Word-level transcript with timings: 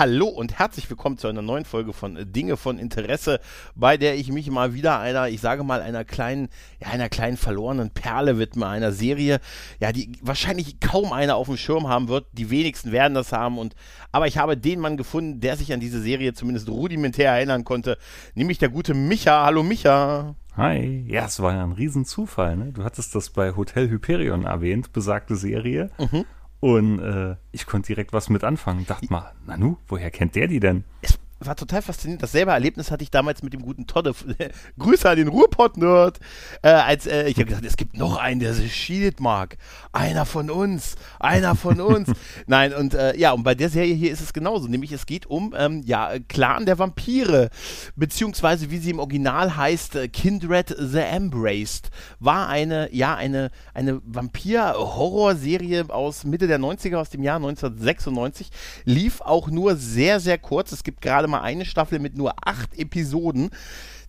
Hallo 0.00 0.28
und 0.28 0.58
herzlich 0.58 0.88
willkommen 0.88 1.18
zu 1.18 1.28
einer 1.28 1.42
neuen 1.42 1.66
Folge 1.66 1.92
von 1.92 2.16
Dinge 2.32 2.56
von 2.56 2.78
Interesse, 2.78 3.38
bei 3.74 3.98
der 3.98 4.14
ich 4.14 4.32
mich 4.32 4.50
mal 4.50 4.72
wieder 4.72 4.98
einer, 4.98 5.28
ich 5.28 5.42
sage 5.42 5.62
mal, 5.62 5.82
einer 5.82 6.06
kleinen, 6.06 6.48
ja, 6.80 6.88
einer 6.88 7.10
kleinen 7.10 7.36
verlorenen 7.36 7.90
Perle 7.90 8.38
widme, 8.38 8.66
einer 8.66 8.92
Serie, 8.92 9.40
ja, 9.78 9.92
die 9.92 10.12
wahrscheinlich 10.22 10.80
kaum 10.80 11.12
einer 11.12 11.36
auf 11.36 11.48
dem 11.48 11.58
Schirm 11.58 11.86
haben 11.86 12.08
wird. 12.08 12.24
Die 12.32 12.48
wenigsten 12.48 12.92
werden 12.92 13.12
das 13.12 13.32
haben 13.32 13.58
und, 13.58 13.74
aber 14.10 14.26
ich 14.26 14.38
habe 14.38 14.56
den 14.56 14.80
Mann 14.80 14.96
gefunden, 14.96 15.40
der 15.40 15.58
sich 15.58 15.70
an 15.70 15.80
diese 15.80 16.00
Serie 16.00 16.32
zumindest 16.32 16.70
rudimentär 16.70 17.32
erinnern 17.32 17.64
konnte, 17.64 17.98
nämlich 18.34 18.56
der 18.56 18.70
gute 18.70 18.94
Micha. 18.94 19.44
Hallo 19.44 19.62
Micha. 19.62 20.34
Hi. 20.56 21.04
Ja, 21.08 21.26
es 21.26 21.40
war 21.40 21.52
ja 21.52 21.62
ein 21.62 21.72
Riesenzufall, 21.72 22.56
ne? 22.56 22.72
Du 22.72 22.84
hattest 22.84 23.14
das 23.14 23.28
bei 23.28 23.54
Hotel 23.54 23.90
Hyperion 23.90 24.44
erwähnt, 24.44 24.94
besagte 24.94 25.36
Serie. 25.36 25.90
Mhm. 25.98 26.24
Und 26.60 26.98
äh, 27.00 27.36
ich 27.52 27.66
konnte 27.66 27.88
direkt 27.88 28.12
was 28.12 28.28
mit 28.28 28.44
anfangen. 28.44 28.86
Dachte 28.86 29.06
mal, 29.10 29.32
Nanu, 29.46 29.76
woher 29.88 30.10
kennt 30.10 30.36
der 30.36 30.46
die 30.46 30.60
denn? 30.60 30.84
Es 31.00 31.18
war 31.46 31.56
total 31.56 31.82
faszinierend. 31.82 32.22
Dasselbe 32.22 32.52
Erlebnis 32.52 32.90
hatte 32.90 33.02
ich 33.02 33.10
damals 33.10 33.42
mit 33.42 33.52
dem 33.52 33.62
guten 33.62 33.86
Todde. 33.86 34.14
Grüße 34.78 35.08
an 35.08 35.16
den 35.16 35.28
Ruhrpott-Nerd. 35.28 36.18
Äh, 36.62 36.68
als 36.68 37.06
äh, 37.06 37.28
ich 37.28 37.36
habe 37.36 37.46
gesagt, 37.46 37.64
es 37.64 37.76
gibt 37.76 37.96
noch 37.96 38.16
einen, 38.16 38.40
der 38.40 38.54
sich 38.54 38.74
Shield 38.74 39.20
mag. 39.20 39.56
Einer 39.92 40.26
von 40.26 40.50
uns. 40.50 40.96
Einer 41.18 41.56
von 41.56 41.80
uns. 41.80 42.10
Nein, 42.46 42.74
und 42.74 42.94
äh, 42.94 43.16
ja, 43.16 43.32
und 43.32 43.42
bei 43.42 43.54
der 43.54 43.70
Serie 43.70 43.94
hier 43.94 44.12
ist 44.12 44.20
es 44.20 44.32
genauso. 44.32 44.68
Nämlich 44.68 44.92
es 44.92 45.06
geht 45.06 45.26
um 45.26 45.54
ja, 45.84 46.12
Clan 46.28 46.66
der 46.66 46.78
Vampire. 46.78 47.50
Beziehungsweise, 47.96 48.70
wie 48.70 48.78
sie 48.78 48.90
im 48.90 48.98
Original 48.98 49.56
heißt, 49.56 49.96
äh, 49.96 50.08
Kindred 50.08 50.74
the 50.78 50.98
Embraced. 50.98 51.90
War 52.18 52.48
eine, 52.48 52.92
ja, 52.94 53.14
eine, 53.14 53.50
eine 53.74 54.00
Vampir-Horror-Serie 54.04 55.86
aus 55.88 56.24
Mitte 56.24 56.46
der 56.46 56.58
90er, 56.58 56.96
aus 56.96 57.10
dem 57.10 57.22
Jahr 57.22 57.36
1996. 57.36 58.50
Lief 58.84 59.20
auch 59.20 59.48
nur 59.48 59.76
sehr, 59.76 60.20
sehr 60.20 60.38
kurz. 60.38 60.72
Es 60.72 60.84
gibt 60.84 61.00
gerade 61.00 61.28
mal 61.30 61.40
eine 61.40 61.64
Staffel 61.64 61.98
mit 61.98 62.16
nur 62.16 62.34
acht 62.46 62.78
Episoden, 62.78 63.50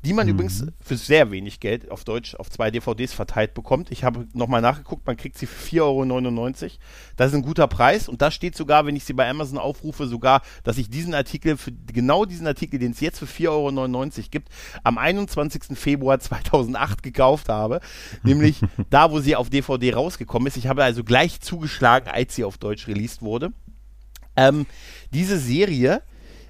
die 0.04 0.14
man 0.14 0.26
mhm. 0.26 0.34
übrigens 0.34 0.66
für 0.80 0.98
sehr 0.98 1.30
wenig 1.32 1.60
Geld 1.60 1.92
auf 1.92 2.04
Deutsch 2.04 2.36
auf 2.36 2.50
zwei 2.50 2.72
DVDs 2.72 3.14
verteilt 3.14 3.54
bekommt. 3.54 3.92
Ich 3.92 4.04
habe 4.04 4.28
nochmal 4.34 4.62
nachgeguckt, 4.62 5.06
man 5.06 5.16
kriegt 5.16 5.38
sie 5.38 5.46
für 5.46 5.78
4,99 5.78 6.64
Euro. 6.64 6.74
Das 7.18 7.28
ist 7.28 7.36
ein 7.36 7.44
guter 7.44 7.68
Preis 7.68 8.10
und 8.10 8.22
da 8.22 8.32
steht 8.32 8.56
sogar, 8.56 8.86
wenn 8.86 8.96
ich 8.96 9.04
sie 9.04 9.14
bei 9.14 9.30
Amazon 9.30 9.60
aufrufe, 9.60 10.08
sogar, 10.08 10.42
dass 10.64 10.78
ich 10.78 10.90
diesen 10.90 11.14
Artikel, 11.14 11.58
für 11.58 11.72
genau 11.72 12.26
diesen 12.26 12.48
Artikel, 12.48 12.80
den 12.80 12.94
es 12.94 13.00
jetzt 13.00 13.20
für 13.20 13.26
4,99 13.26 13.48
Euro 13.50 14.28
gibt, 14.32 14.50
am 14.84 14.98
21. 14.98 15.78
Februar 15.78 16.20
2008 16.20 17.04
gekauft 17.04 17.50
habe. 17.50 17.80
Nämlich 18.24 18.62
da, 18.90 19.12
wo 19.12 19.20
sie 19.20 19.36
auf 19.36 19.50
DVD 19.50 19.94
rausgekommen 19.94 20.48
ist. 20.48 20.58
Ich 20.58 20.68
habe 20.68 20.84
also 20.84 21.04
gleich 21.04 21.42
zugeschlagen, 21.42 22.10
als 22.10 22.36
sie 22.36 22.44
auf 22.44 22.58
Deutsch 22.58 22.88
released 22.88 23.22
wurde. 23.22 23.54
Ähm, 24.36 24.66
diese 25.14 25.38
Serie 25.38 26.02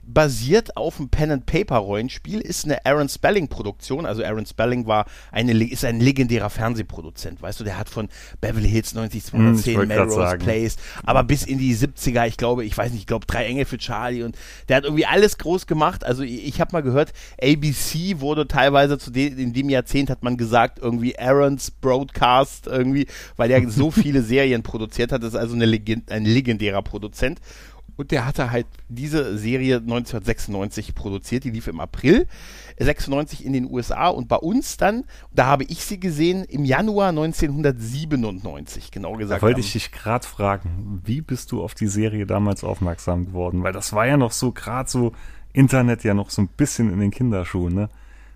basiert 0.04 0.78
auf 0.78 1.00
einem 1.00 1.10
Pen-and-Paper-Rollenspiel, 1.10 2.42
ist 2.42 2.66
eine 2.66 2.86
Aaron 2.86 3.08
Spelling-Produktion. 3.08 4.06
Also 4.06 4.24
Aaron 4.24 4.46
Spelling 4.46 4.88
war 4.88 5.06
eine, 5.32 5.52
ist 5.64 5.86
ein 5.86 6.00
legendärer 6.00 6.50
Fernsehproduzent, 6.50 7.42
weißt 7.42 7.60
du, 7.60 7.64
der 7.64 7.78
hat 7.78 7.90
von 7.90 8.10
Beverly 8.40 8.70
Hills 8.70 8.94
90210, 8.94 9.82
hm, 9.82 9.88
Melrose 9.88 10.38
Place, 10.38 10.78
aber 11.04 11.24
bis 11.24 11.44
in 11.44 11.58
die 11.58 11.76
70er, 11.76 12.28
ich 12.28 12.38
glaube, 12.38 12.66
ich 12.66 12.78
weiß 12.78 12.92
nicht, 12.92 13.02
ich 13.02 13.08
glaube, 13.08 13.26
drei 13.26 13.46
Engel 13.46 13.66
für 13.66 13.78
Charlie 13.78 14.24
und 14.24 14.38
der 14.70 14.78
hat 14.78 14.84
irgendwie 14.84 15.06
alles 15.06 15.38
groß 15.38 15.68
gemacht. 15.68 16.04
Also 16.06 16.24
ich, 16.24 16.46
ich 16.46 16.62
habe 16.62 16.72
mal 16.74 16.82
gehört, 16.82 17.14
ABC 17.42 18.20
wurde 18.20 18.48
teilweise 18.48 18.98
zu 18.98 19.12
de, 19.12 19.28
in 19.28 19.54
dem 19.54 19.70
Jahrzehnt 19.70 20.10
hat 20.10 20.24
man 20.24 20.38
gesagt, 20.38 20.80
irgendwie 20.80 21.18
Aaron's 21.18 21.72
Broadcast 21.72 22.68
irgendwie, 22.68 23.08
weil 23.38 23.52
er 23.52 23.70
so 23.70 23.92
viele 23.92 24.24
Serien 24.24 24.64
produziert 24.64 25.12
hat. 25.12 25.24
Das 25.24 25.34
ist 25.34 25.40
also 25.40 25.56
eine 25.56 25.66
Legend, 25.66 26.12
ein 26.12 26.26
legendärer 26.26 26.82
Produzent. 26.82 27.40
Und 27.98 28.12
der 28.12 28.26
hatte 28.26 28.52
halt 28.52 28.68
diese 28.90 29.38
Serie 29.38 29.78
1996 29.78 30.96
produziert, 30.96 31.44
die 31.44 31.52
lief 31.52 31.68
im 31.68 31.80
April 31.80 32.28
96 32.80 33.46
in 33.46 33.54
den 33.54 33.70
USA 33.70 34.08
und 34.08 34.28
bei 34.28 34.38
uns 34.38 34.78
dann, 34.78 35.04
da 35.34 35.46
habe 35.46 35.64
ich 35.66 35.84
sie 35.84 36.00
gesehen, 36.00 36.44
im 36.46 36.66
Januar 36.66 37.10
1997, 37.10 38.92
genau 38.92 39.14
gesagt. 39.14 39.42
Da 39.42 39.46
wollte 39.46 39.60
ich 39.60 39.74
dich 39.74 39.92
gerade 39.92 40.26
fragen, 40.26 41.02
wie 41.06 41.22
bist 41.22 41.52
du 41.52 41.64
auf 41.64 41.76
die 41.76 41.88
Serie 41.88 42.26
damals 42.26 42.64
aufmerksam 42.64 43.26
geworden? 43.26 43.64
Weil 43.64 43.74
das 43.74 43.94
war 43.94 44.08
ja 44.08 44.18
noch 44.18 44.32
so 44.32 44.52
gerade 44.52 44.90
so 44.90 45.14
Internet 45.54 46.04
ja 46.04 46.14
noch 46.14 46.30
so 46.30 46.42
ein 46.42 46.48
bisschen 46.48 46.92
in 46.92 47.00
den 47.00 47.12
Kinderschuhen, 47.12 47.74
ne? 47.74 47.90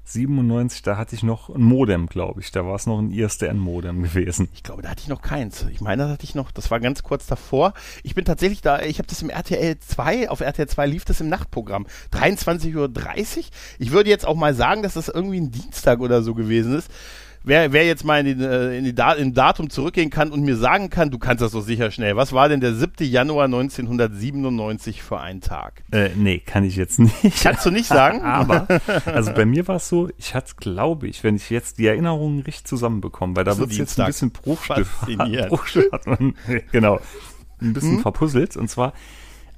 97, 0.05 0.83
da 0.83 0.97
hatte 0.97 1.15
ich 1.15 1.23
noch 1.23 1.49
ein 1.49 1.61
Modem, 1.61 2.07
glaube 2.07 2.39
ich. 2.41 2.51
Da 2.51 2.65
war 2.65 2.75
es 2.75 2.85
noch 2.85 2.99
ein 2.99 3.11
ISDN-Modem 3.11 4.03
gewesen. 4.03 4.49
Ich 4.53 4.63
glaube, 4.63 4.83
da 4.83 4.89
hatte 4.89 5.01
ich 5.01 5.07
noch 5.07 5.21
keins. 5.21 5.65
Ich 5.71 5.81
meine, 5.81 6.03
das 6.03 6.11
hatte 6.11 6.23
ich 6.23 6.35
noch, 6.35 6.51
das 6.51 6.69
war 6.69 6.79
ganz 6.79 7.03
kurz 7.03 7.25
davor. 7.25 7.73
Ich 8.03 8.13
bin 8.13 8.23
tatsächlich 8.23 8.61
da, 8.61 8.81
ich 8.81 8.99
habe 8.99 9.07
das 9.07 9.21
im 9.21 9.29
RTL 9.29 9.77
2, 9.79 10.29
auf 10.29 10.41
RTL 10.41 10.67
2 10.67 10.85
lief 10.85 11.05
das 11.05 11.21
im 11.21 11.29
Nachtprogramm. 11.29 11.87
23.30 12.13 12.75
Uhr. 12.75 13.43
Ich 13.79 13.91
würde 13.91 14.09
jetzt 14.09 14.27
auch 14.27 14.35
mal 14.35 14.53
sagen, 14.53 14.83
dass 14.83 14.93
das 14.93 15.09
irgendwie 15.09 15.41
ein 15.41 15.51
Dienstag 15.51 15.99
oder 15.99 16.21
so 16.21 16.35
gewesen 16.35 16.77
ist 16.77 16.91
wer, 17.45 17.71
wer 17.71 17.85
jetzt 17.85 18.03
mal 18.03 18.25
in, 18.25 18.37
die, 18.37 18.43
äh, 18.43 18.77
in, 18.77 18.83
die 18.83 18.93
Dat 18.93 19.17
in 19.17 19.33
Datum 19.33 19.69
zurückgehen 19.69 20.09
kann 20.09 20.31
und 20.31 20.41
mir 20.41 20.57
sagen 20.57 20.89
kann, 20.89 21.11
du 21.11 21.19
kannst 21.19 21.41
das 21.41 21.51
so 21.51 21.61
sicher 21.61 21.91
schnell. 21.91 22.15
Was 22.15 22.33
war 22.33 22.49
denn 22.49 22.59
der 22.59 22.73
7. 22.73 22.93
Januar 22.99 23.45
1997 23.45 25.01
für 25.03 25.19
ein 25.19 25.41
Tag? 25.41 25.83
Äh, 25.91 26.09
nee, 26.15 26.39
kann 26.39 26.63
ich 26.63 26.75
jetzt 26.75 26.99
nicht. 26.99 27.41
Kannst 27.41 27.65
du 27.65 27.71
nicht 27.71 27.87
sagen? 27.87 28.21
Aber, 28.23 28.67
also 29.05 29.31
bei 29.33 29.45
mir 29.45 29.67
war 29.67 29.77
es 29.77 29.87
so, 29.87 30.09
ich 30.17 30.33
hatte, 30.33 30.55
glaube 30.57 31.07
ich, 31.07 31.23
wenn 31.23 31.35
ich 31.35 31.49
jetzt 31.49 31.77
die 31.77 31.87
Erinnerungen 31.87 32.41
richtig 32.41 32.65
zusammenbekomme, 32.65 33.35
weil 33.35 33.43
da 33.43 33.57
wird 33.57 33.71
es 33.71 33.77
jetzt 33.77 33.99
ein 33.99 34.07
bisschen 34.07 34.31
Bruchstück, 34.31 34.87
Bruchstück 35.49 35.91
hat 35.91 36.07
man, 36.07 36.35
genau, 36.71 36.99
ein 37.61 37.73
bisschen 37.73 37.95
hm? 37.95 38.01
verpuzzelt. 38.01 38.57
Und 38.57 38.69
zwar, 38.69 38.93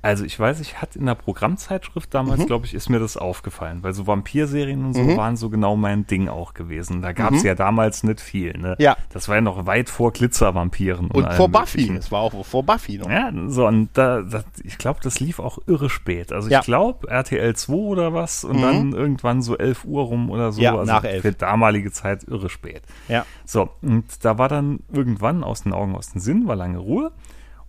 also 0.02 0.24
ich 0.24 0.40
weiß, 0.40 0.60
ich 0.60 0.82
hatte 0.82 1.00
in 1.00 1.06
der 1.06 1.16
Programmzeitschrift 1.16 2.14
damals, 2.14 2.42
mhm. 2.42 2.46
glaube 2.46 2.66
ich, 2.66 2.74
ist 2.74 2.90
mir 2.90 3.00
das 3.00 3.18
aufgefallen, 3.18 3.80
weil 3.82 3.94
so 3.94 4.08
Vampirserien 4.08 4.86
und 4.86 4.94
so 4.94 5.02
mhm. 5.02 5.18
waren 5.18 5.38
so 5.38 5.50
genau 5.50 5.76
mein 5.76 6.06
Ding 6.06 6.30
auch 6.30 6.54
gewesen. 6.54 7.02
Da 7.02 7.14
gab 7.14 7.34
es 7.34 7.42
mhm. 7.42 7.48
ja 7.48 7.56
damals 7.56 8.04
nicht 8.04 8.22
viel. 8.22 8.58
Ne? 8.58 8.76
Ja. 8.80 8.96
Das 9.10 9.28
war 9.28 9.36
ja 9.36 9.42
noch 9.42 9.66
weit 9.66 9.90
vor 9.90 10.14
Glitzervampiren. 10.14 11.08
Und, 11.08 11.26
und 11.26 11.34
vor 11.34 11.50
Buffy. 11.50 11.92
Es 11.98 12.12
war 12.12 12.22
auch 12.22 12.46
vor 12.46 12.64
Buffy 12.64 12.98
noch. 12.98 13.10
Ja, 13.10 13.32
so 13.48 13.68
und 13.68 13.90
da, 13.94 14.22
das, 14.22 14.46
ich 14.64 14.78
glaube, 14.78 15.00
das 15.02 15.20
lief 15.20 15.40
auch 15.40 15.60
irre 15.68 15.90
spät. 15.90 16.32
Also 16.32 16.50
ja. 16.50 16.60
ich 16.60 16.66
glaube 16.66 17.10
RTL 17.10 17.56
2 17.56 17.74
oder 17.74 18.14
was 18.14 18.44
und 18.44 18.62
dann 18.62 18.88
mhm. 18.88 18.96
irgendwann 18.96 19.42
so 19.42 19.58
11 19.58 19.86
Uhr 19.86 20.04
rum 20.04 20.30
oder 20.30 20.52
so. 20.52 20.62
Ja, 20.62 20.76
also 20.76 20.92
nach 20.92 21.04
11. 21.04 21.22
Für 21.22 21.32
damalige 21.32 21.92
Zeit 21.92 22.24
irre 22.24 22.50
spät. 22.50 22.84
Ja. 23.08 23.26
So, 23.46 23.70
und 23.82 24.24
da 24.24 24.38
war 24.38 24.50
dann 24.50 24.80
irgendwann 24.92 25.44
aus 25.44 25.64
den 25.64 25.74
Augen, 25.74 25.96
aus 25.96 26.12
den 26.12 26.22
Sinn, 26.22 26.48
war 26.48 26.56
lange 26.56 26.78
Ruhe. 26.78 27.12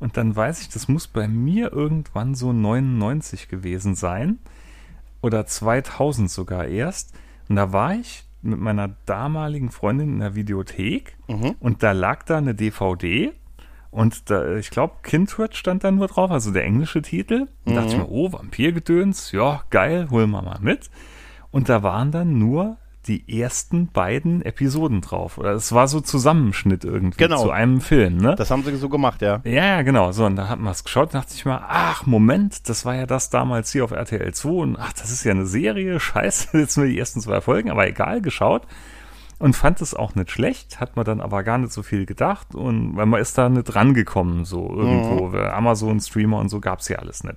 Und 0.00 0.16
dann 0.16 0.34
weiß 0.34 0.60
ich, 0.62 0.68
das 0.68 0.88
muss 0.88 1.08
bei 1.08 1.26
mir 1.26 1.72
irgendwann 1.72 2.34
so 2.34 2.52
99 2.52 3.48
gewesen 3.48 3.94
sein. 3.94 4.38
Oder 5.20 5.46
2000 5.46 6.30
sogar 6.30 6.66
erst. 6.66 7.14
Und 7.48 7.56
da 7.56 7.72
war 7.72 7.94
ich 7.94 8.24
mit 8.42 8.60
meiner 8.60 8.94
damaligen 9.06 9.70
Freundin 9.70 10.14
in 10.14 10.20
der 10.20 10.34
Videothek. 10.34 11.16
Mhm. 11.26 11.56
Und 11.58 11.82
da 11.82 11.92
lag 11.92 12.22
da 12.22 12.38
eine 12.38 12.54
DVD. 12.54 13.32
Und 13.90 14.30
da, 14.30 14.56
ich 14.56 14.70
glaube, 14.70 14.96
Kindred 15.02 15.56
stand 15.56 15.82
da 15.82 15.90
nur 15.90 16.08
drauf, 16.08 16.30
also 16.30 16.52
der 16.52 16.64
englische 16.64 17.02
Titel. 17.02 17.48
Und 17.64 17.72
mhm. 17.72 17.76
dachte 17.76 17.88
ich 17.88 17.96
mir, 17.96 18.08
oh, 18.08 18.32
Vampirgedöns, 18.32 19.32
ja, 19.32 19.64
geil, 19.70 20.08
holen 20.10 20.30
wir 20.30 20.42
mal 20.42 20.60
mit. 20.60 20.90
Und 21.50 21.68
da 21.68 21.82
waren 21.82 22.12
dann 22.12 22.38
nur 22.38 22.76
die 23.08 23.40
ersten 23.40 23.88
beiden 23.88 24.42
Episoden 24.42 25.00
drauf. 25.00 25.38
Oder 25.38 25.52
es 25.52 25.72
war 25.72 25.88
so 25.88 26.00
Zusammenschnitt 26.00 26.84
irgendwie 26.84 27.18
genau. 27.18 27.42
zu 27.42 27.50
einem 27.50 27.80
Film, 27.80 28.18
ne? 28.18 28.36
Das 28.36 28.50
haben 28.50 28.62
sie 28.62 28.76
so 28.76 28.88
gemacht, 28.88 29.22
ja. 29.22 29.40
Ja, 29.44 29.64
ja, 29.64 29.82
genau. 29.82 30.12
So, 30.12 30.26
und 30.26 30.36
da 30.36 30.48
hat 30.48 30.60
man 30.60 30.72
es 30.72 30.84
geschaut, 30.84 31.14
dachte 31.14 31.32
ich 31.34 31.44
mal, 31.44 31.64
ach, 31.66 32.06
Moment, 32.06 32.68
das 32.68 32.84
war 32.84 32.94
ja 32.94 33.06
das 33.06 33.30
damals 33.30 33.72
hier 33.72 33.84
auf 33.84 33.90
RTL 33.90 34.32
2 34.32 34.48
und 34.50 34.76
ach, 34.76 34.92
das 34.92 35.10
ist 35.10 35.24
ja 35.24 35.32
eine 35.32 35.46
Serie, 35.46 35.98
scheiße, 36.00 36.58
jetzt 36.58 36.76
nur 36.76 36.86
die 36.86 36.98
ersten 36.98 37.20
zwei 37.20 37.40
Folgen, 37.40 37.70
aber 37.70 37.88
egal, 37.88 38.20
geschaut. 38.20 38.66
Und 39.40 39.54
fand 39.54 39.80
es 39.80 39.94
auch 39.94 40.16
nicht 40.16 40.32
schlecht, 40.32 40.80
hat 40.80 40.96
man 40.96 41.04
dann 41.04 41.20
aber 41.20 41.44
gar 41.44 41.58
nicht 41.58 41.72
so 41.72 41.84
viel 41.84 42.06
gedacht 42.06 42.56
und 42.56 42.96
weil 42.96 43.06
man 43.06 43.20
ist 43.20 43.38
da 43.38 43.48
nicht 43.48 43.72
rangekommen, 43.74 44.44
so 44.44 44.68
irgendwo. 44.68 45.28
Mhm. 45.28 45.36
Amazon, 45.36 46.00
Streamer 46.00 46.38
und 46.38 46.48
so 46.48 46.58
gab's 46.58 46.88
ja 46.88 46.98
alles 46.98 47.22
nicht 47.22 47.36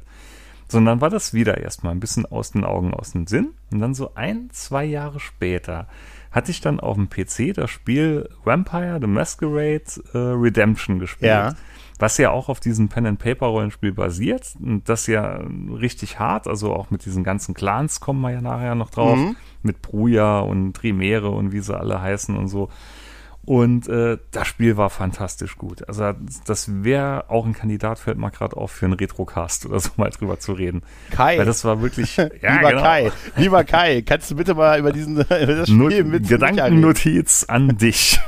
sondern 0.72 1.02
war 1.02 1.10
das 1.10 1.34
wieder 1.34 1.58
erstmal 1.58 1.94
ein 1.94 2.00
bisschen 2.00 2.26
aus 2.26 2.52
den 2.52 2.64
Augen, 2.64 2.94
aus 2.94 3.12
dem 3.12 3.28
Sinn. 3.28 3.50
Und 3.72 3.80
dann 3.80 3.94
so 3.94 4.16
ein, 4.16 4.50
zwei 4.52 4.86
Jahre 4.86 5.20
später 5.20 5.88
hatte 6.32 6.50
ich 6.50 6.62
dann 6.62 6.80
auf 6.80 6.96
dem 6.96 7.10
PC 7.10 7.54
das 7.54 7.70
Spiel 7.70 8.30
Vampire 8.46 8.98
the 9.02 9.08
Masquerade 9.08 9.84
äh, 10.14 10.18
Redemption 10.18 11.00
gespielt. 11.00 11.30
Ja. 11.30 11.56
was 12.00 12.18
ja 12.18 12.32
auch 12.32 12.48
auf 12.48 12.62
diesem 12.62 12.88
Pen-and-Paper-Rollenspiel 12.88 13.92
basiert. 13.92 14.56
Und 14.60 14.88
das 14.88 15.08
ja 15.08 15.42
richtig 15.70 16.20
hart, 16.20 16.48
also 16.48 16.74
auch 16.74 16.90
mit 16.90 17.06
diesen 17.06 17.26
ganzen 17.26 17.54
Clans 17.54 18.00
kommen 18.00 18.22
wir 18.22 18.32
ja 18.32 18.42
nachher 18.42 18.76
noch 18.76 18.90
drauf. 18.92 19.18
Mhm. 19.18 19.36
Mit 19.62 19.82
Bruja 19.82 20.40
und 20.40 20.74
Trimere 20.74 21.30
und 21.30 21.52
wie 21.52 21.60
sie 21.60 21.78
alle 21.78 22.02
heißen 22.02 22.36
und 22.38 22.48
so. 22.48 22.70
Und 23.44 23.88
äh, 23.88 24.20
das 24.30 24.48
Spiel 24.48 24.78
war 24.78 24.92
fantastisch 24.92 25.58
gut. 25.58 25.88
Also 25.88 26.14
das 26.46 26.84
wäre 26.84 27.30
auch 27.30 27.44
ein 27.44 27.54
Kandidat, 27.54 27.98
fällt 27.98 28.20
mal 28.20 28.30
gerade 28.30 28.56
auf, 28.56 28.70
für 28.70 28.86
einen 28.86 28.94
Retrocast 28.94 29.66
oder 29.66 29.80
so 29.80 29.90
mal 29.98 30.12
drüber 30.12 30.40
zu 30.40 30.54
reden. 30.54 30.84
Kai. 31.10 31.40
Weil 31.40 31.46
das 31.46 31.66
war 31.66 31.82
wirklich. 31.82 32.18
ja, 32.18 32.26
lieber 32.26 32.70
genau. 32.70 32.82
Kai, 32.84 33.12
lieber 33.38 33.64
Kai, 33.64 34.04
kannst 34.04 34.30
du 34.30 34.36
bitte 34.36 34.54
mal 34.54 34.80
über 34.80 34.92
diesen 34.92 35.18
über 35.22 35.26
das 35.28 35.70
Spiel 35.70 36.04
mit 36.04 36.28
Gedankennotiz 36.28 37.46
an 37.48 37.78
dich. 37.80 38.20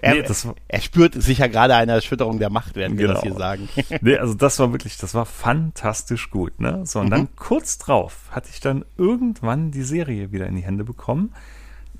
er, 0.00 0.14
nee, 0.14 0.24
er, 0.68 0.80
spürt 0.80 1.22
sicher 1.22 1.50
gerade 1.50 1.74
eine 1.74 1.92
Erschütterung 1.92 2.38
der 2.38 2.48
Macht, 2.48 2.76
werden 2.76 2.96
wir 2.96 3.08
genau. 3.08 3.20
das 3.20 3.24
hier 3.24 3.34
sagen. 3.34 3.68
nee, 4.00 4.16
also 4.16 4.32
das 4.32 4.58
war 4.58 4.72
wirklich, 4.72 4.96
das 4.96 5.12
war 5.12 5.26
fantastisch 5.26 6.30
gut. 6.30 6.60
Ne? 6.60 6.80
So, 6.86 7.00
und 7.00 7.06
mhm. 7.06 7.10
dann 7.10 7.28
kurz 7.36 7.76
drauf 7.76 8.22
hatte 8.30 8.48
ich 8.50 8.60
dann 8.60 8.86
irgendwann 8.96 9.70
die 9.70 9.82
Serie 9.82 10.32
wieder 10.32 10.46
in 10.46 10.56
die 10.56 10.62
Hände 10.62 10.84
bekommen 10.84 11.34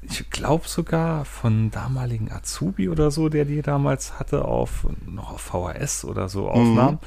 ich 0.03 0.31
glaube 0.31 0.69
sogar 0.69 1.25
von 1.25 1.71
damaligen 1.71 2.31
Azubi 2.31 2.89
oder 2.89 3.11
so, 3.11 3.29
der 3.29 3.45
die 3.45 3.63
damals 3.63 4.19
hatte, 4.19 4.45
auf 4.45 4.87
noch 5.07 5.33
auf 5.33 5.41
VHS 5.41 6.05
oder 6.05 6.29
so 6.29 6.49
aufnahm. 6.49 6.95
Mhm. 6.95 6.99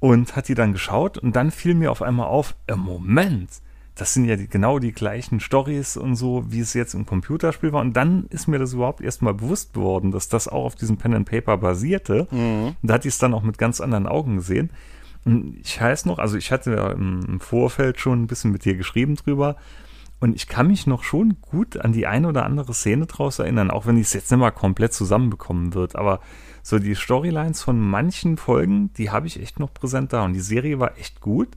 Und 0.00 0.34
hat 0.34 0.48
die 0.48 0.54
dann 0.54 0.72
geschaut 0.72 1.16
und 1.16 1.36
dann 1.36 1.52
fiel 1.52 1.74
mir 1.74 1.92
auf 1.92 2.02
einmal 2.02 2.26
auf, 2.26 2.56
im 2.66 2.80
Moment, 2.80 3.48
das 3.94 4.14
sind 4.14 4.24
ja 4.24 4.34
die, 4.34 4.48
genau 4.48 4.80
die 4.80 4.92
gleichen 4.92 5.38
Stories 5.38 5.96
und 5.96 6.16
so, 6.16 6.44
wie 6.48 6.60
es 6.60 6.74
jetzt 6.74 6.94
im 6.94 7.06
Computerspiel 7.06 7.72
war. 7.72 7.82
Und 7.82 7.92
dann 7.92 8.26
ist 8.30 8.48
mir 8.48 8.58
das 8.58 8.72
überhaupt 8.72 9.00
erstmal 9.00 9.34
bewusst 9.34 9.74
geworden, 9.74 10.10
dass 10.10 10.28
das 10.28 10.48
auch 10.48 10.64
auf 10.64 10.74
diesem 10.74 10.96
Pen 10.96 11.14
and 11.14 11.30
Paper 11.30 11.56
basierte. 11.56 12.26
Mhm. 12.30 12.68
Und 12.68 12.76
da 12.82 12.94
hatte 12.94 13.06
ich 13.06 13.14
es 13.14 13.18
dann 13.18 13.32
auch 13.32 13.42
mit 13.42 13.58
ganz 13.58 13.80
anderen 13.80 14.08
Augen 14.08 14.36
gesehen. 14.36 14.70
Und 15.24 15.58
ich 15.62 15.80
weiß 15.80 16.06
noch, 16.06 16.18
also 16.18 16.36
ich 16.36 16.50
hatte 16.50 16.72
ja 16.72 16.90
im 16.90 17.38
Vorfeld 17.38 18.00
schon 18.00 18.22
ein 18.22 18.26
bisschen 18.26 18.50
mit 18.50 18.64
dir 18.64 18.74
geschrieben 18.76 19.14
drüber. 19.14 19.56
Und 20.22 20.36
ich 20.36 20.46
kann 20.46 20.68
mich 20.68 20.86
noch 20.86 21.02
schon 21.02 21.38
gut 21.40 21.76
an 21.76 21.92
die 21.92 22.06
eine 22.06 22.28
oder 22.28 22.44
andere 22.44 22.72
Szene 22.74 23.06
draus 23.06 23.40
erinnern, 23.40 23.72
auch 23.72 23.86
wenn 23.86 23.96
ich 23.96 24.06
es 24.06 24.12
jetzt 24.12 24.30
nicht 24.30 24.38
mal 24.38 24.52
komplett 24.52 24.92
zusammenbekommen 24.92 25.74
wird. 25.74 25.96
Aber 25.96 26.20
so 26.62 26.78
die 26.78 26.94
Storylines 26.94 27.60
von 27.60 27.80
manchen 27.80 28.36
Folgen, 28.36 28.92
die 28.92 29.10
habe 29.10 29.26
ich 29.26 29.42
echt 29.42 29.58
noch 29.58 29.74
präsent 29.74 30.12
da. 30.12 30.24
Und 30.24 30.34
die 30.34 30.40
Serie 30.40 30.78
war 30.78 30.96
echt 30.96 31.20
gut. 31.20 31.48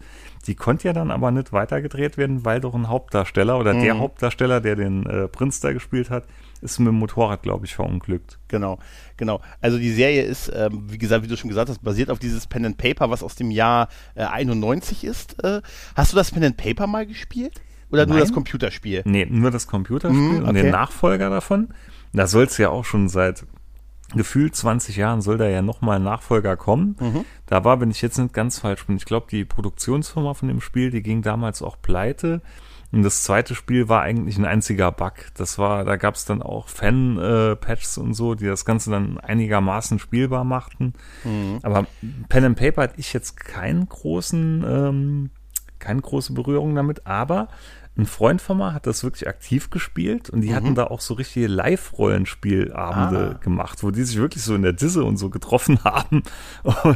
Die 0.47 0.56
konnte 0.56 0.88
ja 0.88 0.94
dann 0.94 1.12
aber 1.12 1.29
nicht 1.29 1.53
weitergedreht 1.53 2.17
werden, 2.17 2.44
weil 2.44 2.59
doch 2.59 2.73
ein 2.73 2.89
Hauptdarsteller 2.89 3.59
oder 3.59 3.75
mhm. 3.75 3.83
der 3.83 4.00
Hauptdarsteller, 4.00 4.62
der 4.62 4.75
den 4.75 5.06
äh, 5.06 5.27
Prinz 5.27 5.59
da 5.59 5.71
gespielt 5.71 6.09
hat, 6.09 6.25
ist 6.63 6.79
mit 6.79 6.88
dem 6.88 6.95
Motorrad, 6.95 7.44
glaube 7.44 7.67
ich, 7.67 7.75
verunglückt. 7.75 8.39
Genau, 8.47 8.79
genau. 9.15 9.41
Also 9.62 9.77
die 9.77 9.94
Serie 9.94 10.23
ist, 10.23 10.51
ähm, 10.51 10.85
wie 10.88 10.97
gesagt, 10.97 11.23
wie 11.23 11.27
du 11.27 11.38
schon 11.38 11.50
gesagt 11.50 11.69
hast, 11.69 11.83
basiert 11.83 12.09
auf 12.09 12.17
dieses 12.17 12.47
Pen 12.47 12.65
and 12.65 12.77
Paper, 12.77 13.12
was 13.12 13.21
aus 13.21 13.35
dem 13.35 13.51
Jahr 13.51 13.89
äh, 14.15 14.23
91 14.23 15.03
ist. 15.03 15.44
Äh, 15.44 15.62
hast 15.95 16.13
du 16.13 16.15
das 16.15 16.31
Pen 16.31 16.44
and 16.44 16.57
Paper 16.57 16.88
mal 16.88 17.06
gespielt? 17.06 17.62
Oder 17.92 18.06
Nein? 18.06 18.16
nur 18.16 18.20
das 18.20 18.34
Computerspiel? 18.34 19.04
Nee, 19.06 19.28
nur 19.30 19.52
das 19.52 19.68
Computerspiel 19.68 20.22
mm, 20.22 20.40
okay. 20.40 20.48
und 20.48 20.56
den 20.56 20.72
Nachfolger 20.72 21.30
davon. 21.30 21.70
Da 22.14 22.28
soll 22.28 22.46
es 22.46 22.58
ja 22.58 22.70
auch 22.70 22.86
schon 22.86 23.10
seit 23.10 23.46
gefühlt 24.14 24.56
20 24.56 24.96
Jahren 24.98 25.22
soll 25.22 25.38
da 25.38 25.48
ja 25.48 25.62
nochmal 25.62 25.98
ein 25.98 26.04
Nachfolger 26.04 26.58
kommen. 26.58 26.96
Mhm. 27.00 27.26
Da 27.46 27.64
war, 27.64 27.82
wenn 27.82 27.92
ich 27.92 28.02
jetzt 28.02 28.18
nicht 28.18 28.34
ganz 28.34 28.60
falsch 28.60 28.86
bin, 28.86 28.98
ich 28.98 29.06
glaube, 29.06 29.28
die 29.30 29.46
Produktionsfirma 29.46 30.34
von 30.34 30.48
dem 30.48 30.62
Spiel, 30.62 30.92
die 30.92 31.02
ging 31.02 31.22
damals 31.22 31.62
auch 31.62 31.82
pleite. 31.82 32.42
Und 32.92 33.04
das 33.04 33.24
zweite 33.24 33.56
Spiel 33.56 33.90
war 33.90 34.04
eigentlich 34.04 34.38
ein 34.38 34.46
einziger 34.46 34.92
Bug. 34.92 35.14
Das 35.36 35.58
war, 35.58 35.84
da 35.84 35.96
gab 35.98 36.16
es 36.16 36.26
dann 36.26 36.42
auch 36.42 36.70
Fan-Patches 36.70 37.98
äh, 37.98 38.00
und 38.00 38.14
so, 38.14 38.36
die 38.36 38.46
das 38.46 38.64
Ganze 38.64 38.92
dann 38.92 39.18
einigermaßen 39.18 40.00
spielbar 40.00 40.44
machten. 40.44 40.94
Mhm. 41.24 41.60
Aber 41.64 41.88
Pen 42.30 42.46
and 42.46 42.58
Paper 42.58 42.84
hatte 42.84 43.00
ich 43.00 43.12
jetzt 43.12 43.38
keinen 43.38 43.90
großen 43.90 44.64
ähm, 44.66 45.30
keine 45.86 46.02
große 46.02 46.34
Berührung 46.34 46.76
damit, 46.76 47.06
aber 47.06 47.48
ein 47.98 48.06
Freund 48.06 48.42
von 48.42 48.58
mir 48.58 48.74
hat 48.74 48.88
das 48.88 49.04
wirklich 49.04 49.28
aktiv 49.28 49.70
gespielt 49.70 50.30
und 50.30 50.42
die 50.42 50.50
mhm. 50.50 50.56
hatten 50.56 50.76
da 50.76 50.86
auch 50.86 51.00
so 51.00 51.14
richtige 51.14 51.48
Live-Rollenspielabende 51.48 53.36
ah. 53.36 53.44
gemacht, 53.44 53.84
wo 53.84 53.92
die 53.92 54.04
sich 54.04 54.18
wirklich 54.18 54.44
so 54.44 54.54
in 54.54 54.64
der 54.64 54.74
Disse 54.74 55.04
und 55.04 55.18
so 55.18 55.30
getroffen 55.30 55.82
haben 55.84 56.24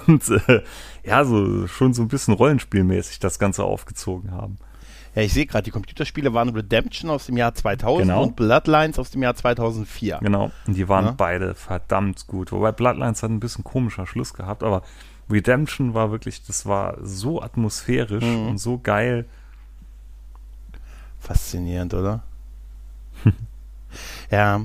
und 0.08 0.30
äh, 0.30 0.62
ja, 1.04 1.24
so 1.24 1.68
schon 1.68 1.94
so 1.94 2.02
ein 2.02 2.10
bisschen 2.10 2.34
rollenspielmäßig 2.34 3.20
das 3.20 3.40
Ganze 3.40 3.64
aufgezogen 3.64 4.32
haben. 4.32 4.58
Ja, 5.16 5.22
ich 5.22 5.34
sehe 5.34 5.46
gerade, 5.46 5.64
die 5.64 5.72
Computerspiele 5.72 6.34
waren 6.34 6.50
Redemption 6.50 7.10
aus 7.10 7.26
dem 7.26 7.38
Jahr 7.38 7.56
2000 7.56 8.08
genau. 8.08 8.24
und 8.24 8.36
Bloodlines 8.36 9.00
aus 9.00 9.10
dem 9.10 9.24
Jahr 9.24 9.36
2004. 9.36 10.20
Genau, 10.22 10.52
und 10.68 10.76
die 10.76 10.88
waren 10.88 11.06
ja. 11.06 11.12
beide 11.12 11.56
verdammt 11.56 12.28
gut. 12.28 12.52
Wobei 12.52 12.72
Bloodlines 12.72 13.24
hat 13.24 13.32
ein 13.32 13.40
bisschen 13.40 13.64
komischer 13.64 14.06
Schluss 14.06 14.34
gehabt, 14.34 14.64
aber 14.64 14.84
Redemption 15.30 15.94
war 15.94 16.12
wirklich, 16.12 16.44
das 16.46 16.66
war 16.66 16.98
so 17.02 17.42
atmosphärisch 17.42 18.24
mhm. 18.24 18.48
und 18.48 18.58
so 18.58 18.80
geil. 18.80 19.26
Faszinierend, 21.20 21.94
oder? 21.94 22.24
ja. 24.32 24.62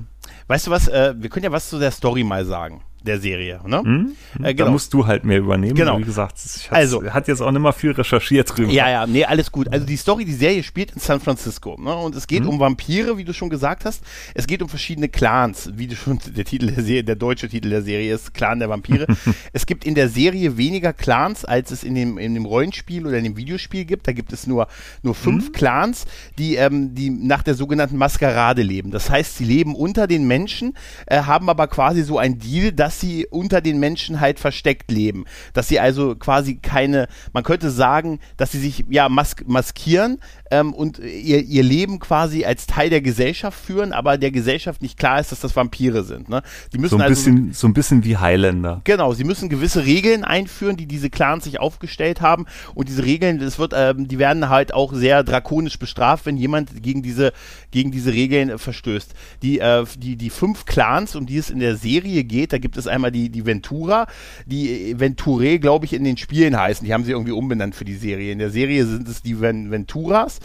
Weißt 0.46 0.66
du 0.66 0.70
was, 0.70 0.88
äh, 0.88 1.14
wir 1.16 1.30
können 1.30 1.44
ja 1.44 1.52
was 1.52 1.68
zu 1.68 1.78
der 1.78 1.90
Story 1.90 2.24
mal 2.24 2.44
sagen 2.44 2.82
der 3.04 3.20
Serie. 3.20 3.60
Ne? 3.66 3.82
Hm? 3.82 4.16
Äh, 4.42 4.54
genau. 4.54 4.66
Da 4.66 4.70
musst 4.72 4.92
du 4.94 5.06
halt 5.06 5.24
mehr 5.24 5.38
übernehmen. 5.38 5.74
Genau. 5.74 5.98
Wie 5.98 6.04
gesagt, 6.04 6.38
ich 6.44 6.70
also, 6.72 7.04
hat 7.04 7.28
jetzt 7.28 7.40
auch 7.40 7.50
nicht 7.50 7.60
mal 7.60 7.72
viel 7.72 7.92
recherchiert 7.92 8.56
drüber. 8.56 8.72
Ja, 8.72 8.88
ja, 8.88 9.06
nee, 9.06 9.24
alles 9.24 9.52
gut. 9.52 9.72
Also 9.72 9.86
die 9.86 9.96
Story, 9.96 10.24
die 10.24 10.32
Serie 10.32 10.62
spielt 10.62 10.92
in 10.92 11.00
San 11.00 11.20
Francisco. 11.20 11.76
Ne? 11.78 11.94
Und 11.94 12.14
es 12.14 12.26
geht 12.26 12.40
hm? 12.40 12.48
um 12.48 12.60
Vampire, 12.60 13.18
wie 13.18 13.24
du 13.24 13.34
schon 13.34 13.50
gesagt 13.50 13.84
hast. 13.84 14.02
Es 14.34 14.46
geht 14.46 14.62
um 14.62 14.68
verschiedene 14.68 15.08
Clans, 15.08 15.70
wie 15.74 15.86
du 15.86 15.96
schon 15.96 16.18
der 16.26 16.44
Titel 16.44 16.72
der 16.72 16.82
Serie, 16.82 17.04
der 17.04 17.16
deutsche 17.16 17.48
Titel 17.48 17.70
der 17.70 17.82
Serie 17.82 18.14
ist, 18.14 18.32
Clan 18.32 18.58
der 18.58 18.70
Vampire. 18.70 19.06
es 19.52 19.66
gibt 19.66 19.84
in 19.84 19.94
der 19.94 20.08
Serie 20.08 20.56
weniger 20.56 20.92
Clans, 20.92 21.44
als 21.44 21.70
es 21.70 21.84
in 21.84 21.94
dem, 21.94 22.16
in 22.16 22.34
dem 22.34 22.46
Rollenspiel 22.46 23.06
oder 23.06 23.18
in 23.18 23.24
dem 23.24 23.36
Videospiel 23.36 23.84
gibt. 23.84 24.08
Da 24.08 24.12
gibt 24.12 24.32
es 24.32 24.46
nur, 24.46 24.68
nur 25.02 25.14
fünf 25.14 25.46
hm? 25.46 25.52
Clans, 25.52 26.06
die, 26.38 26.56
ähm, 26.56 26.94
die 26.94 27.10
nach 27.10 27.42
der 27.42 27.54
sogenannten 27.54 27.98
Maskerade 27.98 28.62
leben. 28.62 28.90
Das 28.90 29.10
heißt, 29.10 29.36
sie 29.36 29.44
leben 29.44 29.74
unter 29.74 30.06
den 30.06 30.26
Menschen, 30.26 30.74
äh, 31.06 31.22
haben 31.22 31.50
aber 31.50 31.66
quasi 31.66 32.02
so 32.02 32.18
ein 32.18 32.38
Deal, 32.38 32.72
dass 32.72 32.93
dass 32.94 33.00
sie 33.00 33.26
unter 33.26 33.60
den 33.60 33.80
Menschen 33.80 34.20
halt 34.20 34.38
versteckt 34.38 34.90
leben. 34.90 35.24
Dass 35.52 35.66
sie 35.66 35.80
also 35.80 36.14
quasi 36.14 36.56
keine, 36.56 37.08
man 37.32 37.42
könnte 37.42 37.70
sagen, 37.70 38.20
dass 38.36 38.52
sie 38.52 38.60
sich 38.60 38.84
ja 38.88 39.08
mask 39.08 39.42
maskieren 39.48 40.18
ähm, 40.52 40.72
und 40.72 41.00
ihr, 41.00 41.42
ihr 41.42 41.64
Leben 41.64 41.98
quasi 41.98 42.44
als 42.44 42.66
Teil 42.66 42.90
der 42.90 43.00
Gesellschaft 43.00 43.58
führen, 43.58 43.92
aber 43.92 44.16
der 44.16 44.30
Gesellschaft 44.30 44.80
nicht 44.80 44.96
klar 44.96 45.18
ist, 45.18 45.32
dass 45.32 45.40
das 45.40 45.56
Vampire 45.56 46.04
sind. 46.04 46.28
Ne? 46.28 46.42
Die 46.72 46.78
müssen 46.78 46.90
so, 46.90 46.96
ein 46.96 47.02
also, 47.02 47.14
bisschen, 47.14 47.52
so 47.52 47.66
ein 47.66 47.74
bisschen 47.74 48.04
wie 48.04 48.16
Highlander. 48.16 48.80
Genau, 48.84 49.12
sie 49.12 49.24
müssen 49.24 49.48
gewisse 49.48 49.84
Regeln 49.84 50.22
einführen, 50.22 50.76
die 50.76 50.86
diese 50.86 51.10
Clans 51.10 51.44
sich 51.44 51.58
aufgestellt 51.58 52.20
haben 52.20 52.46
und 52.76 52.88
diese 52.88 53.04
Regeln, 53.04 53.40
das 53.40 53.58
wird, 53.58 53.72
ähm, 53.74 54.06
die 54.06 54.20
werden 54.20 54.48
halt 54.48 54.72
auch 54.72 54.94
sehr 54.94 55.24
drakonisch 55.24 55.80
bestraft, 55.80 56.26
wenn 56.26 56.36
jemand 56.36 56.80
gegen 56.80 57.02
diese, 57.02 57.32
gegen 57.72 57.90
diese 57.90 58.12
Regeln 58.12 58.56
verstößt. 58.56 59.14
Die, 59.42 59.58
äh, 59.58 59.84
die, 59.98 60.14
die 60.14 60.30
fünf 60.30 60.64
Clans, 60.64 61.16
um 61.16 61.26
die 61.26 61.38
es 61.38 61.50
in 61.50 61.58
der 61.58 61.74
Serie 61.74 62.22
geht, 62.22 62.52
da 62.52 62.58
gibt 62.58 62.76
es 62.76 62.83
ist 62.86 62.88
einmal 62.90 63.12
die, 63.12 63.30
die 63.30 63.46
Ventura, 63.46 64.06
die 64.46 64.94
Venture, 64.98 65.58
glaube 65.58 65.86
ich, 65.86 65.92
in 65.92 66.04
den 66.04 66.16
Spielen 66.16 66.58
heißen. 66.58 66.86
Die 66.86 66.92
haben 66.92 67.04
sie 67.04 67.12
irgendwie 67.12 67.32
umbenannt 67.32 67.74
für 67.74 67.84
die 67.84 67.96
Serie. 67.96 68.32
In 68.32 68.38
der 68.38 68.50
Serie 68.50 68.86
sind 68.86 69.08
es 69.08 69.22
die 69.22 69.40
Ven 69.40 69.70
Venturas. 69.70 70.40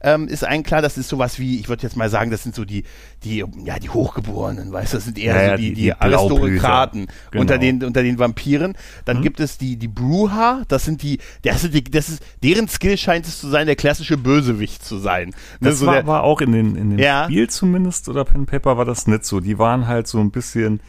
Ähm, 0.00 0.28
ist 0.28 0.44
ein 0.44 0.62
klar, 0.62 0.82
das 0.82 0.98
ist 0.98 1.08
sowas 1.08 1.38
wie, 1.38 1.58
ich 1.60 1.68
würde 1.68 1.82
jetzt 1.82 1.96
mal 1.96 2.10
sagen, 2.10 2.30
das 2.30 2.42
sind 2.42 2.54
so 2.54 2.64
die, 2.64 2.84
die, 3.22 3.44
ja, 3.64 3.78
die 3.78 3.90
Hochgeborenen, 3.90 4.72
weißt 4.72 4.92
du, 4.92 4.96
das 4.98 5.04
sind 5.04 5.18
eher 5.18 5.42
ja, 5.42 5.50
so 5.50 5.56
die, 5.56 5.68
die, 5.70 5.74
die, 5.74 5.94
Aristokraten 5.94 7.06
genau. 7.30 7.40
unter 7.40 7.58
den, 7.58 7.82
unter 7.82 8.02
den 8.02 8.18
Vampiren. 8.18 8.74
Dann 9.04 9.18
mhm. 9.18 9.22
gibt 9.22 9.40
es 9.40 9.58
die, 9.58 9.76
die 9.76 9.88
Bruja, 9.88 10.62
das 10.68 10.84
sind 10.84 11.02
die, 11.02 11.18
das 11.42 11.62
sind 11.62 11.74
die, 11.74 11.84
das 11.84 12.08
ist, 12.08 12.22
deren 12.42 12.68
Skill 12.68 12.96
scheint 12.96 13.26
es 13.26 13.40
zu 13.40 13.48
sein, 13.48 13.66
der 13.66 13.76
klassische 13.76 14.16
Bösewicht 14.16 14.84
zu 14.84 14.98
sein. 14.98 15.28
Ne, 15.60 15.70
das 15.70 15.78
so 15.78 15.86
war, 15.86 15.94
der, 15.94 16.06
war 16.06 16.22
auch 16.22 16.40
in 16.40 16.52
den, 16.52 16.76
in 16.76 16.90
den 16.90 16.98
ja. 16.98 17.24
Spiel 17.24 17.48
zumindest 17.48 18.08
oder 18.08 18.24
Pen 18.24 18.46
Paper 18.46 18.76
war 18.76 18.84
das 18.84 19.06
nicht 19.06 19.24
so. 19.24 19.40
Die 19.40 19.58
waren 19.58 19.86
halt 19.86 20.06
so 20.06 20.18
ein 20.18 20.30
bisschen, 20.30 20.80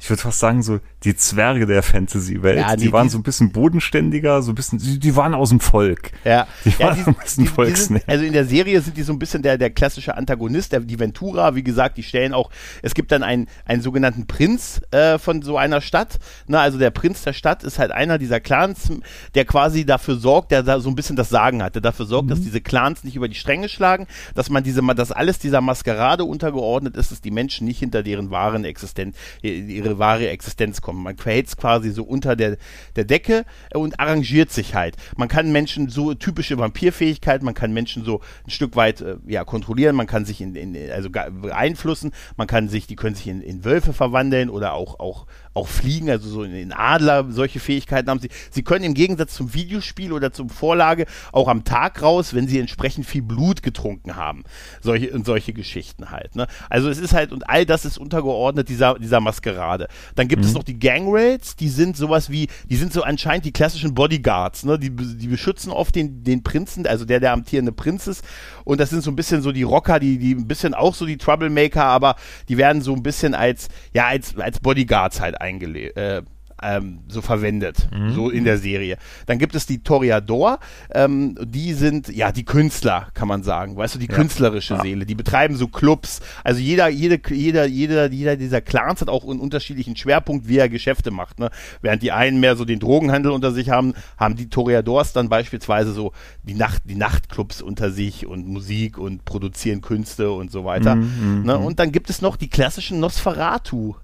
ich 0.00 0.08
würde 0.10 0.22
fast 0.22 0.40
sagen, 0.40 0.62
so 0.62 0.80
die 1.04 1.16
Zwerge 1.16 1.66
der 1.66 1.82
Fantasy-Welt. 1.82 2.58
Ja, 2.58 2.76
die, 2.76 2.86
die, 2.86 2.92
waren 2.92 3.08
so 3.08 3.18
ein 3.18 3.22
bisschen 3.22 3.52
bodenständiger, 3.52 4.42
so 4.42 4.52
ein 4.52 4.54
bisschen, 4.54 4.78
die, 4.78 4.98
die 4.98 5.16
waren 5.16 5.34
aus 5.34 5.50
dem 5.50 5.60
Volk. 5.60 6.12
Ja, 6.24 6.46
die 6.64 6.78
waren 6.78 6.96
ja, 6.96 7.04
die, 7.04 7.08
ein 7.10 7.14
bisschen 7.14 7.46
Volksnäher. 7.46 8.02
Also 8.06 8.24
in 8.24 8.32
der 8.32 8.44
Serie 8.44 8.80
sind 8.80 8.96
die 8.96 9.02
so 9.02 9.12
ein 9.12 9.18
bisschen 9.18 9.42
der, 9.42 9.58
der 9.58 9.70
klassische 9.70 10.16
Antagonist, 10.16 10.72
der, 10.72 10.80
die 10.80 10.98
Ventura, 10.98 11.54
wie 11.54 11.62
gesagt, 11.62 11.98
die 11.98 12.02
stellen 12.02 12.32
auch, 12.32 12.50
es 12.82 12.94
gibt 12.94 13.12
dann 13.12 13.22
einen, 13.22 13.46
einen 13.64 13.82
sogenannten 13.82 14.26
Prinz 14.26 14.80
äh, 14.90 15.18
von 15.18 15.42
so 15.42 15.56
einer 15.56 15.80
Stadt. 15.80 16.18
Ne? 16.46 16.58
Also 16.58 16.78
der 16.78 16.90
Prinz 16.90 17.22
der 17.22 17.32
Stadt 17.32 17.62
ist 17.64 17.78
halt 17.78 17.90
einer 17.92 18.18
dieser 18.18 18.40
Clans, 18.40 18.90
der 19.34 19.44
quasi 19.44 19.84
dafür 19.84 20.16
sorgt, 20.16 20.52
der 20.52 20.62
da 20.62 20.80
so 20.80 20.88
ein 20.88 20.94
bisschen 20.94 21.16
das 21.16 21.28
Sagen 21.28 21.62
hat, 21.62 21.74
der 21.74 21.82
dafür 21.82 22.06
sorgt, 22.06 22.26
mhm. 22.26 22.30
dass 22.30 22.40
diese 22.40 22.60
Clans 22.60 23.04
nicht 23.04 23.16
über 23.16 23.28
die 23.28 23.34
Stränge 23.34 23.68
schlagen, 23.68 24.06
dass 24.34 24.50
man 24.50 24.64
diese, 24.64 24.82
dass 24.94 25.12
alles 25.12 25.38
dieser 25.38 25.60
Maskerade 25.60 26.24
untergeordnet 26.24 26.96
ist, 26.96 27.10
dass 27.10 27.20
die 27.20 27.30
Menschen 27.30 27.66
nicht 27.66 27.78
hinter 27.78 28.02
deren 28.02 28.30
wahren 28.30 28.64
Existenz, 28.64 29.16
ihre 29.42 29.90
ihre 29.90 29.98
wahre 29.98 30.28
Existenz 30.28 30.80
kommen. 30.80 30.89
Man 30.92 31.16
verhält 31.16 31.48
es 31.48 31.56
quasi 31.56 31.90
so 31.90 32.04
unter 32.04 32.36
der, 32.36 32.56
der 32.96 33.04
Decke 33.04 33.44
und 33.74 33.98
arrangiert 34.00 34.50
sich 34.50 34.74
halt. 34.74 34.96
Man 35.16 35.28
kann 35.28 35.52
Menschen 35.52 35.88
so 35.88 36.14
typische 36.14 36.58
Vampirfähigkeit, 36.58 37.42
man 37.42 37.54
kann 37.54 37.72
Menschen 37.72 38.04
so 38.04 38.20
ein 38.46 38.50
Stück 38.50 38.76
weit 38.76 39.00
äh, 39.00 39.16
ja, 39.26 39.44
kontrollieren, 39.44 39.96
man 39.96 40.06
kann 40.06 40.24
sich 40.24 40.40
in, 40.40 40.54
in 40.54 40.76
also 40.90 41.10
beeinflussen, 41.10 42.12
man 42.36 42.46
kann 42.46 42.68
sich, 42.68 42.86
die 42.86 42.96
können 42.96 43.14
sich 43.14 43.28
in, 43.28 43.42
in 43.42 43.64
Wölfe 43.64 43.92
verwandeln 43.92 44.50
oder 44.50 44.74
auch, 44.74 44.98
auch 45.00 45.26
auch 45.52 45.66
fliegen, 45.66 46.08
also 46.10 46.28
so 46.28 46.42
in 46.44 46.72
Adler, 46.72 47.26
solche 47.30 47.58
Fähigkeiten 47.58 48.08
haben 48.08 48.20
sie. 48.20 48.28
Sie 48.50 48.62
können 48.62 48.84
im 48.84 48.94
Gegensatz 48.94 49.34
zum 49.34 49.52
Videospiel 49.52 50.12
oder 50.12 50.32
zum 50.32 50.48
Vorlage 50.48 51.06
auch 51.32 51.48
am 51.48 51.64
Tag 51.64 52.02
raus, 52.02 52.34
wenn 52.34 52.46
sie 52.46 52.60
entsprechend 52.60 53.04
viel 53.04 53.22
Blut 53.22 53.62
getrunken 53.62 54.14
haben. 54.14 54.44
Solche, 54.80 55.10
und 55.10 55.26
solche 55.26 55.52
Geschichten 55.52 56.10
halt. 56.10 56.36
Ne? 56.36 56.46
Also 56.68 56.88
es 56.88 56.98
ist 56.98 57.14
halt, 57.14 57.32
und 57.32 57.48
all 57.48 57.66
das 57.66 57.84
ist 57.84 57.98
untergeordnet 57.98 58.68
dieser, 58.68 58.98
dieser 58.98 59.20
Maskerade. 59.20 59.88
Dann 60.14 60.28
gibt 60.28 60.42
mhm. 60.42 60.48
es 60.48 60.54
noch 60.54 60.62
die 60.62 60.78
Gangraids, 60.80 61.56
die 61.56 61.68
sind 61.68 61.96
sowas 61.96 62.30
wie, 62.30 62.48
die 62.68 62.76
sind 62.76 62.92
so 62.92 63.02
anscheinend 63.02 63.44
die 63.44 63.52
klassischen 63.52 63.94
Bodyguards, 63.94 64.64
ne? 64.64 64.78
Die, 64.78 64.90
die 64.90 65.28
beschützen 65.28 65.70
oft 65.70 65.94
den, 65.94 66.24
den 66.24 66.42
Prinzen, 66.42 66.86
also 66.86 67.04
der, 67.04 67.20
der 67.20 67.32
amtierende 67.32 67.72
Prinz 67.72 68.06
ist. 68.06 68.24
Und 68.64 68.80
das 68.80 68.90
sind 68.90 69.02
so 69.02 69.10
ein 69.10 69.16
bisschen 69.16 69.42
so 69.42 69.52
die 69.52 69.62
Rocker, 69.62 70.00
die, 70.00 70.18
die 70.18 70.34
ein 70.34 70.48
bisschen 70.48 70.74
auch 70.74 70.94
so 70.94 71.06
die 71.06 71.18
Troublemaker, 71.18 71.84
aber 71.84 72.16
die 72.48 72.56
werden 72.56 72.82
so 72.82 72.94
ein 72.94 73.02
bisschen 73.02 73.34
als, 73.34 73.68
ja, 73.92 74.06
als, 74.06 74.36
als 74.36 74.60
Bodyguards 74.60 75.20
halt 75.20 75.40
eingelegt. 75.40 75.96
Äh, 75.96 76.22
ähm, 76.62 77.00
so 77.08 77.22
verwendet, 77.22 77.88
mhm. 77.92 78.14
so 78.14 78.30
in 78.30 78.44
der 78.44 78.58
Serie. 78.58 78.96
Dann 79.26 79.38
gibt 79.38 79.54
es 79.54 79.66
die 79.66 79.82
Toreador, 79.82 80.58
ähm, 80.94 81.36
die 81.42 81.72
sind 81.72 82.08
ja 82.08 82.32
die 82.32 82.44
Künstler, 82.44 83.08
kann 83.14 83.28
man 83.28 83.42
sagen, 83.42 83.76
weißt 83.76 83.94
du, 83.94 83.98
die 83.98 84.08
ja. 84.08 84.14
künstlerische 84.14 84.74
ja. 84.74 84.82
Seele, 84.82 85.06
die 85.06 85.14
betreiben 85.14 85.56
so 85.56 85.68
Clubs. 85.68 86.20
Also 86.44 86.60
jeder, 86.60 86.88
jede, 86.88 87.20
jeder, 87.30 87.66
jeder, 87.66 88.10
jeder 88.10 88.36
dieser 88.36 88.60
Clans 88.60 89.00
hat 89.00 89.08
auch 89.08 89.24
einen 89.24 89.40
unterschiedlichen 89.40 89.96
Schwerpunkt, 89.96 90.48
wie 90.48 90.58
er 90.58 90.68
Geschäfte 90.68 91.10
macht. 91.10 91.38
Ne? 91.38 91.50
Während 91.82 92.02
die 92.02 92.12
einen 92.12 92.40
mehr 92.40 92.56
so 92.56 92.64
den 92.64 92.80
Drogenhandel 92.80 93.32
unter 93.32 93.52
sich 93.52 93.70
haben, 93.70 93.94
haben 94.16 94.36
die 94.36 94.48
Toreadors 94.48 95.12
dann 95.12 95.28
beispielsweise 95.28 95.92
so 95.92 96.12
die 96.42 96.54
Nacht, 96.54 96.82
die 96.84 96.94
Nachtclubs 96.94 97.62
unter 97.62 97.90
sich 97.90 98.26
und 98.26 98.46
Musik 98.46 98.98
und 98.98 99.24
produzieren 99.24 99.80
Künste 99.80 100.30
und 100.30 100.50
so 100.50 100.64
weiter. 100.64 100.96
Mhm, 100.96 101.42
ne? 101.44 101.58
Mhm. 101.58 101.64
Und 101.64 101.78
dann 101.78 101.92
gibt 101.92 102.10
es 102.10 102.22
noch 102.22 102.36
die 102.36 102.48
klassischen 102.48 103.00
Nosferatu. 103.00 103.94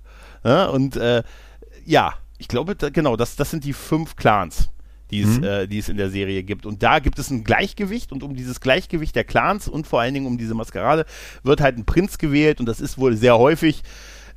Ne? 0.45 0.71
Und 0.71 0.97
äh, 0.97 1.23
ja, 1.85 2.15
ich 2.39 2.49
glaube, 2.49 2.77
da, 2.77 2.91
genau, 2.91 3.17
das, 3.17 3.37
das 3.37 3.51
sind 3.51 3.65
die 3.65 3.73
fünf 3.73 4.17
Clans, 4.17 4.69
die 5.11 5.23
es, 5.23 5.39
mhm. 5.39 5.45
äh, 5.45 5.67
die 5.67 5.79
es 5.79 5.89
in 5.89 5.97
der 5.97 6.11
Serie 6.11 6.43
gibt. 6.43 6.67
Und 6.67 6.83
da 6.83 6.99
gibt 6.99 7.19
es 7.19 7.31
ein 7.31 7.45
Gleichgewicht 7.45 8.13
und 8.13 8.23
um 8.23 8.35
dieses 8.35 8.61
Gleichgewicht 8.61 9.15
der 9.15 9.25
Clans 9.25 9.69
und 9.69 9.87
vor 9.87 10.01
allen 10.01 10.15
Dingen 10.15 10.27
um 10.27 10.39
diese 10.39 10.55
Maskerade 10.55 11.07
wird 11.43 11.61
halt 11.61 11.79
ein 11.79 11.85
Prinz 11.85 12.19
gewählt 12.19 12.61
und 12.61 12.67
das 12.67 12.81
ist 12.81 12.99
wohl 12.99 13.17
sehr 13.17 13.39
häufig 13.39 13.83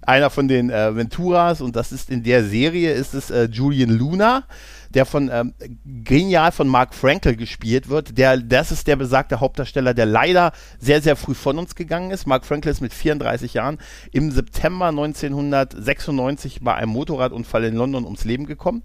einer 0.01 0.29
von 0.29 0.47
den 0.47 0.69
äh, 0.69 0.95
Venturas 0.95 1.61
und 1.61 1.75
das 1.75 1.91
ist 1.91 2.09
in 2.09 2.23
der 2.23 2.43
Serie 2.43 2.93
ist 2.93 3.13
es 3.13 3.29
äh, 3.31 3.49
Julian 3.51 3.89
Luna 3.89 4.45
der 4.89 5.05
von 5.05 5.29
ähm, 5.31 5.53
genial 5.85 6.51
von 6.51 6.67
Mark 6.67 6.93
Frankel 6.93 7.35
gespielt 7.35 7.89
wird. 7.89 8.17
Der, 8.17 8.37
das 8.37 8.71
ist 8.71 8.87
der 8.87 8.95
besagte 8.95 9.39
Hauptdarsteller, 9.39 9.93
der 9.93 10.05
leider 10.05 10.51
sehr, 10.79 11.01
sehr 11.01 11.15
früh 11.15 11.33
von 11.33 11.57
uns 11.59 11.75
gegangen 11.75 12.11
ist. 12.11 12.25
Mark 12.25 12.45
Frankel 12.45 12.71
ist 12.71 12.81
mit 12.81 12.93
34 12.93 13.53
Jahren 13.53 13.77
im 14.11 14.31
September 14.31 14.87
1996 14.87 16.61
bei 16.61 16.75
einem 16.75 16.91
Motorradunfall 16.91 17.65
in 17.65 17.75
London 17.75 18.05
ums 18.05 18.25
Leben 18.25 18.45
gekommen. 18.45 18.83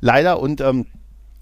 Leider 0.00 0.40
und 0.40 0.60
ähm, 0.60 0.86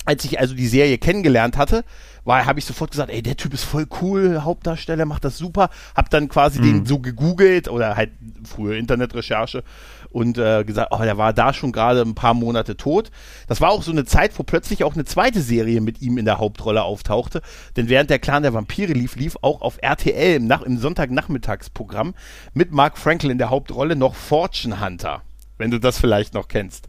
als 0.06 0.24
ich 0.24 0.40
also 0.40 0.54
die 0.54 0.66
Serie 0.66 0.98
kennengelernt 0.98 1.56
hatte, 1.56 1.84
war, 2.24 2.46
habe 2.46 2.58
ich 2.58 2.64
sofort 2.64 2.90
gesagt, 2.90 3.10
ey, 3.10 3.22
der 3.22 3.36
Typ 3.36 3.54
ist 3.54 3.64
voll 3.64 3.86
cool, 4.00 4.42
Hauptdarsteller, 4.42 5.04
macht 5.04 5.24
das 5.24 5.38
super. 5.38 5.70
Hab 5.94 6.10
dann 6.10 6.28
quasi 6.28 6.58
mhm. 6.60 6.64
den 6.64 6.86
so 6.86 6.98
gegoogelt 6.98 7.68
oder 7.68 7.96
halt 7.96 8.10
frühe 8.44 8.76
Internetrecherche 8.76 9.62
und 10.10 10.38
äh, 10.38 10.64
gesagt, 10.64 10.92
oh, 10.92 11.02
der 11.02 11.18
war 11.18 11.32
da 11.32 11.52
schon 11.52 11.72
gerade 11.72 12.02
ein 12.02 12.14
paar 12.14 12.34
Monate 12.34 12.76
tot. 12.76 13.10
Das 13.46 13.60
war 13.60 13.70
auch 13.70 13.82
so 13.82 13.92
eine 13.92 14.04
Zeit, 14.04 14.38
wo 14.38 14.42
plötzlich 14.42 14.84
auch 14.84 14.94
eine 14.94 15.04
zweite 15.04 15.40
Serie 15.40 15.80
mit 15.80 16.02
ihm 16.02 16.18
in 16.18 16.24
der 16.24 16.38
Hauptrolle 16.38 16.82
auftauchte. 16.82 17.42
Denn 17.76 17.88
während 17.88 18.10
der 18.10 18.18
Clan 18.18 18.42
der 18.42 18.54
Vampire 18.54 18.92
lief, 18.92 19.16
lief 19.16 19.36
auch 19.42 19.60
auf 19.62 19.78
RTL 19.80 20.36
im, 20.36 20.46
Nach 20.46 20.62
im 20.62 20.78
Sonntagnachmittagsprogramm 20.78 22.14
mit 22.54 22.72
Mark 22.72 22.98
Frankel 22.98 23.30
in 23.30 23.38
der 23.38 23.50
Hauptrolle 23.50 23.96
noch 23.96 24.14
Fortune 24.14 24.80
Hunter, 24.84 25.22
wenn 25.58 25.70
du 25.70 25.78
das 25.78 25.98
vielleicht 25.98 26.34
noch 26.34 26.48
kennst. 26.48 26.88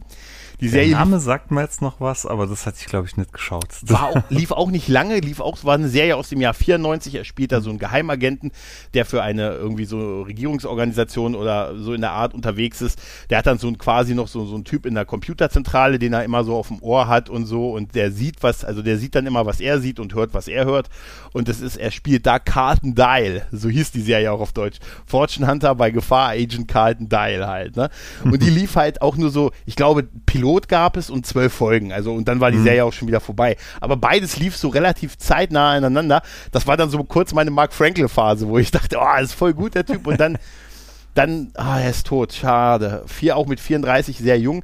Die 0.62 0.68
Serie 0.68 0.90
Der 0.90 0.98
Name 0.98 1.18
sagt 1.18 1.50
mir 1.50 1.60
jetzt 1.60 1.82
noch 1.82 2.00
was, 2.00 2.24
aber 2.24 2.46
das 2.46 2.66
hatte 2.66 2.76
ich, 2.78 2.86
glaube 2.86 3.08
ich, 3.08 3.16
nicht 3.16 3.32
geschaut. 3.32 3.66
Auch, 3.92 4.22
lief 4.28 4.52
auch 4.52 4.70
nicht 4.70 4.86
lange, 4.86 5.18
lief 5.18 5.40
auch, 5.40 5.64
war 5.64 5.74
eine 5.74 5.88
Serie 5.88 6.16
aus 6.16 6.28
dem 6.28 6.40
Jahr 6.40 6.54
94. 6.54 7.16
Er 7.16 7.24
spielt 7.24 7.50
da 7.50 7.60
so 7.60 7.70
einen 7.70 7.80
Geheimagenten, 7.80 8.52
der 8.94 9.04
für 9.04 9.24
eine 9.24 9.54
irgendwie 9.54 9.86
so 9.86 10.22
Regierungsorganisation 10.22 11.34
oder 11.34 11.76
so 11.76 11.94
in 11.94 12.00
der 12.00 12.12
Art 12.12 12.32
unterwegs 12.32 12.80
ist. 12.80 13.02
Der 13.28 13.38
hat 13.38 13.48
dann 13.48 13.58
so 13.58 13.66
ein, 13.66 13.76
quasi 13.76 14.14
noch 14.14 14.28
so, 14.28 14.46
so 14.46 14.54
einen 14.54 14.62
Typ 14.62 14.86
in 14.86 14.94
der 14.94 15.04
Computerzentrale, 15.04 15.98
den 15.98 16.12
er 16.12 16.22
immer 16.22 16.44
so 16.44 16.54
auf 16.54 16.68
dem 16.68 16.80
Ohr 16.80 17.08
hat 17.08 17.28
und 17.28 17.46
so 17.46 17.72
und 17.72 17.96
der 17.96 18.12
sieht 18.12 18.44
was, 18.44 18.64
also 18.64 18.82
der 18.82 18.98
sieht 18.98 19.16
dann 19.16 19.26
immer, 19.26 19.44
was 19.44 19.58
er 19.58 19.80
sieht 19.80 19.98
und 19.98 20.14
hört, 20.14 20.32
was 20.32 20.46
er 20.46 20.64
hört. 20.64 20.90
Und 21.32 21.48
das 21.48 21.60
ist, 21.60 21.76
er 21.76 21.90
spielt 21.90 22.24
da 22.24 22.38
Carlton 22.38 22.94
Dial, 22.94 23.48
so 23.50 23.68
hieß 23.68 23.90
die 23.90 24.02
Serie 24.02 24.30
auch 24.30 24.40
auf 24.40 24.52
Deutsch. 24.52 24.78
Fortune 25.06 25.48
Hunter 25.48 25.74
bei 25.74 25.90
Gefahr 25.90 26.28
Agent 26.28 26.68
Carlton 26.68 27.08
Dial 27.08 27.48
halt, 27.48 27.74
ne? 27.74 27.90
Und 28.22 28.40
die 28.44 28.50
lief 28.50 28.76
halt 28.76 29.02
auch 29.02 29.16
nur 29.16 29.30
so, 29.30 29.50
ich 29.66 29.74
glaube, 29.74 30.04
Pilot 30.24 30.51
Pilot 30.52 30.68
gab 30.68 30.96
es 30.96 31.08
und 31.08 31.26
zwölf 31.26 31.52
Folgen. 31.52 31.92
Also 31.92 32.12
und 32.12 32.28
dann 32.28 32.40
war 32.40 32.50
die 32.50 32.58
mhm. 32.58 32.64
Serie 32.64 32.84
auch 32.84 32.92
schon 32.92 33.08
wieder 33.08 33.20
vorbei. 33.20 33.56
Aber 33.80 33.96
beides 33.96 34.36
lief 34.36 34.56
so 34.56 34.68
relativ 34.68 35.16
zeitnah 35.16 35.72
aneinander. 35.72 36.22
Das 36.50 36.66
war 36.66 36.76
dann 36.76 36.90
so 36.90 37.02
kurz 37.04 37.32
meine 37.32 37.50
Mark 37.50 37.72
Frankel 37.72 38.08
Phase, 38.08 38.48
wo 38.48 38.58
ich 38.58 38.70
dachte, 38.70 38.98
oh, 39.00 39.22
ist 39.22 39.32
voll 39.32 39.54
gut 39.54 39.74
der 39.74 39.86
Typ. 39.86 40.06
Und 40.06 40.20
dann, 40.20 40.38
dann, 41.14 41.52
ah, 41.54 41.80
er 41.80 41.90
ist 41.90 42.06
tot. 42.06 42.34
Schade. 42.34 43.04
Vier 43.06 43.36
auch 43.36 43.46
mit 43.46 43.60
34 43.60 44.18
sehr 44.18 44.38
jung. 44.38 44.62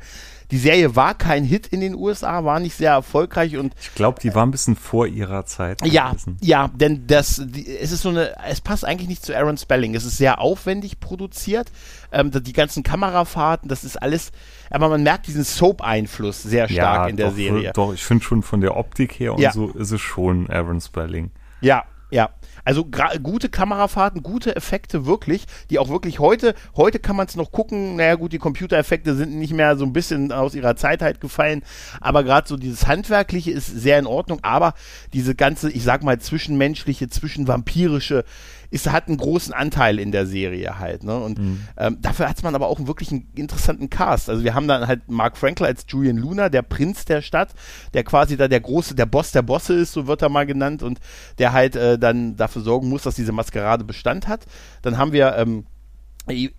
Die 0.50 0.59
Serie 0.59 0.97
war 0.97 1.14
kein 1.14 1.45
Hit 1.45 1.67
in 1.67 1.81
den 1.81 1.95
USA, 1.95 2.45
war 2.45 2.59
nicht 2.59 2.75
sehr 2.75 2.93
erfolgreich 2.93 3.57
und 3.57 3.75
ich 3.81 3.95
glaube, 3.95 4.19
die 4.21 4.35
war 4.35 4.47
ein 4.47 4.50
bisschen 4.50 4.76
vor 4.76 5.07
ihrer 5.07 5.45
Zeit. 5.45 5.85
Ja, 5.85 6.14
ja, 6.40 6.69
denn 6.69 7.07
das, 7.07 7.43
die, 7.45 7.69
es 7.76 7.93
ist 7.93 8.02
so 8.02 8.09
eine, 8.09 8.35
es 8.47 8.61
passt 8.62 8.85
eigentlich 8.85 9.09
nicht 9.09 9.25
zu 9.25 9.37
Aaron 9.37 9.59
Spelling. 9.59 9.95
Es 9.95 10.05
ist 10.05 10.17
sehr 10.17 10.40
aufwendig 10.40 11.00
produziert, 11.00 11.71
ähm, 12.12 12.31
die 12.31 12.52
ganzen 12.52 12.83
Kamerafahrten, 12.83 13.69
das 13.69 13.85
ist 13.85 14.00
alles, 14.00 14.33
aber 14.71 14.88
man 14.88 15.02
merkt 15.02 15.26
diesen 15.26 15.45
Soap-Einfluss 15.45 16.43
sehr 16.43 16.69
stark 16.69 16.97
ja, 17.05 17.07
in 17.09 17.17
der 17.17 17.28
doch, 17.28 17.37
Serie. 17.37 17.73
Doch, 17.75 17.93
ich 17.93 18.02
finde 18.02 18.25
schon 18.25 18.43
von 18.43 18.62
der 18.62 18.76
Optik 18.76 19.21
her 19.21 19.35
und 19.35 19.40
ja. 19.40 19.52
so 19.52 19.69
ist 19.69 19.90
es 19.90 20.00
schon 20.00 20.49
Aaron 20.49 20.81
Spelling. 20.81 21.31
Ja, 21.61 21.85
ja. 22.11 22.31
Also 22.69 22.87
gute 23.23 23.49
Kamerafahrten, 23.49 24.23
gute 24.23 24.55
Effekte 24.55 25.07
wirklich, 25.07 25.47
die 25.71 25.79
auch 25.79 25.89
wirklich 25.89 26.19
heute, 26.19 26.55
heute 26.77 26.99
kann 26.99 27.17
man 27.17 27.27
es 27.27 27.35
noch 27.35 27.51
gucken, 27.51 27.97
naja 27.97 28.17
gut, 28.17 28.35
die 28.35 28.39
Computereffekte 28.39 29.15
sind 29.15 29.39
nicht 29.39 29.55
mehr 29.55 29.79
so 29.79 29.87
ein 29.87 29.95
bisschen 29.95 30.33
aus 30.33 30.55
ihrer 30.55 30.77
Zeit 30.77 31.01
halt 31.01 31.19
gefallen, 31.23 31.63
aber 31.99 32.25
gerade 32.25 32.47
so 32.47 32.59
dieses 32.59 32.87
Handwerkliche 32.87 33.53
ist 33.53 33.69
sehr 33.69 33.99
in 33.99 34.07
Ordnung, 34.07 34.41
aber 34.43 34.75
diese 35.15 35.35
ganze, 35.35 35.71
ich 35.71 35.83
sag 35.83 36.03
mal, 36.03 36.19
zwischenmenschliche, 36.19 37.09
zwischenvampirische, 37.09 38.27
ist, 38.71 38.91
hat 38.91 39.09
einen 39.09 39.17
großen 39.17 39.53
Anteil 39.53 39.99
in 39.99 40.13
der 40.13 40.27
Serie 40.27 40.79
halt. 40.79 41.05
Ne? 41.05 41.17
Und 41.17 41.39
mhm. 41.39 41.61
ähm, 41.77 41.99
dafür 42.01 42.29
hat 42.29 42.43
man 42.43 42.55
aber 42.55 42.69
auch 42.69 42.79
einen 42.79 42.87
wirklich 42.87 43.11
interessanten 43.35 43.91
Cast. 43.91 44.29
Also 44.29 44.45
wir 44.45 44.55
haben 44.55 44.69
dann 44.69 44.87
halt 44.87 45.11
Mark 45.11 45.37
Frankel 45.37 45.67
als 45.67 45.87
Julian 45.89 46.17
Luna, 46.17 46.49
der 46.49 46.63
Prinz 46.63 47.05
der 47.05 47.23
Stadt, 47.23 47.51
der 47.95 48.05
quasi 48.05 48.37
da 48.37 48.49
der 48.49 48.61
große, 48.61 48.95
der 48.95 49.07
Boss 49.07 49.33
der 49.33 49.43
Bosse 49.43 49.75
ist, 49.75 49.93
so 49.93 50.07
wird 50.07 50.23
er 50.23 50.29
mal 50.29 50.47
genannt, 50.47 50.83
und 50.83 51.01
der 51.39 51.53
halt 51.53 51.77
äh, 51.77 51.99
dann 51.99 52.37
dafür 52.37 52.63
sorgen 52.63 52.89
muss, 52.89 53.03
dass 53.03 53.15
diese 53.15 53.33
Maskerade 53.33 53.85
Bestand 53.85 54.29
hat. 54.29 54.47
Dann 54.83 54.99
haben 54.99 55.13
wir 55.13 55.37
ähm, 55.37 55.65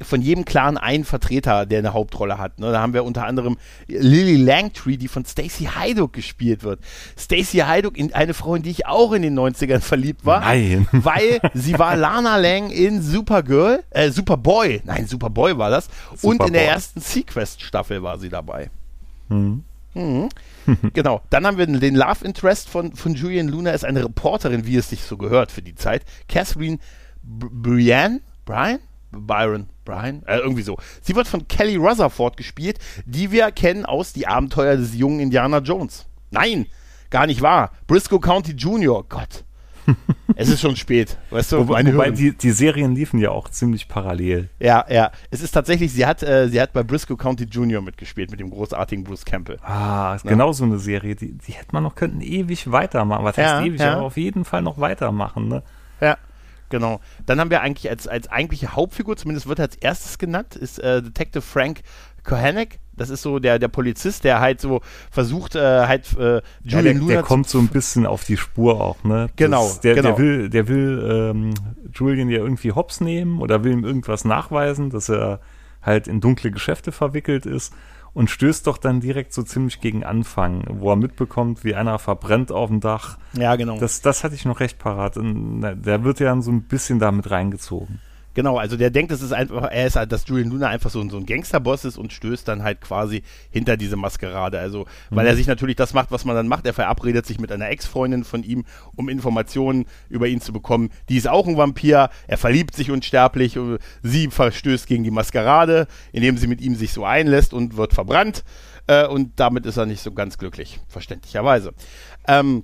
von 0.01 0.21
jedem 0.21 0.45
Clan 0.45 0.77
einen 0.77 1.03
Vertreter, 1.03 1.65
der 1.65 1.79
eine 1.79 1.93
Hauptrolle 1.93 2.37
hat. 2.37 2.59
Ne? 2.59 2.71
Da 2.71 2.81
haben 2.81 2.93
wir 2.93 3.03
unter 3.03 3.25
anderem 3.25 3.57
Lily 3.87 4.35
Langtree, 4.35 4.97
die 4.97 5.07
von 5.07 5.25
Stacey 5.25 5.69
Hyduck 5.75 6.13
gespielt 6.13 6.63
wird. 6.63 6.79
Stacey 7.17 7.59
Hyduck, 7.59 7.97
in 7.97 8.13
eine 8.13 8.33
Frau, 8.33 8.55
in 8.55 8.63
die 8.63 8.71
ich 8.71 8.85
auch 8.85 9.11
in 9.13 9.21
den 9.21 9.37
90ern 9.37 9.79
verliebt 9.79 10.25
war. 10.25 10.41
Nein. 10.41 10.87
Weil 10.91 11.39
sie 11.53 11.77
war 11.77 11.95
Lana 11.95 12.37
Lang 12.37 12.69
in 12.69 13.01
Supergirl, 13.01 13.83
äh, 13.89 14.09
Superboy. 14.11 14.81
Nein, 14.85 15.07
Superboy 15.07 15.57
war 15.57 15.69
das. 15.69 15.89
Superboy. 16.15 16.29
Und 16.29 16.47
in 16.47 16.53
der 16.53 16.67
ersten 16.67 17.01
Sequest-Staffel 17.01 18.03
war 18.03 18.17
sie 18.17 18.29
dabei. 18.29 18.69
Mhm. 19.29 19.63
Mhm. 19.93 20.29
genau. 20.93 21.21
Dann 21.29 21.45
haben 21.45 21.57
wir 21.57 21.65
den 21.65 21.95
Love 21.95 22.25
Interest 22.25 22.69
von, 22.69 22.93
von 22.93 23.15
Julian 23.15 23.47
Luna, 23.47 23.71
ist 23.71 23.85
eine 23.85 24.03
Reporterin, 24.03 24.65
wie 24.65 24.75
es 24.75 24.89
sich 24.89 25.03
so 25.03 25.17
gehört 25.17 25.51
für 25.51 25.61
die 25.61 25.75
Zeit. 25.75 26.03
Catherine 26.27 26.79
Brian, 27.23 28.21
Brian? 28.45 28.79
Byron, 29.11 29.69
Brian, 29.85 30.23
äh, 30.25 30.37
irgendwie 30.37 30.61
so. 30.61 30.77
Sie 31.01 31.15
wird 31.15 31.27
von 31.27 31.47
Kelly 31.47 31.75
Rutherford 31.75 32.37
gespielt, 32.37 32.79
die 33.05 33.31
wir 33.31 33.51
kennen 33.51 33.85
aus 33.85 34.13
Die 34.13 34.27
Abenteuer 34.27 34.77
des 34.77 34.95
jungen 34.95 35.19
Indiana 35.19 35.59
Jones. 35.59 36.05
Nein, 36.31 36.67
gar 37.09 37.25
nicht 37.25 37.41
wahr. 37.41 37.71
Briscoe 37.87 38.19
County 38.19 38.51
Jr., 38.51 39.03
Gott. 39.07 39.43
es 40.35 40.49
ist 40.49 40.61
schon 40.61 40.75
spät, 40.75 41.17
weißt 41.31 41.51
du? 41.51 41.57
Wobei, 41.59 41.85
wobei 41.91 42.11
die, 42.11 42.37
die 42.37 42.51
Serien 42.51 42.93
liefen 42.93 43.19
ja 43.19 43.31
auch 43.31 43.49
ziemlich 43.49 43.87
parallel. 43.87 44.49
Ja, 44.59 44.85
ja. 44.89 45.11
Es 45.31 45.41
ist 45.41 45.51
tatsächlich, 45.51 45.91
sie 45.91 46.05
hat, 46.05 46.21
äh, 46.23 46.47
sie 46.49 46.61
hat 46.61 46.73
bei 46.73 46.83
Briscoe 46.83 47.17
County 47.17 47.45
Jr. 47.45 47.81
mitgespielt, 47.81 48.31
mit 48.31 48.39
dem 48.39 48.49
großartigen 48.49 49.03
Bruce 49.03 49.25
Campbell. 49.25 49.57
Ah, 49.63 50.13
ist 50.15 50.25
ja. 50.25 50.31
genau 50.31 50.51
so 50.51 50.63
eine 50.63 50.79
Serie, 50.79 51.15
die, 51.15 51.33
die 51.33 51.53
hätte 51.53 51.69
man 51.71 51.83
noch, 51.83 51.95
könnten 51.95 52.21
ewig 52.21 52.71
weitermachen. 52.71 53.25
Was 53.25 53.37
heißt 53.37 53.61
ja, 53.61 53.65
ewig, 53.65 53.79
ja. 53.79 53.93
aber 53.93 54.03
auf 54.03 54.17
jeden 54.17 54.45
Fall 54.45 54.61
noch 54.61 54.79
weitermachen, 54.79 55.47
ne? 55.47 55.63
Ja. 56.01 56.17
Genau. 56.69 56.99
Dann 57.25 57.39
haben 57.39 57.49
wir 57.49 57.61
eigentlich 57.61 57.89
als, 57.89 58.07
als 58.07 58.27
eigentliche 58.29 58.75
Hauptfigur, 58.75 59.17
zumindest 59.17 59.47
wird 59.47 59.59
er 59.59 59.65
als 59.65 59.75
erstes 59.75 60.17
genannt, 60.17 60.55
ist 60.55 60.79
äh, 60.79 61.01
Detective 61.01 61.41
Frank 61.41 61.81
Kohanek. 62.23 62.79
Das 62.95 63.09
ist 63.09 63.21
so 63.21 63.39
der, 63.39 63.59
der 63.59 63.69
Polizist, 63.69 64.25
der 64.25 64.41
halt 64.41 64.59
so 64.59 64.81
versucht, 65.09 65.55
äh, 65.55 65.87
halt 65.87 66.11
äh, 66.17 66.17
Julian 66.17 66.43
ja, 66.63 66.81
der, 66.81 66.93
Luna 66.95 67.13
der 67.13 67.23
kommt 67.23 67.47
so 67.47 67.57
ein 67.57 67.69
bisschen 67.69 68.05
auf 68.05 68.25
die 68.25 68.35
Spur 68.35 68.81
auch, 68.81 69.03
ne? 69.03 69.29
Genau, 69.37 69.63
das, 69.63 69.79
der, 69.79 69.95
genau. 69.95 70.09
Der 70.09 70.17
will, 70.17 70.49
der 70.49 70.67
will 70.67 71.09
ähm, 71.09 71.53
Julian 71.93 72.29
ja 72.29 72.39
irgendwie 72.39 72.73
hops 72.73 72.99
nehmen 72.99 73.41
oder 73.41 73.63
will 73.63 73.71
ihm 73.71 73.85
irgendwas 73.85 74.25
nachweisen, 74.25 74.89
dass 74.89 75.09
er 75.09 75.39
halt 75.81 76.07
in 76.09 76.19
dunkle 76.19 76.51
Geschäfte 76.51 76.91
verwickelt 76.91 77.45
ist. 77.45 77.73
Und 78.19 78.29
stößt 78.29 78.67
doch 78.67 78.77
dann 78.77 78.99
direkt 78.99 79.31
so 79.31 79.43
ziemlich 79.43 79.79
gegen 79.79 80.03
Anfang, 80.03 80.65
wo 80.67 80.91
er 80.91 80.97
mitbekommt, 80.97 81.63
wie 81.63 81.73
einer 81.73 81.97
verbrennt 81.99 82.51
auf 82.51 82.67
dem 82.67 82.81
Dach. 82.81 83.17
Ja, 83.31 83.55
genau. 83.55 83.79
Das, 83.79 84.01
das 84.01 84.25
hatte 84.25 84.35
ich 84.35 84.43
noch 84.43 84.59
recht 84.59 84.77
parat. 84.77 85.15
Und 85.15 85.61
der 85.61 86.03
wird 86.03 86.19
ja 86.19 86.25
dann 86.27 86.41
so 86.41 86.51
ein 86.51 86.63
bisschen 86.63 86.99
damit 86.99 87.31
reingezogen. 87.31 88.01
Genau, 88.39 88.57
also 88.57 88.77
der 88.77 88.89
denkt, 88.89 89.11
es 89.11 89.21
ist 89.21 89.33
einfach, 89.33 89.69
er 89.69 89.85
ist 89.85 89.97
halt, 89.97 90.13
dass 90.13 90.25
Julian 90.25 90.49
Luna 90.49 90.69
einfach 90.69 90.89
so, 90.89 91.05
so 91.09 91.17
ein 91.17 91.25
Gangsterboss 91.25 91.83
ist 91.83 91.97
und 91.97 92.13
stößt 92.13 92.47
dann 92.47 92.63
halt 92.63 92.79
quasi 92.79 93.21
hinter 93.51 93.75
diese 93.75 93.97
Maskerade. 93.97 94.57
Also, 94.57 94.85
weil 95.09 95.25
mhm. 95.25 95.31
er 95.31 95.35
sich 95.35 95.45
natürlich 95.45 95.75
das 95.75 95.93
macht, 95.93 96.09
was 96.09 96.23
man 96.23 96.37
dann 96.37 96.47
macht. 96.47 96.65
Er 96.65 96.73
verabredet 96.73 97.25
sich 97.25 97.37
mit 97.37 97.51
einer 97.51 97.69
Ex-Freundin 97.69 98.23
von 98.23 98.43
ihm, 98.43 98.63
um 98.95 99.09
Informationen 99.09 99.87
über 100.07 100.29
ihn 100.29 100.39
zu 100.39 100.53
bekommen. 100.53 100.89
Die 101.09 101.17
ist 101.17 101.27
auch 101.27 101.47
ein 101.47 101.57
Vampir. 101.57 102.09
Er 102.27 102.37
verliebt 102.37 102.77
sich 102.77 102.91
unsterblich. 102.91 103.59
Sie 104.03 104.29
verstößt 104.29 104.87
gegen 104.87 105.03
die 105.03 105.11
Maskerade, 105.11 105.87
indem 106.13 106.37
sie 106.37 106.47
mit 106.47 106.61
ihm 106.61 106.75
sich 106.75 106.93
so 106.93 107.03
einlässt 107.03 107.53
und 107.53 107.75
wird 107.75 107.91
verbrannt. 107.91 108.45
Äh, 108.87 109.05
und 109.05 109.37
damit 109.41 109.65
ist 109.65 109.75
er 109.75 109.85
nicht 109.85 110.01
so 110.01 110.13
ganz 110.13 110.37
glücklich, 110.37 110.79
verständlicherweise. 110.87 111.73
Ähm, 112.25 112.63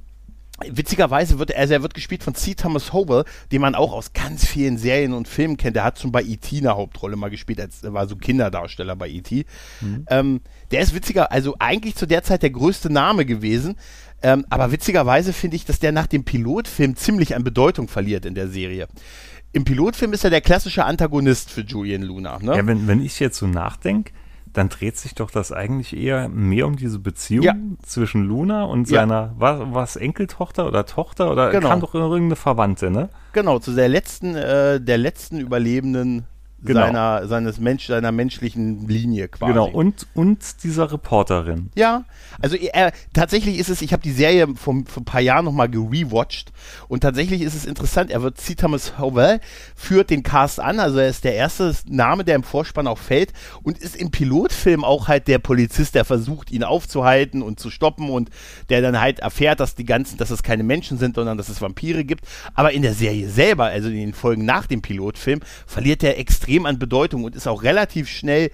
Witzigerweise 0.65 1.37
wird 1.37 1.51
er, 1.51 1.69
er 1.69 1.81
wird 1.81 1.93
gespielt 1.93 2.23
von 2.23 2.33
C. 2.33 2.55
Thomas 2.55 2.93
Howell, 2.93 3.25
den 3.51 3.61
man 3.61 3.75
auch 3.75 3.91
aus 3.91 4.13
ganz 4.13 4.45
vielen 4.45 4.77
Serien 4.77 5.11
und 5.11 5.27
Filmen 5.27 5.57
kennt. 5.57 5.75
Der 5.75 5.83
hat 5.83 5.99
schon 5.99 6.13
bei 6.13 6.23
E.T. 6.23 6.57
eine 6.57 6.75
Hauptrolle 6.75 7.17
mal 7.17 7.29
gespielt, 7.29 7.59
als 7.59 7.83
er 7.83 7.93
war 7.93 8.07
so 8.07 8.15
Kinderdarsteller 8.15 8.95
bei 8.95 9.09
E.T. 9.09 9.45
Mhm. 9.81 10.05
Ähm, 10.09 10.41
der 10.71 10.79
ist 10.79 10.95
witziger, 10.95 11.31
also 11.31 11.55
eigentlich 11.59 11.95
zu 11.95 12.05
der 12.05 12.23
Zeit 12.23 12.41
der 12.41 12.51
größte 12.51 12.89
Name 12.89 13.25
gewesen. 13.25 13.75
Ähm, 14.23 14.45
aber 14.49 14.71
witzigerweise 14.71 15.33
finde 15.33 15.57
ich, 15.57 15.65
dass 15.65 15.79
der 15.79 15.91
nach 15.91 16.07
dem 16.07 16.23
Pilotfilm 16.23 16.95
ziemlich 16.95 17.35
an 17.35 17.43
Bedeutung 17.43 17.89
verliert 17.89 18.25
in 18.25 18.33
der 18.33 18.47
Serie. 18.47 18.87
Im 19.51 19.65
Pilotfilm 19.65 20.13
ist 20.13 20.23
er 20.23 20.29
der 20.29 20.41
klassische 20.41 20.85
Antagonist 20.85 21.49
für 21.49 21.61
Julian 21.61 22.01
Luna. 22.01 22.39
Ne? 22.39 22.55
Ja, 22.55 22.65
wenn, 22.65 22.87
wenn 22.87 23.01
ich 23.01 23.19
jetzt 23.19 23.37
so 23.37 23.47
nachdenke, 23.47 24.13
dann 24.55 24.69
dreht 24.69 24.97
sich 24.97 25.15
doch 25.15 25.29
das 25.29 25.51
eigentlich 25.51 25.95
eher 25.95 26.29
mehr 26.29 26.65
um 26.65 26.77
diese 26.77 26.99
Beziehung 26.99 27.43
ja. 27.43 27.55
zwischen 27.83 28.23
Luna 28.23 28.63
und 28.63 28.89
ja. 28.89 29.01
seiner, 29.01 29.33
was, 29.37 29.59
was, 29.71 29.95
Enkeltochter 29.97 30.65
oder 30.65 30.85
Tochter 30.85 31.29
oder 31.31 31.51
genau. 31.51 31.69
kam 31.69 31.81
doch 31.81 31.93
irgendeine 31.93 32.37
Verwandte, 32.37 32.89
ne? 32.89 33.09
Genau, 33.33 33.59
zu 33.59 33.73
der 33.73 33.89
letzten, 33.89 34.35
äh, 34.35 34.79
der 34.79 34.97
letzten 34.97 35.39
überlebenden 35.39 36.25
genau. 36.65 36.81
seiner, 36.81 37.27
seines 37.27 37.59
Mensch, 37.59 37.87
seiner 37.87 38.11
menschlichen 38.11 38.87
Linie 38.87 39.27
quasi. 39.27 39.53
Genau, 39.53 39.67
und, 39.67 40.07
und 40.13 40.63
dieser 40.63 40.91
Reporterin. 40.91 41.69
Ja, 41.75 42.05
also 42.41 42.55
er, 42.55 42.91
tatsächlich 43.13 43.59
ist 43.59 43.69
es, 43.69 43.81
ich 43.81 43.93
habe 43.93 44.03
die 44.03 44.11
Serie 44.11 44.47
vor, 44.55 44.75
vor 44.85 45.01
ein 45.01 45.05
paar 45.05 45.21
Jahren 45.21 45.45
nochmal 45.45 45.69
gerewatcht 45.69 46.51
und 46.87 47.01
tatsächlich 47.01 47.41
ist 47.41 47.55
es 47.55 47.65
interessant, 47.65 48.11
er 48.11 48.21
wird, 48.21 48.39
C. 48.39 48.55
Thomas 48.55 48.97
Howell 48.99 49.39
führt 49.75 50.09
den 50.09 50.23
Cast 50.23 50.59
an, 50.59 50.79
also 50.79 50.99
er 50.99 51.09
ist 51.09 51.23
der 51.23 51.35
erste 51.35 51.73
Name, 51.87 52.23
der 52.23 52.35
im 52.35 52.43
Vorspann 52.43 52.87
auch 52.87 52.97
fällt 52.97 53.33
und 53.63 53.77
ist 53.77 53.95
im 53.95 54.11
Pilotfilm 54.11 54.83
auch 54.83 55.07
halt 55.07 55.27
der 55.27 55.39
Polizist, 55.39 55.95
der 55.95 56.05
versucht, 56.05 56.51
ihn 56.51 56.63
aufzuhalten 56.63 57.41
und 57.41 57.59
zu 57.59 57.69
stoppen 57.69 58.09
und 58.09 58.29
der 58.69 58.81
dann 58.81 58.99
halt 58.99 59.19
erfährt, 59.19 59.59
dass 59.59 59.75
die 59.75 59.85
ganzen, 59.85 60.17
dass 60.17 60.29
es 60.29 60.43
keine 60.43 60.63
Menschen 60.63 60.97
sind, 60.97 61.15
sondern 61.15 61.37
dass 61.37 61.49
es 61.49 61.61
Vampire 61.61 62.03
gibt. 62.03 62.25
Aber 62.53 62.71
in 62.71 62.81
der 62.81 62.93
Serie 62.93 63.29
selber, 63.29 63.65
also 63.65 63.89
in 63.89 63.95
den 63.95 64.13
Folgen 64.13 64.45
nach 64.45 64.67
dem 64.67 64.81
Pilotfilm, 64.81 65.41
verliert 65.65 66.03
er 66.03 66.17
extrem 66.17 66.54
extrem 66.55 66.65
an 66.65 66.79
Bedeutung 66.79 67.23
und 67.23 67.35
ist 67.35 67.47
auch 67.47 67.63
relativ 67.63 68.07
schnell 68.09 68.49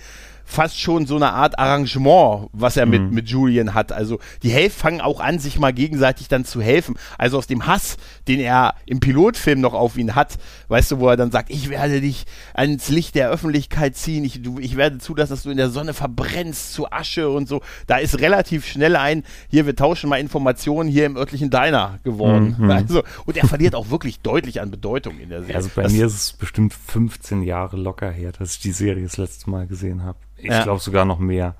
fast 0.52 0.80
schon 0.80 1.06
so 1.06 1.16
eine 1.16 1.32
Art 1.32 1.58
Arrangement, 1.58 2.50
was 2.52 2.76
er 2.76 2.86
mit, 2.86 3.02
mhm. 3.02 3.12
mit 3.12 3.30
Julian 3.30 3.74
hat. 3.74 3.94
Also 3.94 4.20
die 4.44 4.50
Helf 4.50 4.74
fangen 4.74 5.00
auch 5.00 5.22
an, 5.22 5.40
sich 5.40 5.58
mal 5.58 5.72
gegenseitig 5.72 6.28
dann 6.28 6.44
zu 6.44 6.62
helfen. 6.62 6.96
Also 7.18 7.38
aus 7.38 7.48
dem 7.48 7.66
Hass, 7.68 7.96
den 8.28 8.42
er 8.42 8.76
im 8.86 9.00
Pilotfilm 9.00 9.62
noch 9.62 9.74
auf 9.74 9.98
ihn 9.98 10.14
hat, 10.14 10.38
weißt 10.68 10.92
du, 10.92 11.00
wo 11.00 11.08
er 11.08 11.16
dann 11.16 11.32
sagt, 11.32 11.52
ich 11.52 11.70
werde 11.70 12.02
dich 12.02 12.26
ans 12.54 12.90
Licht 12.90 13.16
der 13.16 13.30
Öffentlichkeit 13.30 13.96
ziehen, 13.96 14.26
ich, 14.26 14.42
du, 14.42 14.60
ich 14.60 14.76
werde 14.76 14.98
zulassen, 14.98 15.32
dass 15.32 15.44
du 15.44 15.52
in 15.52 15.58
der 15.58 15.70
Sonne 15.70 15.94
verbrennst 15.94 16.74
zu 16.74 16.92
Asche 16.92 17.30
und 17.30 17.48
so. 17.48 17.62
Da 17.88 17.98
ist 17.98 18.20
relativ 18.20 18.66
schnell 18.66 18.98
ein, 18.98 19.24
hier, 19.50 19.66
wir 19.66 19.76
tauschen 19.76 20.10
mal 20.10 20.20
Informationen 20.20 20.90
hier 20.90 21.06
im 21.06 21.16
örtlichen 21.16 21.50
Diner 21.50 22.00
geworden. 22.04 22.56
Mhm. 22.60 22.72
Also, 22.82 23.04
und 23.26 23.38
er 23.38 23.48
verliert 23.48 23.76
auch 23.76 23.92
wirklich 23.92 24.22
deutlich 24.22 24.60
an 24.60 24.72
Bedeutung 24.72 25.20
in 25.20 25.30
der 25.30 25.42
Serie. 25.42 25.56
Also 25.56 25.70
bei 25.76 25.84
das, 25.84 25.92
mir 25.92 26.06
ist 26.06 26.16
es 26.16 26.34
bestimmt 26.34 26.74
15 26.74 27.44
Jahre 27.44 27.78
locker 27.78 28.10
her, 28.10 28.32
dass 28.32 28.54
ich 28.54 28.60
die 28.60 28.72
Serie 28.72 29.04
das 29.04 29.18
letzte 29.18 29.50
Mal 29.50 29.68
gesehen 29.68 30.04
habe. 30.04 30.18
Ich 30.42 30.50
ja. 30.50 30.64
glaube 30.64 30.80
sogar 30.80 31.06
noch 31.06 31.20
mehr. 31.20 31.56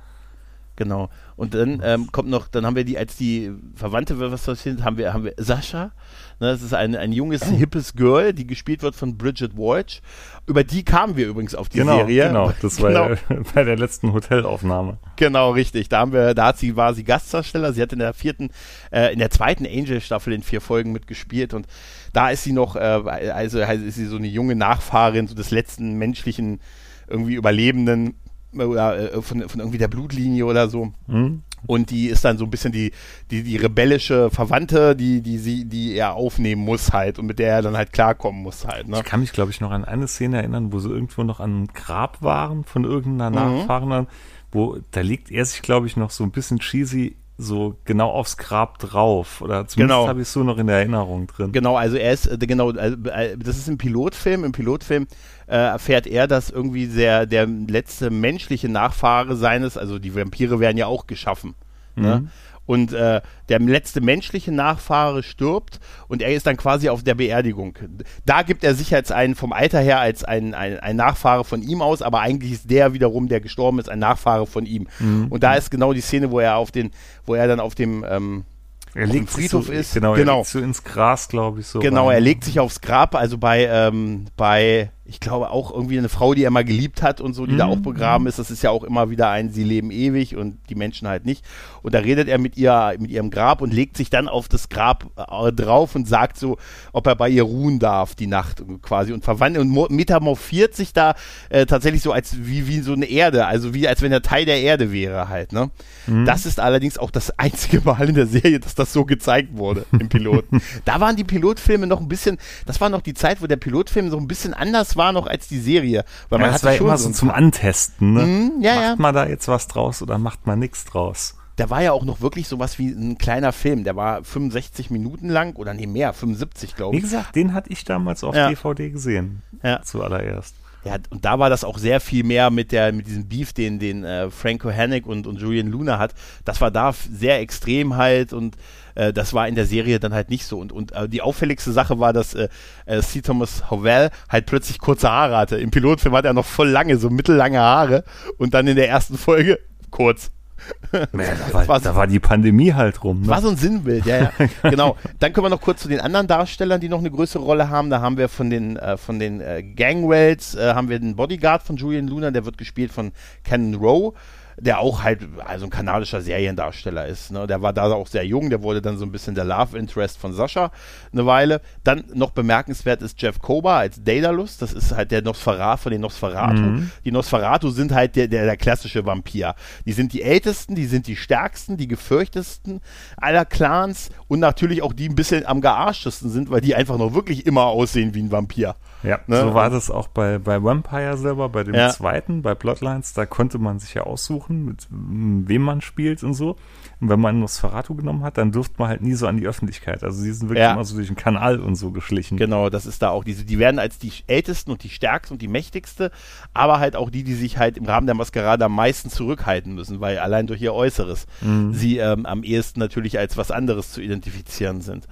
Genau. 0.76 1.10
Und 1.36 1.54
dann 1.54 1.82
ähm, 1.84 2.12
kommt 2.12 2.30
noch, 2.30 2.48
dann 2.48 2.66
haben 2.66 2.76
wir 2.76 2.84
die, 2.84 2.98
als 2.98 3.16
die 3.16 3.52
Verwandte, 3.76 4.20
was 4.20 4.46
das 4.46 4.64
sind, 4.64 4.84
haben 4.84 4.98
wir, 4.98 5.14
haben 5.14 5.26
wir 5.26 5.34
Sascha. 5.38 5.92
Ne, 6.40 6.52
das 6.52 6.64
ist 6.64 6.74
ein, 6.74 6.96
ein 6.96 7.12
junges, 7.12 7.44
hippes 7.50 7.94
Girl, 7.94 8.34
die 8.34 8.48
gespielt 8.48 8.82
wird 8.82 8.96
von 8.96 9.18
Bridget 9.18 9.56
Walsh. 9.58 10.02
Über 10.48 10.64
die 10.64 10.84
kamen 10.84 11.18
wir 11.18 11.28
übrigens 11.28 11.54
auf 11.54 11.70
die 11.70 11.80
genau, 11.80 11.98
Serie. 11.98 12.28
Genau, 12.28 12.52
das 12.62 12.82
war 12.82 13.16
genau. 13.16 13.44
bei 13.54 13.64
der 13.64 13.78
letzten 13.78 14.14
Hotelaufnahme. 14.14 14.98
Genau, 15.18 15.52
richtig. 15.52 15.90
Da 15.90 16.00
haben 16.00 16.14
wir, 16.14 16.34
da 16.34 16.48
hat 16.48 16.58
sie, 16.58 16.76
war 16.76 16.94
sie 16.94 17.04
Gastdarsteller. 17.04 17.74
Sie 17.74 17.82
hat 17.82 17.94
in 17.94 18.00
der 18.00 18.14
vierten, 18.14 18.50
äh, 18.92 19.14
in 19.14 19.20
der 19.20 19.30
zweiten 19.30 19.66
Angel-Staffel 19.66 20.34
in 20.34 20.42
vier 20.42 20.62
Folgen 20.62 20.92
mitgespielt 20.94 21.54
und 21.54 21.68
da 22.14 22.30
ist 22.30 22.44
sie 22.44 22.54
noch, 22.54 22.76
äh, 22.76 22.80
also 22.80 23.60
ist 23.60 23.96
sie 23.96 24.06
so 24.06 24.18
eine 24.18 24.28
junge 24.28 24.56
Nachfahrin 24.56 25.28
so 25.28 25.36
des 25.36 25.52
letzten 25.52 25.94
menschlichen 25.94 26.60
irgendwie 27.08 27.36
Überlebenden 27.36 28.16
oder 28.54 29.14
äh, 29.14 29.22
von, 29.22 29.48
von 29.48 29.60
irgendwie 29.60 29.78
der 29.78 29.88
Blutlinie 29.88 30.46
oder 30.46 30.70
so. 30.70 30.92
Mhm. 31.08 31.44
Und 31.68 31.92
die 31.92 32.08
ist 32.08 32.26
dann 32.26 32.38
so 32.38 32.46
ein 32.46 32.50
bisschen 32.50 32.72
die, 32.72 32.92
die, 33.30 33.44
die 33.44 33.58
rebellische 33.58 34.32
Verwandte, 34.32 34.96
die, 34.96 35.22
die 35.22 35.38
sie, 35.38 35.66
die 35.66 35.94
er 35.94 36.16
aufnehmen 36.16 36.64
muss 36.64 36.92
halt 36.92 37.20
und 37.20 37.28
mit 37.28 37.40
der 37.40 37.54
er 37.54 37.62
dann 37.62 37.78
halt 37.78 37.94
klarkommen 37.94 38.42
muss 38.42 38.66
halt. 38.66 38.88
Ne? 38.88 38.98
Ich 38.98 39.04
kann 39.04 39.20
mich, 39.20 39.32
glaube 39.32 39.52
ich, 39.52 39.62
noch 39.62 39.72
an 39.72 39.86
eine 39.86 40.08
Szene 40.08 40.38
erinnern, 40.38 40.74
wo 40.74 40.80
sie 40.80 40.90
irgendwo 40.90 41.24
noch 41.24 41.40
an 41.40 41.52
einem 41.52 41.68
Grab 41.68 42.22
waren 42.22 42.64
von 42.64 42.84
irgendeiner 42.84 43.30
mhm. 43.48 43.58
Nachfahrenden, 43.58 44.08
wo 44.52 44.80
da 44.92 45.02
liegt 45.02 45.30
er 45.30 45.46
sich, 45.46 45.62
glaube 45.62 45.86
ich, 45.88 45.96
noch 45.98 46.10
so 46.10 46.24
ein 46.24 46.32
bisschen 46.32 46.60
cheesy 46.60 47.16
so 47.42 47.76
genau 47.86 48.10
aufs 48.10 48.38
Grab 48.38 48.78
drauf. 48.80 49.42
Oder 49.42 49.68
zumindest 49.68 49.78
genau. 49.78 50.08
habe 50.08 50.22
ich 50.22 50.28
es 50.28 50.34
so 50.34 50.44
noch 50.44 50.58
in 50.58 50.68
der 50.68 50.78
Erinnerung 50.78 51.28
drin. 51.28 51.52
Genau, 51.52 51.76
also 51.76 51.98
er 51.98 52.14
ist, 52.14 52.28
äh, 52.28 52.38
genau, 52.38 52.72
äh, 52.72 52.92
äh, 52.92 53.38
das 53.38 53.58
ist 53.58 53.68
ein 53.68 53.78
Pilotfilm. 53.78 54.44
Im 54.44 54.52
Pilotfilm 54.52 55.08
äh, 55.48 55.56
erfährt 55.56 56.08
er, 56.08 56.28
dass 56.28 56.50
irgendwie 56.50 56.88
der, 56.88 57.26
der 57.26 57.48
letzte 57.48 58.10
menschliche 58.10 58.70
Nachfahre 58.70 59.36
seines, 59.36 59.78
also 59.78 60.00
die 60.00 60.16
Vampire 60.16 60.60
werden 60.60 60.78
ja 60.78 60.86
auch 60.86 61.08
geschaffen. 61.08 61.56
Ne? 61.96 62.02
Mhm. 62.02 62.24
Ne? 62.24 62.32
Und 62.72 62.94
äh, 62.94 63.20
der 63.50 63.60
letzte 63.60 64.00
menschliche 64.00 64.54
Nachfahre 64.54 65.24
stirbt 65.24 65.82
und 66.08 66.22
er 66.22 66.34
ist 66.34 66.48
dann 66.48 66.56
quasi 66.56 66.88
auf 66.88 67.04
der 67.04 67.16
Beerdigung. 67.16 67.78
Da 68.26 68.44
gibt 68.44 68.64
er 68.64 68.76
sich 68.76 68.96
als 68.96 69.12
einen 69.12 69.36
vom 69.36 69.52
Alter 69.52 69.82
her 69.82 70.00
als 70.00 70.24
ein, 70.24 70.54
ein, 70.54 70.80
ein 70.80 70.96
Nachfahre 70.96 71.44
von 71.44 71.64
ihm 71.64 71.82
aus, 71.82 72.02
aber 72.02 72.22
eigentlich 72.22 72.54
ist 72.54 72.72
der 72.72 72.94
wiederum, 72.94 73.28
der 73.28 73.42
gestorben 73.42 73.78
ist, 73.80 73.90
ein 73.90 74.00
Nachfahre 74.00 74.48
von 74.48 74.66
ihm. 74.66 74.88
Mhm. 75.00 75.28
Und 75.28 75.44
da 75.44 75.56
ist 75.56 75.70
genau 75.70 75.92
die 75.92 76.00
Szene, 76.00 76.32
wo 76.32 76.40
er 76.40 76.56
auf 76.56 76.72
den, 76.72 76.92
wo 77.26 77.36
er 77.36 77.46
dann 77.50 77.60
auf 77.60 77.76
dem 77.76 78.06
ähm, 78.10 78.46
er 78.94 79.08
legt 79.08 79.30
Friedhof 79.30 79.66
so, 79.68 79.74
ist. 79.74 79.94
Genau, 79.94 80.14
genau. 80.14 80.32
Er 80.32 80.38
legt 80.38 80.48
so 80.48 80.60
ins 80.60 80.86
Gras, 80.86 81.28
glaube 81.28 81.60
ich, 81.60 81.68
so. 81.68 81.80
Genau, 81.80 82.08
rein. 82.08 82.16
er 82.16 82.22
legt 82.22 82.46
sich 82.46 82.62
aufs 82.62 82.80
Grab, 82.80 83.16
also 83.16 83.38
bei, 83.38 83.66
ähm, 83.66 84.28
bei 84.38 84.92
ich 85.12 85.20
glaube 85.20 85.50
auch 85.50 85.74
irgendwie 85.74 85.98
eine 85.98 86.08
Frau, 86.08 86.34
die 86.34 86.46
er 86.46 86.52
mal 86.52 86.64
geliebt 86.64 87.02
hat 87.02 87.20
und 87.20 87.34
so, 87.34 87.46
die 87.46 87.56
mhm. 87.56 87.58
da 87.58 87.66
auch 87.66 87.80
begraben 87.80 88.28
ist. 88.28 88.40
Das 88.40 88.50
ist 88.50 88.64
ja 88.64 88.70
auch 88.70 88.86
immer 88.86 89.10
wieder 89.10 89.30
ein, 89.30 89.52
sie 89.52 89.66
leben 89.66 89.92
ewig 89.92 90.38
und 90.38 90.58
die 90.70 90.76
Menschen 90.76 91.06
halt 91.06 91.26
nicht. 91.26 91.44
Und 91.82 91.94
da 91.94 92.00
redet 92.00 92.30
er 92.30 92.38
mit 92.38 92.56
ihr, 92.56 92.96
mit 92.98 93.12
ihrem 93.12 93.30
Grab 93.30 93.62
und 93.62 93.74
legt 93.74 93.98
sich 93.98 94.10
dann 94.10 94.30
auf 94.30 94.48
das 94.48 94.70
Grab 94.70 95.08
äh, 95.18 95.52
drauf 95.52 95.96
und 95.96 96.08
sagt 96.08 96.38
so, 96.38 96.58
ob 96.94 97.08
er 97.08 97.18
bei 97.18 97.28
ihr 97.28 97.44
ruhen 97.44 97.78
darf 97.78 98.16
die 98.16 98.28
Nacht 98.28 98.64
quasi 98.82 99.12
und 99.12 99.26
verwandelt 99.26 99.66
und 99.66 99.92
metamorphiert 99.92 100.76
sich 100.76 100.94
da 100.94 101.16
äh, 101.50 101.66
tatsächlich 101.66 102.04
so 102.04 102.14
als 102.14 102.46
wie, 102.46 102.70
wie 102.70 102.80
so 102.80 102.94
eine 102.94 103.06
Erde, 103.06 103.48
also 103.48 103.74
wie 103.74 103.90
als 103.90 104.02
wenn 104.02 104.14
er 104.14 104.22
Teil 104.22 104.46
der 104.46 104.62
Erde 104.62 104.94
wäre 104.94 105.28
halt. 105.28 105.52
Ne? 105.52 105.72
Mhm. 106.08 106.26
Das 106.26 106.46
ist 106.46 106.62
allerdings 106.62 106.98
auch 106.98 107.12
das 107.12 107.38
einzige 107.38 107.82
Mal 107.82 108.08
in 108.08 108.16
der 108.16 108.28
Serie, 108.28 108.62
dass 108.62 108.76
das 108.76 108.94
so 108.94 109.04
gezeigt 109.04 109.58
wurde 109.58 109.86
im 109.92 110.08
Piloten. 110.08 110.62
da 110.86 111.02
waren 111.02 111.18
die 111.18 111.26
Pilotfilme 111.26 111.86
noch 111.86 112.00
ein 112.00 112.08
bisschen, 112.08 112.38
das 112.66 112.80
war 112.80 112.90
noch 112.90 113.02
die 113.02 113.14
Zeit, 113.14 113.42
wo 113.42 113.48
der 113.48 113.58
Pilotfilm 113.58 114.10
so 114.10 114.16
ein 114.16 114.30
bisschen 114.30 114.54
anders 114.54 114.96
war 114.96 115.01
war 115.02 115.14
noch 115.14 115.26
als 115.26 115.48
die 115.48 115.60
Serie. 115.60 116.06
Weil 116.30 116.40
man 116.40 116.50
ja, 116.50 116.54
das 116.54 116.64
war 116.64 116.76
immer 116.76 116.98
so 116.98 117.10
zum 117.10 117.32
Antesten. 117.32 118.14
Ne? 118.14 118.22
Mm, 118.22 118.62
ja, 118.62 118.76
macht 118.76 118.84
ja. 118.84 118.96
man 118.98 119.16
da 119.16 119.26
jetzt 119.26 119.48
was 119.48 119.68
draus 119.68 120.04
oder 120.04 120.20
macht 120.20 120.46
man 120.46 120.60
nichts 120.60 120.86
draus? 120.86 121.38
Der 121.58 121.72
war 121.72 121.82
ja 121.82 121.92
auch 121.92 122.06
noch 122.06 122.22
wirklich 122.22 122.48
sowas 122.48 122.78
wie 122.78 122.90
ein 122.90 123.18
kleiner 123.18 123.52
Film. 123.52 123.84
Der 123.84 123.96
war 123.96 124.24
65 124.24 124.92
Minuten 124.92 125.28
lang 125.28 125.56
oder 125.56 125.74
nee, 125.74 125.88
mehr, 125.88 126.14
75 126.14 126.76
glaube 126.76 126.96
ich. 126.96 127.02
Wie 127.02 127.08
gesagt, 127.08 127.36
den 127.36 127.54
hatte 127.54 127.72
ich 127.72 127.84
damals 127.84 128.24
auf 128.24 128.36
ja. 128.36 128.50
DVD 128.50 128.92
gesehen. 128.92 129.42
Ja. 129.64 129.82
Zuallererst. 129.82 130.56
Ja, 130.84 130.98
und 131.12 131.26
da 131.26 131.38
war 131.38 131.52
das 131.52 131.64
auch 131.64 131.78
sehr 131.78 132.00
viel 132.00 132.24
mehr 132.24 132.50
mit 132.50 132.72
der 132.72 132.92
mit 132.92 133.06
diesem 133.06 133.28
Beef, 133.28 133.54
den 133.54 133.78
den 133.78 134.04
äh, 134.04 134.32
Franco 134.32 134.72
Hannick 134.72 135.06
und, 135.06 135.28
und 135.28 135.40
Julian 135.40 135.68
Luna 135.68 136.00
hat. 136.00 136.14
Das 136.44 136.60
war 136.60 136.72
da 136.72 136.92
sehr 136.94 137.40
extrem 137.40 137.98
halt 137.98 138.34
und 138.34 138.58
äh, 138.96 139.14
das 139.14 139.34
war 139.34 139.48
in 139.48 139.56
der 139.56 139.66
Serie 139.66 140.00
dann 140.00 140.14
halt 140.14 140.30
nicht 140.30 140.46
so. 140.46 140.60
Und, 140.60 140.72
und 140.72 140.92
äh, 140.94 141.08
die 141.08 141.22
auffälligste 141.22 141.72
Sache 141.72 142.00
war, 142.00 142.14
dass 142.14 142.34
äh, 142.34 142.50
äh, 142.86 143.02
C. 143.02 143.22
Thomas 143.22 143.70
Howell 143.70 144.10
halt 144.28 144.48
plötzlich 144.48 144.80
kurze 144.80 145.10
Haare 145.10 145.38
hatte. 145.38 145.58
Im 145.58 145.70
Pilotfilm 145.70 146.16
hat 146.16 146.26
er 146.26 146.34
noch 146.34 146.46
voll 146.46 146.70
lange, 146.70 146.98
so 146.98 147.10
mittellange 147.10 147.60
Haare 147.60 148.04
und 148.38 148.54
dann 148.54 148.68
in 148.68 148.76
der 148.76 148.90
ersten 148.90 149.18
Folge 149.18 149.60
kurz. 149.92 150.32
Ja, 150.94 151.06
da, 151.06 151.54
war, 151.54 151.68
war 151.68 151.80
so, 151.80 151.86
da, 151.86 151.96
war, 151.96 152.08
die 152.08 152.20
Pandemie 152.20 152.74
halt 152.74 153.04
rum. 153.04 153.22
Ne? 153.22 153.28
War 153.28 153.42
so 153.42 153.50
ein 153.50 153.56
Sinnbild, 153.56 154.06
ja, 154.06 154.18
ja. 154.18 154.32
genau. 154.70 154.98
Dann 155.20 155.32
kommen 155.32 155.46
wir 155.46 155.50
noch 155.50 155.62
kurz 155.62 155.82
zu 155.82 155.88
den 155.88 156.02
anderen 156.02 156.28
Darstellern, 156.28 156.82
die 156.82 156.90
noch 156.90 157.00
eine 157.00 157.10
größere 157.10 157.42
Rolle 157.42 157.70
haben. 157.70 157.90
Da 157.90 158.02
haben 158.02 158.18
wir 158.18 158.28
von 158.28 158.50
den, 158.50 158.76
äh, 158.76 158.98
von 158.98 159.20
den 159.20 159.40
äh, 159.40 159.64
Gangwells, 159.64 160.56
äh, 160.56 160.74
haben 160.74 160.90
wir 160.90 161.00
den 161.00 161.16
Bodyguard 161.16 161.64
von 161.64 161.78
Julian 161.78 162.08
Luna, 162.08 162.32
der 162.32 162.46
wird 162.46 162.58
gespielt 162.58 162.92
von 162.92 163.12
Ken 163.44 163.76
Rowe 163.76 164.14
der 164.62 164.80
auch 164.80 165.02
halt 165.02 165.22
also 165.46 165.66
ein 165.66 165.72
kanadischer 165.72 166.22
Seriendarsteller 166.22 167.08
ist. 167.08 167.32
Ne? 167.32 167.48
Der 167.48 167.62
war 167.64 167.74
da 167.74 167.92
auch 167.92 168.08
sehr 168.08 168.26
jung, 168.26 168.50
der 168.52 168.62
wurde 168.62 168.82
dann 168.82 168.98
so 168.98 169.06
ein 169.06 169.12
bisschen 169.12 169.34
der 169.34 169.44
Love 169.44 169.78
Interest 169.78 170.20
von 170.20 170.34
Sascha 170.34 170.72
eine 171.12 171.26
Weile. 171.26 171.62
Dann 171.84 172.04
noch 172.14 172.30
bemerkenswert 172.32 173.02
ist 173.02 173.20
Jeff 173.20 173.40
Kober 173.40 173.74
als 173.74 174.04
Daedalus, 174.04 174.58
das 174.58 174.72
ist 174.74 174.96
halt 174.96 175.12
der 175.12 175.24
Nosferatu 175.24 175.84
von 175.84 175.92
den 175.92 176.02
Nosferatu. 176.02 176.62
Mhm. 176.62 176.92
Die 177.04 177.12
Nosferatu 177.12 177.72
sind 177.72 177.92
halt 177.92 178.16
der, 178.16 178.28
der, 178.28 178.46
der 178.46 178.58
klassische 178.58 179.04
Vampir. 179.06 179.56
Die 179.86 179.94
sind 179.94 180.14
die 180.14 180.22
ältesten, 180.22 180.76
die 180.76 180.86
sind 180.86 181.08
die 181.08 181.16
stärksten, 181.16 181.78
die 181.78 181.88
gefürchtesten 181.88 182.82
aller 183.18 183.46
Clans 183.46 184.10
und 184.28 184.40
natürlich 184.40 184.84
auch 184.84 184.94
die 184.94 185.10
ein 185.10 185.16
bisschen 185.16 185.46
am 185.46 185.62
gearschtesten 185.62 186.30
sind, 186.30 186.52
weil 186.52 186.62
die 186.62 186.76
einfach 186.76 186.98
noch 186.98 187.16
wirklich 187.16 187.48
immer 187.48 187.66
aussehen 187.66 188.14
wie 188.14 188.22
ein 188.22 188.32
Vampir. 188.32 188.76
Ja, 189.04 189.20
ne? 189.28 189.42
so 189.42 189.54
war 189.54 189.70
das 189.70 189.90
auch 189.90 190.08
bei, 190.08 190.38
bei 190.38 190.64
Vampire 190.64 191.18
selber, 191.18 191.50
bei 191.50 191.64
dem 191.64 191.74
ja. 191.74 191.90
zweiten, 191.90 192.42
bei 192.42 192.56
Bloodlines, 192.56 193.14
da 193.14 193.26
konnte 193.26 193.58
man 193.58 193.80
sich 193.80 193.94
ja 193.94 194.04
aussuchen, 194.04 194.66
mit 194.66 194.88
wem 194.90 195.62
man 195.62 195.82
spielt 195.82 196.24
und 196.24 196.34
so. 196.34 196.56
Und 197.00 197.10
wenn 197.10 197.20
man 197.20 197.40
Nosferatu 197.40 197.96
genommen 197.96 198.24
hat, 198.24 198.38
dann 198.38 198.52
durfte 198.52 198.76
man 198.78 198.90
halt 198.90 199.02
nie 199.02 199.16
so 199.16 199.26
an 199.26 199.38
die 199.38 199.48
Öffentlichkeit. 199.48 200.04
Also 200.04 200.24
die 200.24 200.32
sind 200.32 200.50
wirklich 200.50 200.64
ja. 200.64 200.74
immer 200.74 200.86
so 200.86 200.96
durch 200.96 201.08
den 201.08 201.16
Kanal 201.16 201.60
und 201.60 201.76
so 201.76 201.92
geschlichen. 201.92 202.38
Genau, 202.38 202.70
das 202.70 202.86
ist 202.86 203.02
da 203.02 203.10
auch 203.10 203.24
diese, 203.24 203.44
die 203.44 203.58
werden 203.58 203.80
als 203.80 203.98
die 203.98 204.12
ältesten 204.28 204.72
und 204.72 204.84
die 204.84 204.90
stärksten 204.90 205.34
und 205.34 205.42
die 205.42 205.48
mächtigste, 205.48 206.12
aber 206.54 206.80
halt 206.80 206.96
auch 206.96 207.10
die, 207.10 207.24
die 207.24 207.34
sich 207.34 207.58
halt 207.58 207.78
im 207.78 207.86
Rahmen 207.86 208.06
der 208.06 208.16
Maskerade 208.16 208.66
am 208.66 208.76
meisten 208.76 209.10
zurückhalten 209.10 209.74
müssen, 209.74 210.00
weil 210.00 210.20
allein 210.20 210.46
durch 210.46 210.62
ihr 210.62 210.74
Äußeres 210.74 211.26
mhm. 211.42 211.74
sie 211.74 211.98
ähm, 211.98 212.28
am 212.28 212.44
ehesten 212.44 212.80
natürlich 212.80 213.18
als 213.18 213.36
was 213.36 213.50
anderes 213.50 213.92
zu 213.92 214.02
identifizieren 214.02 214.82
sind. 214.82 215.08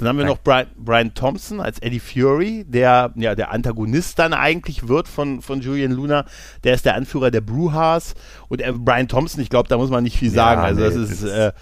Dann 0.00 0.08
haben 0.08 0.18
wir 0.18 0.24
noch 0.24 0.38
Brian, 0.38 0.66
Brian, 0.76 1.14
Thompson 1.14 1.60
als 1.60 1.78
Eddie 1.78 2.00
Fury, 2.00 2.64
der 2.66 3.12
ja 3.14 3.34
der 3.34 3.50
Antagonist 3.52 4.18
dann 4.18 4.32
eigentlich 4.32 4.88
wird 4.88 5.08
von, 5.08 5.42
von 5.42 5.60
Julian 5.60 5.92
Luna. 5.92 6.24
Der 6.64 6.74
ist 6.74 6.84
der 6.84 6.94
Anführer 6.94 7.30
der 7.30 7.40
Bruhas. 7.40 8.14
Und 8.48 8.60
äh, 8.60 8.72
Brian 8.72 9.08
Thompson, 9.08 9.42
ich 9.42 9.50
glaube, 9.50 9.68
da 9.68 9.76
muss 9.76 9.90
man 9.90 10.02
nicht 10.02 10.18
viel 10.18 10.30
sagen. 10.30 10.62
Ja, 10.62 10.66
also 10.66 10.80
nee, 10.80 10.86
das 10.86 10.96
ist, 10.96 11.22
das 11.22 11.30
äh, 11.30 11.52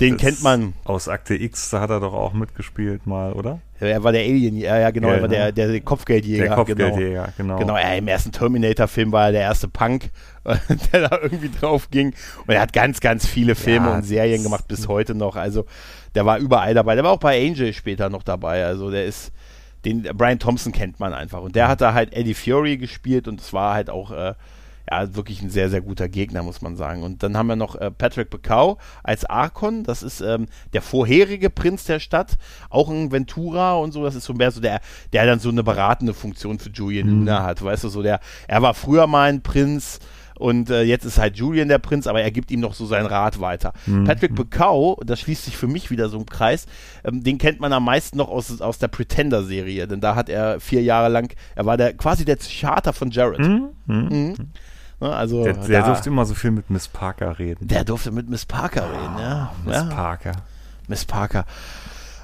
den 0.00 0.16
kennt 0.16 0.42
man. 0.44 0.74
Aus 0.84 1.08
Akte 1.08 1.34
X, 1.34 1.70
da 1.70 1.80
hat 1.80 1.90
er 1.90 1.98
doch 1.98 2.14
auch 2.14 2.32
mitgespielt 2.32 3.06
mal, 3.06 3.32
oder? 3.32 3.60
Er 3.80 4.02
war 4.02 4.12
der 4.12 4.22
Alien, 4.22 4.56
ja, 4.56 4.78
ja 4.78 4.90
genau, 4.90 5.08
ja, 5.08 5.14
er 5.14 5.20
war 5.22 5.28
der, 5.28 5.52
der, 5.52 5.68
der 5.68 5.80
Kopfgeldjäger. 5.80 6.44
Der 6.44 6.54
Kopfgeldjäger, 6.54 7.32
genau. 7.36 7.58
Genau, 7.58 7.74
genau 7.74 7.96
im 7.96 8.08
ersten 8.08 8.30
Terminator-Film 8.30 9.10
war 9.10 9.26
er 9.26 9.32
der 9.32 9.40
erste 9.42 9.68
Punk, 9.68 10.10
der 10.92 11.08
da 11.08 11.18
irgendwie 11.20 11.50
drauf 11.50 11.90
ging. 11.90 12.14
Und 12.46 12.54
er 12.54 12.60
hat 12.60 12.72
ganz, 12.72 13.00
ganz 13.00 13.26
viele 13.26 13.54
Filme 13.54 13.88
ja, 13.88 13.94
und 13.96 14.02
Serien 14.02 14.42
gemacht 14.42 14.68
bis 14.68 14.86
heute 14.86 15.14
noch. 15.14 15.36
Also 15.36 15.64
der 16.18 16.26
war 16.26 16.38
überall 16.38 16.74
dabei. 16.74 16.96
Der 16.96 17.04
war 17.04 17.12
auch 17.12 17.20
bei 17.20 17.40
Angel 17.46 17.72
später 17.72 18.10
noch 18.10 18.24
dabei. 18.24 18.64
Also 18.64 18.90
der 18.90 19.04
ist, 19.04 19.30
den 19.84 20.02
Brian 20.02 20.40
Thompson 20.40 20.72
kennt 20.72 20.98
man 20.98 21.14
einfach. 21.14 21.40
Und 21.40 21.54
der 21.54 21.68
hat 21.68 21.80
da 21.80 21.94
halt 21.94 22.12
Eddie 22.12 22.34
Fury 22.34 22.76
gespielt 22.76 23.28
und 23.28 23.40
es 23.40 23.52
war 23.52 23.74
halt 23.74 23.88
auch 23.88 24.10
äh, 24.10 24.34
ja, 24.90 25.14
wirklich 25.14 25.42
ein 25.42 25.50
sehr, 25.50 25.70
sehr 25.70 25.80
guter 25.80 26.08
Gegner, 26.08 26.42
muss 26.42 26.60
man 26.60 26.74
sagen. 26.74 27.04
Und 27.04 27.22
dann 27.22 27.36
haben 27.36 27.46
wir 27.46 27.54
noch 27.54 27.76
äh, 27.76 27.92
Patrick 27.92 28.30
Bacau 28.30 28.78
als 29.04 29.26
Archon. 29.26 29.84
Das 29.84 30.02
ist 30.02 30.20
ähm, 30.20 30.46
der 30.72 30.82
vorherige 30.82 31.50
Prinz 31.50 31.84
der 31.84 32.00
Stadt. 32.00 32.36
Auch 32.68 32.90
ein 32.90 33.12
Ventura 33.12 33.74
und 33.74 33.92
so. 33.92 34.02
Das 34.02 34.16
ist 34.16 34.24
so 34.24 34.34
mehr 34.34 34.50
so 34.50 34.60
der, 34.60 34.80
der 35.12 35.24
dann 35.24 35.38
so 35.38 35.50
eine 35.50 35.62
beratende 35.62 36.14
Funktion 36.14 36.58
für 36.58 36.70
Julian 36.70 37.06
mhm. 37.06 37.18
Luna 37.20 37.44
hat. 37.44 37.62
Weißt 37.62 37.84
du, 37.84 37.90
so 37.90 38.02
der, 38.02 38.18
er 38.48 38.60
war 38.60 38.74
früher 38.74 39.06
mal 39.06 39.28
ein 39.28 39.42
Prinz 39.42 40.00
und 40.38 40.70
äh, 40.70 40.82
jetzt 40.82 41.04
ist 41.04 41.18
halt 41.18 41.36
Julian 41.36 41.68
der 41.68 41.78
Prinz, 41.78 42.06
aber 42.06 42.22
er 42.22 42.30
gibt 42.30 42.50
ihm 42.50 42.60
noch 42.60 42.74
so 42.74 42.86
seinen 42.86 43.06
Rat 43.06 43.40
weiter. 43.40 43.72
Mhm. 43.86 44.04
Patrick 44.04 44.34
Bacau, 44.34 45.00
das 45.04 45.20
schließt 45.20 45.44
sich 45.44 45.56
für 45.56 45.66
mich 45.66 45.90
wieder 45.90 46.08
so 46.08 46.18
im 46.18 46.26
Kreis, 46.26 46.66
ähm, 47.04 47.22
den 47.22 47.38
kennt 47.38 47.60
man 47.60 47.72
am 47.72 47.84
meisten 47.84 48.16
noch 48.16 48.28
aus, 48.28 48.60
aus 48.60 48.78
der 48.78 48.88
Pretender-Serie, 48.88 49.86
denn 49.86 50.00
da 50.00 50.14
hat 50.14 50.28
er 50.28 50.60
vier 50.60 50.82
Jahre 50.82 51.08
lang, 51.08 51.34
er 51.54 51.66
war 51.66 51.76
der 51.76 51.94
quasi 51.94 52.24
der 52.24 52.36
Psychiater 52.36 52.92
von 52.92 53.10
Jared. 53.10 53.40
Mhm. 53.40 53.68
Mhm. 53.86 54.08
mhm. 54.08 54.34
Ne, 55.00 55.14
also 55.14 55.44
der, 55.44 55.54
der 55.54 55.80
da, 55.82 55.86
durfte 55.86 56.08
immer 56.08 56.24
so 56.24 56.34
viel 56.34 56.50
mit 56.50 56.70
Miss 56.70 56.88
Parker 56.88 57.38
reden. 57.38 57.68
Der 57.68 57.84
durfte 57.84 58.10
mit 58.10 58.28
Miss 58.28 58.46
Parker 58.46 58.88
oh, 58.88 58.96
reden, 58.96 59.18
ja. 59.18 59.52
Miss 59.64 59.76
ja. 59.76 59.84
Parker. 59.84 60.32
Miss 60.88 61.04
Parker. 61.04 61.44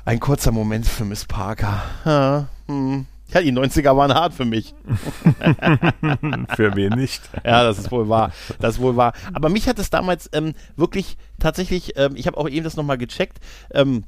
Ein 0.05 0.21
kurzer 0.21 0.51
Moment 0.51 0.87
für 0.87 1.05
Miss 1.05 1.25
Parker. 1.25 1.83
Ja, 2.05 2.47
hm. 2.67 3.07
Ja, 3.35 3.41
die 3.41 3.53
90er 3.53 3.97
waren 3.97 4.15
hart 4.15 4.33
für 4.33 4.45
mich. 4.45 4.75
für 6.55 6.77
wen 6.77 6.93
nicht? 6.93 7.21
Ja, 7.45 7.65
das 7.65 7.79
ist 7.79 7.91
wohl 7.91 8.09
wahr. 8.09 8.33
Das 8.61 8.77
ist 8.77 8.81
wohl 8.81 8.95
wahr. 8.97 9.13
Aber 9.33 9.49
mich 9.49 9.69
hat 9.69 9.81
es 9.81 9.91
damals 9.91 10.31
ähm, 10.33 10.55
wirklich 10.77 11.17
tatsächlich, 11.41 11.99
ähm, 11.99 12.13
ich 12.15 12.29
habe 12.29 12.37
auch 12.37 12.49
eben 12.49 12.63
das 12.63 12.77
nochmal 12.77 12.97
gecheckt, 12.97 13.41
ähm, 13.73 14.05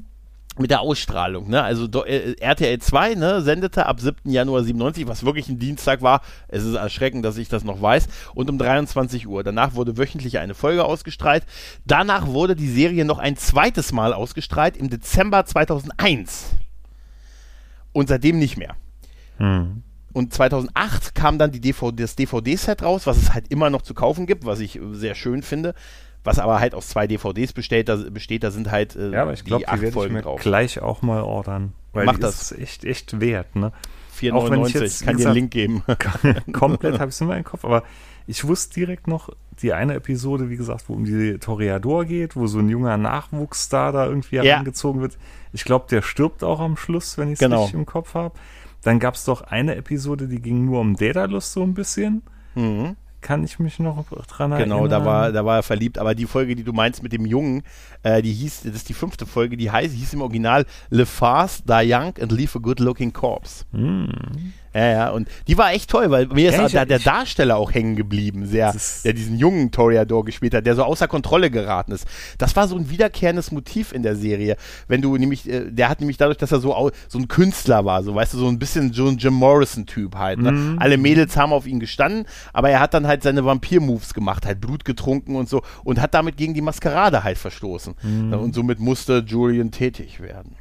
mit 0.58 0.70
der 0.70 0.80
Ausstrahlung, 0.80 1.50
ne? 1.50 1.62
Also 1.62 1.86
äh, 2.04 2.34
RTL 2.40 2.78
2, 2.78 3.14
ne, 3.16 3.42
sendete 3.42 3.86
ab 3.86 4.00
7. 4.00 4.30
Januar 4.30 4.62
97, 4.62 5.06
was 5.06 5.24
wirklich 5.24 5.48
ein 5.48 5.58
Dienstag 5.58 6.02
war. 6.02 6.22
Es 6.48 6.64
ist 6.64 6.76
erschreckend, 6.76 7.24
dass 7.24 7.36
ich 7.36 7.48
das 7.48 7.64
noch 7.64 7.82
weiß. 7.82 8.06
Und 8.34 8.48
um 8.48 8.58
23 8.58 9.26
Uhr. 9.26 9.42
Danach 9.42 9.74
wurde 9.74 9.98
wöchentlich 9.98 10.38
eine 10.38 10.54
Folge 10.54 10.84
ausgestrahlt. 10.84 11.44
Danach 11.84 12.28
wurde 12.28 12.56
die 12.56 12.70
Serie 12.70 13.04
noch 13.04 13.18
ein 13.18 13.36
zweites 13.36 13.92
Mal 13.92 14.14
ausgestrahlt 14.14 14.76
im 14.76 14.88
Dezember 14.88 15.44
2001. 15.44 16.54
Und 17.92 18.08
seitdem 18.08 18.38
nicht 18.38 18.56
mehr. 18.56 18.76
Hm. 19.38 19.82
Und 20.12 20.32
2008 20.32 21.14
kam 21.14 21.38
dann 21.38 21.52
DVD, 21.52 21.92
das 21.94 22.16
DVD-Set 22.16 22.82
raus, 22.82 23.06
was 23.06 23.18
es 23.18 23.34
halt 23.34 23.48
immer 23.50 23.68
noch 23.68 23.82
zu 23.82 23.92
kaufen 23.92 24.26
gibt, 24.26 24.46
was 24.46 24.60
ich 24.60 24.80
sehr 24.92 25.14
schön 25.14 25.42
finde. 25.42 25.74
Was 26.24 26.38
aber 26.38 26.58
halt 26.58 26.74
aus 26.74 26.88
zwei 26.88 27.06
DVDs 27.06 27.52
besteht, 27.52 27.88
da, 27.88 27.96
besteht, 27.96 28.42
da 28.42 28.50
sind 28.50 28.70
halt 28.70 28.96
äh, 28.96 29.10
ja, 29.10 29.22
aber 29.22 29.32
ich 29.32 29.44
glaub, 29.44 29.60
die 29.60 29.68
acht 29.68 29.80
die 29.80 29.92
Folgen 29.92 30.16
ich 30.16 30.16
mir 30.16 30.22
drauf. 30.22 30.40
gleich 30.40 30.80
auch 30.80 31.02
mal 31.02 31.22
ordern. 31.22 31.72
Weil 31.92 32.06
Mach 32.06 32.18
das. 32.18 32.50
ist 32.50 32.58
echt, 32.58 32.84
echt 32.84 33.20
wert, 33.20 33.54
ne? 33.54 33.72
4,99, 34.18 34.82
ich 34.82 35.06
kann 35.06 35.16
dir 35.18 35.26
einen 35.26 35.34
Link 35.34 35.50
geben. 35.50 35.82
komplett 36.52 36.98
habe 36.98 37.10
ich 37.10 37.14
es 37.14 37.20
in 37.20 37.26
meinem 37.26 37.44
Kopf, 37.44 37.64
aber 37.64 37.84
ich 38.26 38.46
wusste 38.46 38.74
direkt 38.74 39.06
noch 39.06 39.30
die 39.60 39.72
eine 39.72 39.94
Episode, 39.94 40.50
wie 40.50 40.56
gesagt, 40.56 40.88
wo 40.88 40.94
um 40.94 41.04
die 41.04 41.38
Toreador 41.38 42.04
geht, 42.04 42.36
wo 42.36 42.46
so 42.46 42.58
ein 42.58 42.68
junger 42.68 42.96
Nachwuchsstar 42.96 43.92
da 43.92 44.06
irgendwie 44.06 44.36
ja. 44.36 44.42
herangezogen 44.42 45.00
wird. 45.00 45.16
Ich 45.52 45.64
glaube, 45.64 45.86
der 45.90 46.02
stirbt 46.02 46.42
auch 46.42 46.60
am 46.60 46.76
Schluss, 46.76 47.18
wenn 47.18 47.28
ich 47.28 47.34
es 47.34 47.38
genau. 47.38 47.62
richtig 47.62 47.78
im 47.78 47.86
Kopf 47.86 48.14
habe. 48.14 48.34
Dann 48.82 48.98
gab 48.98 49.14
es 49.14 49.24
doch 49.24 49.42
eine 49.42 49.76
Episode, 49.76 50.28
die 50.28 50.40
ging 50.40 50.64
nur 50.64 50.80
um 50.80 50.96
Daedalus 50.96 51.52
so 51.52 51.62
ein 51.62 51.74
bisschen. 51.74 52.22
Mhm. 52.54 52.96
Kann 53.20 53.42
ich 53.42 53.58
mich 53.58 53.80
noch 53.80 54.04
dran 54.28 54.52
erinnern? 54.52 54.78
Genau, 54.78 54.86
da 54.86 55.04
war, 55.04 55.32
da 55.32 55.44
war 55.44 55.56
er 55.56 55.62
verliebt. 55.64 55.98
Aber 55.98 56.14
die 56.14 56.26
Folge, 56.26 56.54
die 56.54 56.62
du 56.62 56.72
meinst 56.72 57.02
mit 57.02 57.12
dem 57.12 57.26
Jungen, 57.26 57.62
äh, 58.04 58.22
die 58.22 58.32
hieß, 58.32 58.62
das 58.62 58.74
ist 58.74 58.88
die 58.88 58.94
fünfte 58.94 59.26
Folge, 59.26 59.56
die 59.56 59.70
heißt, 59.70 59.94
hieß 59.94 60.14
im 60.14 60.20
Original 60.20 60.64
Le 60.90 61.06
Fast, 61.06 61.68
Die 61.68 61.92
Young 61.92 62.14
and 62.20 62.30
Leave 62.30 62.56
a 62.56 62.60
Good 62.60 62.78
Looking 62.78 63.12
Corpse. 63.12 63.64
Mhm. 63.72 64.52
Ja, 64.76 64.86
ja, 64.90 65.08
und 65.08 65.26
die 65.48 65.56
war 65.56 65.72
echt 65.72 65.88
toll, 65.88 66.10
weil 66.10 66.26
mir 66.26 66.50
ist 66.50 66.72
ja, 66.72 66.82
ich, 66.82 66.88
der, 66.88 66.98
Darsteller 66.98 67.56
auch 67.56 67.72
hängen 67.72 67.96
geblieben, 67.96 68.44
sehr, 68.44 68.76
der 69.04 69.14
diesen 69.14 69.38
jungen 69.38 69.70
Toreador 69.70 70.22
gespielt 70.22 70.52
hat, 70.52 70.66
der 70.66 70.74
so 70.74 70.84
außer 70.84 71.08
Kontrolle 71.08 71.50
geraten 71.50 71.92
ist. 71.92 72.06
Das 72.36 72.56
war 72.56 72.68
so 72.68 72.76
ein 72.76 72.90
wiederkehrendes 72.90 73.52
Motiv 73.52 73.92
in 73.92 74.02
der 74.02 74.16
Serie. 74.16 74.58
Wenn 74.86 75.00
du 75.00 75.16
nämlich, 75.16 75.48
äh, 75.48 75.70
der 75.70 75.88
hat 75.88 76.00
nämlich 76.00 76.18
dadurch, 76.18 76.36
dass 76.36 76.52
er 76.52 76.60
so, 76.60 76.90
so 77.08 77.18
ein 77.18 77.26
Künstler 77.26 77.86
war, 77.86 78.02
so 78.02 78.14
weißt 78.14 78.34
du, 78.34 78.38
so 78.38 78.48
ein 78.48 78.58
bisschen 78.58 78.92
so 78.92 79.08
ein 79.08 79.16
Jim 79.16 79.32
Morrison-Typ 79.32 80.14
halt. 80.14 80.40
Ne? 80.40 80.52
Mhm. 80.52 80.78
Alle 80.78 80.98
Mädels 80.98 81.38
haben 81.38 81.54
auf 81.54 81.66
ihn 81.66 81.80
gestanden, 81.80 82.26
aber 82.52 82.68
er 82.68 82.80
hat 82.80 82.92
dann 82.92 83.06
halt 83.06 83.22
seine 83.22 83.46
Vampir-Moves 83.46 84.12
gemacht, 84.12 84.44
halt 84.44 84.60
Blut 84.60 84.84
getrunken 84.84 85.36
und 85.36 85.48
so 85.48 85.62
und 85.84 86.02
hat 86.02 86.12
damit 86.12 86.36
gegen 86.36 86.52
die 86.52 86.60
Maskerade 86.60 87.24
halt 87.24 87.38
verstoßen. 87.38 87.94
Mhm. 88.02 88.34
Und 88.34 88.54
somit 88.54 88.78
musste 88.78 89.24
Julian 89.26 89.70
tätig 89.70 90.20
werden. 90.20 90.56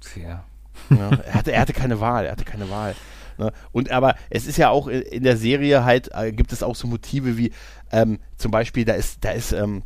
Tja. 0.00 0.44
Ja, 0.90 1.10
er, 1.26 1.34
hatte, 1.34 1.52
er 1.52 1.60
hatte 1.60 1.72
keine 1.72 1.98
Wahl, 1.98 2.26
er 2.26 2.32
hatte 2.32 2.44
keine 2.44 2.70
Wahl. 2.70 2.94
Ne? 3.38 3.52
Und 3.72 3.90
aber 3.90 4.14
es 4.30 4.46
ist 4.46 4.58
ja 4.58 4.70
auch 4.70 4.88
in 4.88 5.22
der 5.22 5.36
Serie 5.36 5.84
halt, 5.84 6.10
äh, 6.14 6.32
gibt 6.32 6.52
es 6.52 6.62
auch 6.62 6.76
so 6.76 6.86
Motive 6.86 7.36
wie 7.36 7.52
ähm, 7.92 8.18
zum 8.36 8.50
Beispiel, 8.50 8.84
da 8.84 8.94
ist, 8.94 9.24
da 9.24 9.30
ist, 9.30 9.52
ähm, 9.52 9.82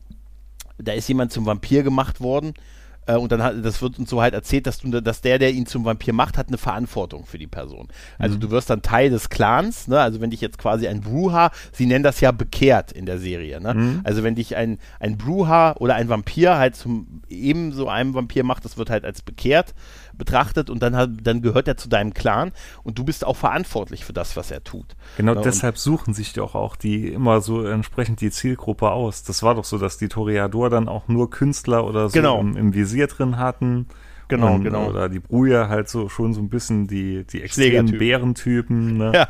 da 0.78 0.92
ist 0.92 1.08
jemand 1.08 1.32
zum 1.32 1.46
Vampir 1.46 1.82
gemacht 1.82 2.20
worden 2.20 2.54
äh, 3.10 3.16
und 3.16 3.32
dann 3.32 3.42
hat, 3.42 3.64
das 3.64 3.82
wird 3.82 3.98
uns 3.98 4.10
so 4.10 4.20
halt 4.22 4.34
erzählt, 4.34 4.66
dass, 4.66 4.78
du, 4.78 5.00
dass 5.00 5.20
der, 5.20 5.38
der 5.38 5.52
ihn 5.52 5.66
zum 5.66 5.84
Vampir 5.84 6.12
macht, 6.12 6.38
hat 6.38 6.48
eine 6.48 6.58
Verantwortung 6.58 7.24
für 7.26 7.38
die 7.38 7.46
Person. 7.46 7.88
Also 8.18 8.36
mhm. 8.36 8.40
du 8.40 8.50
wirst 8.50 8.70
dann 8.70 8.82
Teil 8.82 9.10
des 9.10 9.28
Clans, 9.30 9.88
ne? 9.88 10.00
also 10.00 10.20
wenn 10.20 10.30
dich 10.30 10.40
jetzt 10.40 10.58
quasi 10.58 10.86
ein 10.86 11.00
Bruha, 11.00 11.50
sie 11.72 11.86
nennen 11.86 12.04
das 12.04 12.20
ja 12.20 12.32
bekehrt 12.32 12.92
in 12.92 13.06
der 13.06 13.18
Serie, 13.18 13.60
ne? 13.60 13.74
Mhm. 13.74 14.00
also 14.04 14.22
wenn 14.22 14.34
dich 14.34 14.56
ein, 14.56 14.78
ein 14.98 15.16
Bruha 15.16 15.76
oder 15.78 15.94
ein 15.94 16.08
Vampir 16.08 16.56
halt 16.56 16.76
zum 16.76 17.22
ebenso 17.28 17.88
einem 17.88 18.14
Vampir 18.14 18.44
macht, 18.44 18.64
das 18.64 18.76
wird 18.76 18.90
halt 18.90 19.04
als 19.04 19.22
bekehrt 19.22 19.74
betrachtet 20.20 20.70
und 20.70 20.80
dann, 20.80 21.18
dann 21.20 21.42
gehört 21.42 21.66
er 21.66 21.76
zu 21.76 21.88
deinem 21.88 22.14
Clan 22.14 22.52
und 22.84 22.98
du 22.98 23.04
bist 23.04 23.26
auch 23.26 23.36
verantwortlich 23.36 24.04
für 24.04 24.12
das, 24.12 24.36
was 24.36 24.52
er 24.52 24.62
tut. 24.62 24.94
Genau, 25.16 25.34
ja, 25.34 25.40
deshalb 25.40 25.78
suchen 25.78 26.14
sich 26.14 26.32
doch 26.32 26.54
auch 26.54 26.76
die 26.76 27.08
immer 27.08 27.40
so 27.40 27.64
entsprechend 27.64 28.20
die 28.20 28.30
Zielgruppe 28.30 28.90
aus. 28.92 29.24
Das 29.24 29.42
war 29.42 29.56
doch 29.56 29.64
so, 29.64 29.78
dass 29.78 29.98
die 29.98 30.08
Toreador 30.08 30.70
dann 30.70 30.88
auch 30.88 31.08
nur 31.08 31.30
Künstler 31.30 31.84
oder 31.84 32.08
so 32.08 32.12
genau. 32.12 32.38
im, 32.38 32.56
im, 32.56 32.74
Visier 32.74 33.08
drin 33.08 33.38
hatten. 33.38 33.86
Genau, 34.28 34.54
und, 34.54 34.62
genau. 34.62 34.88
Oder 34.88 35.08
die 35.08 35.18
Bruja 35.18 35.68
halt 35.68 35.88
so 35.88 36.08
schon 36.08 36.34
so 36.34 36.40
ein 36.40 36.48
bisschen 36.48 36.86
die, 36.86 37.24
die 37.24 37.42
extremen 37.42 37.98
Bärentypen. 37.98 38.98
Ne? 38.98 39.12
Ja. 39.12 39.28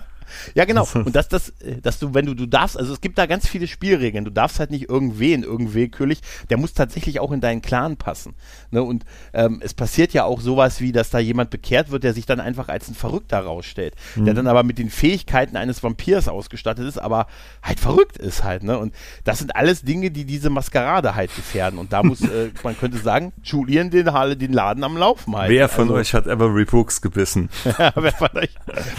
Ja, 0.55 0.65
genau. 0.65 0.87
Und 0.95 1.15
dass 1.17 1.29
das, 1.29 1.51
äh, 1.61 1.81
dass 1.81 1.99
du, 1.99 2.15
wenn 2.15 2.27
du, 2.27 2.35
du 2.35 2.47
darfst, 2.47 2.77
also 2.77 2.93
es 2.93 3.01
gibt 3.01 3.19
da 3.19 3.27
ganz 3.27 3.49
viele 3.49 3.67
Spielregeln. 3.67 4.25
Du 4.25 4.31
darfst 4.31 4.59
halt 4.59 4.71
nicht 4.71 4.89
irgendwen, 4.89 5.43
irgendwillkürlich. 5.43 6.21
Der 6.51 6.59
muss 6.59 6.73
tatsächlich 6.73 7.21
auch 7.21 7.33
in 7.33 7.41
deinen 7.41 7.63
Clan 7.63 7.97
passen. 7.97 8.35
Ne? 8.71 8.83
Und 8.83 9.05
ähm, 9.33 9.61
es 9.63 9.75
passiert 9.75 10.13
ja 10.13 10.25
auch 10.25 10.41
sowas 10.41 10.81
wie, 10.81 10.93
dass 10.93 11.11
da 11.11 11.19
jemand 11.19 11.51
bekehrt 11.51 11.91
wird, 11.91 12.05
der 12.05 12.15
sich 12.15 12.27
dann 12.27 12.41
einfach 12.41 12.69
als 12.69 12.89
ein 12.89 12.95
Verrückter 12.95 13.41
rausstellt. 13.41 13.95
Mhm. 14.17 14.25
Der 14.25 14.35
dann 14.35 14.47
aber 14.47 14.63
mit 14.63 14.79
den 14.79 14.91
Fähigkeiten 14.91 15.57
eines 15.57 15.83
Vampirs 15.83 16.29
ausgestattet 16.29 16.87
ist, 16.87 16.99
aber 16.99 17.27
halt 17.63 17.81
verrückt 17.81 18.19
ist 18.19 18.45
halt. 18.45 18.63
Ne? 18.63 18.79
Und 18.79 18.95
das 19.25 19.39
sind 19.39 19.55
alles 19.57 19.83
Dinge, 19.83 20.11
die 20.11 20.25
diese 20.25 20.51
Maskerade 20.51 21.15
halt 21.15 21.35
gefährden. 21.35 21.79
Und 21.79 21.93
da 21.93 22.03
muss, 22.05 22.21
äh, 22.23 22.51
man 22.63 22.79
könnte 22.79 22.99
sagen, 22.99 23.33
Julian 23.43 23.91
den, 23.91 24.07
den 24.39 24.53
Laden 24.53 24.85
am 24.85 24.97
Laufen 24.97 25.37
halten. 25.37 25.53
Wer 25.53 25.69
von 25.69 25.83
also, 25.83 25.95
euch 25.95 26.15
hat 26.15 26.29
Avery 26.29 26.65
Brooks 26.65 27.01
gebissen? 27.01 27.49
wer 27.65 28.13
von 28.13 28.29
euch? 28.35 28.51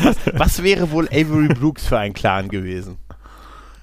Was, 0.01 0.15
was 0.33 0.63
wäre 0.63 0.91
wohl 0.91 1.07
Avery 1.21 1.47
Brooks 1.47 1.85
für 1.87 1.99
ein 1.99 2.13
Clan 2.13 2.49
gewesen? 2.49 2.97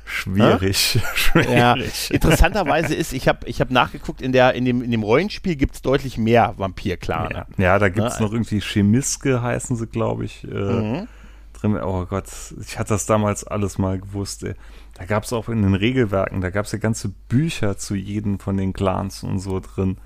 Schwierig. 0.04 1.00
Schwierig. 1.14 1.50
Ja. 1.50 1.74
Interessanterweise 2.10 2.94
ist, 2.94 3.12
ich 3.12 3.28
habe 3.28 3.46
ich 3.46 3.60
hab 3.60 3.70
nachgeguckt, 3.70 4.22
in, 4.22 4.32
der, 4.32 4.54
in, 4.54 4.64
dem, 4.64 4.82
in 4.82 4.90
dem 4.90 5.02
Rollenspiel 5.02 5.54
gibt 5.56 5.74
es 5.74 5.82
deutlich 5.82 6.16
mehr 6.16 6.54
Vampir-Clane. 6.56 7.34
Ja. 7.34 7.46
ja, 7.58 7.78
da 7.78 7.90
gibt 7.90 8.06
es 8.06 8.18
ne? 8.18 8.26
noch 8.26 8.32
irgendwie 8.32 8.60
Chemiske, 8.60 9.42
heißen 9.42 9.76
sie, 9.76 9.86
glaube 9.86 10.24
ich. 10.24 10.44
Äh, 10.44 10.48
mhm. 10.48 11.08
drin. 11.52 11.76
Oh 11.76 12.06
Gott, 12.06 12.24
ich 12.60 12.78
hatte 12.78 12.94
das 12.94 13.04
damals 13.04 13.44
alles 13.44 13.76
mal 13.76 13.98
gewusst. 13.98 14.44
Ey. 14.44 14.54
Da 14.94 15.04
gab 15.04 15.24
es 15.24 15.32
auch 15.32 15.48
in 15.48 15.62
den 15.62 15.74
Regelwerken, 15.74 16.40
da 16.40 16.50
gab 16.50 16.64
es 16.64 16.72
ja 16.72 16.78
ganze 16.78 17.10
Bücher 17.28 17.76
zu 17.76 17.94
jedem 17.94 18.38
von 18.38 18.56
den 18.56 18.72
Clans 18.72 19.22
und 19.22 19.40
so 19.40 19.60
drin. 19.60 19.98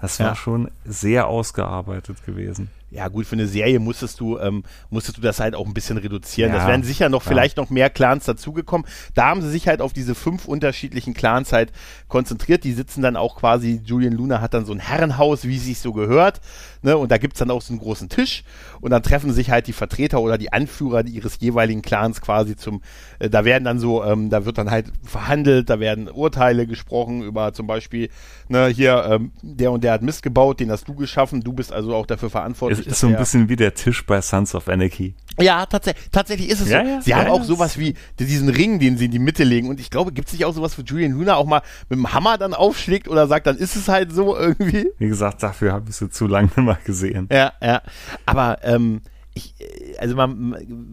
Das 0.00 0.20
war 0.20 0.28
ja. 0.28 0.36
schon 0.36 0.70
sehr 0.84 1.26
ausgearbeitet 1.26 2.24
gewesen 2.24 2.70
ja 2.94 3.08
gut, 3.08 3.26
für 3.26 3.34
eine 3.34 3.48
Serie 3.48 3.80
musstest 3.80 4.20
du, 4.20 4.38
ähm, 4.38 4.62
musstest 4.88 5.18
du 5.18 5.20
das 5.20 5.40
halt 5.40 5.54
auch 5.54 5.66
ein 5.66 5.74
bisschen 5.74 5.98
reduzieren. 5.98 6.52
Ja, 6.52 6.58
das 6.58 6.68
wären 6.68 6.84
sicher 6.84 7.08
noch 7.08 7.24
ja. 7.24 7.28
vielleicht 7.28 7.56
noch 7.56 7.68
mehr 7.68 7.90
Clans 7.90 8.24
dazugekommen. 8.24 8.86
Da 9.14 9.26
haben 9.26 9.42
sie 9.42 9.50
sich 9.50 9.66
halt 9.66 9.80
auf 9.80 9.92
diese 9.92 10.14
fünf 10.14 10.46
unterschiedlichen 10.46 11.12
Clans 11.12 11.52
halt 11.52 11.72
konzentriert. 12.08 12.62
Die 12.62 12.72
sitzen 12.72 13.02
dann 13.02 13.16
auch 13.16 13.36
quasi, 13.36 13.80
Julian 13.84 14.12
Luna 14.12 14.40
hat 14.40 14.54
dann 14.54 14.64
so 14.64 14.72
ein 14.72 14.78
Herrenhaus, 14.78 15.44
wie 15.44 15.56
es 15.56 15.64
sich 15.64 15.80
so 15.80 15.92
gehört. 15.92 16.40
Ne? 16.82 16.96
Und 16.96 17.10
da 17.10 17.18
gibt's 17.18 17.38
dann 17.38 17.50
auch 17.50 17.62
so 17.62 17.72
einen 17.72 17.80
großen 17.80 18.08
Tisch 18.08 18.44
und 18.80 18.90
dann 18.90 19.02
treffen 19.02 19.32
sich 19.32 19.50
halt 19.50 19.66
die 19.66 19.72
Vertreter 19.72 20.20
oder 20.20 20.38
die 20.38 20.52
Anführer 20.52 21.04
ihres 21.06 21.38
jeweiligen 21.40 21.82
Clans 21.82 22.20
quasi 22.20 22.56
zum, 22.56 22.82
äh, 23.18 23.30
da 23.30 23.44
werden 23.44 23.64
dann 23.64 23.78
so, 23.78 24.04
ähm, 24.04 24.30
da 24.30 24.44
wird 24.44 24.58
dann 24.58 24.70
halt 24.70 24.92
verhandelt, 25.02 25.70
da 25.70 25.80
werden 25.80 26.08
Urteile 26.08 26.66
gesprochen 26.66 27.22
über 27.22 27.54
zum 27.54 27.66
Beispiel, 27.66 28.10
ne, 28.48 28.68
hier, 28.68 29.04
ähm, 29.08 29.32
der 29.42 29.72
und 29.72 29.82
der 29.82 29.92
hat 29.92 30.02
Mist 30.02 30.22
gebaut, 30.22 30.60
den 30.60 30.70
hast 30.70 30.86
du 30.86 30.94
geschaffen, 30.94 31.40
du 31.40 31.52
bist 31.52 31.72
also 31.72 31.94
auch 31.94 32.06
dafür 32.06 32.30
verantwortlich 32.30 32.83
ist 32.86 33.00
so 33.00 33.06
ein 33.06 33.16
bisschen 33.16 33.48
wie 33.48 33.56
der 33.56 33.74
Tisch 33.74 34.04
bei 34.06 34.20
Sons 34.20 34.54
of 34.54 34.68
Anarchy. 34.68 35.14
Ja, 35.40 35.66
tats 35.66 35.90
tatsächlich 36.12 36.48
ist 36.48 36.60
es 36.60 36.68
ja, 36.68 36.82
so. 36.82 36.88
Ja, 36.88 37.02
sie 37.02 37.10
ja, 37.10 37.16
haben 37.16 37.30
auch 37.30 37.42
sowas 37.42 37.78
wie 37.78 37.94
diesen 38.18 38.48
Ring, 38.48 38.78
den 38.78 38.96
sie 38.96 39.06
in 39.06 39.10
die 39.10 39.18
Mitte 39.18 39.42
legen. 39.42 39.68
Und 39.68 39.80
ich 39.80 39.90
glaube, 39.90 40.12
gibt 40.12 40.28
es 40.28 40.34
nicht 40.34 40.44
auch 40.44 40.54
sowas, 40.54 40.78
wo 40.78 40.82
Julian 40.82 41.12
Luna 41.12 41.34
auch 41.34 41.46
mal 41.46 41.62
mit 41.88 41.98
dem 41.98 42.12
Hammer 42.12 42.38
dann 42.38 42.54
aufschlägt 42.54 43.08
oder 43.08 43.26
sagt, 43.26 43.46
dann 43.46 43.56
ist 43.56 43.74
es 43.74 43.88
halt 43.88 44.12
so 44.12 44.36
irgendwie? 44.36 44.90
Wie 44.98 45.08
gesagt, 45.08 45.42
dafür 45.42 45.72
habe 45.72 45.90
ich 45.90 45.96
sie 45.96 46.08
zu 46.08 46.26
lange 46.26 46.50
mal 46.56 46.78
gesehen. 46.84 47.28
Ja, 47.32 47.52
ja. 47.60 47.82
Aber 48.26 48.58
ähm, 48.62 49.00
ich, 49.34 49.54
äh, 49.60 49.96
also 49.98 50.14
mal 50.14 50.28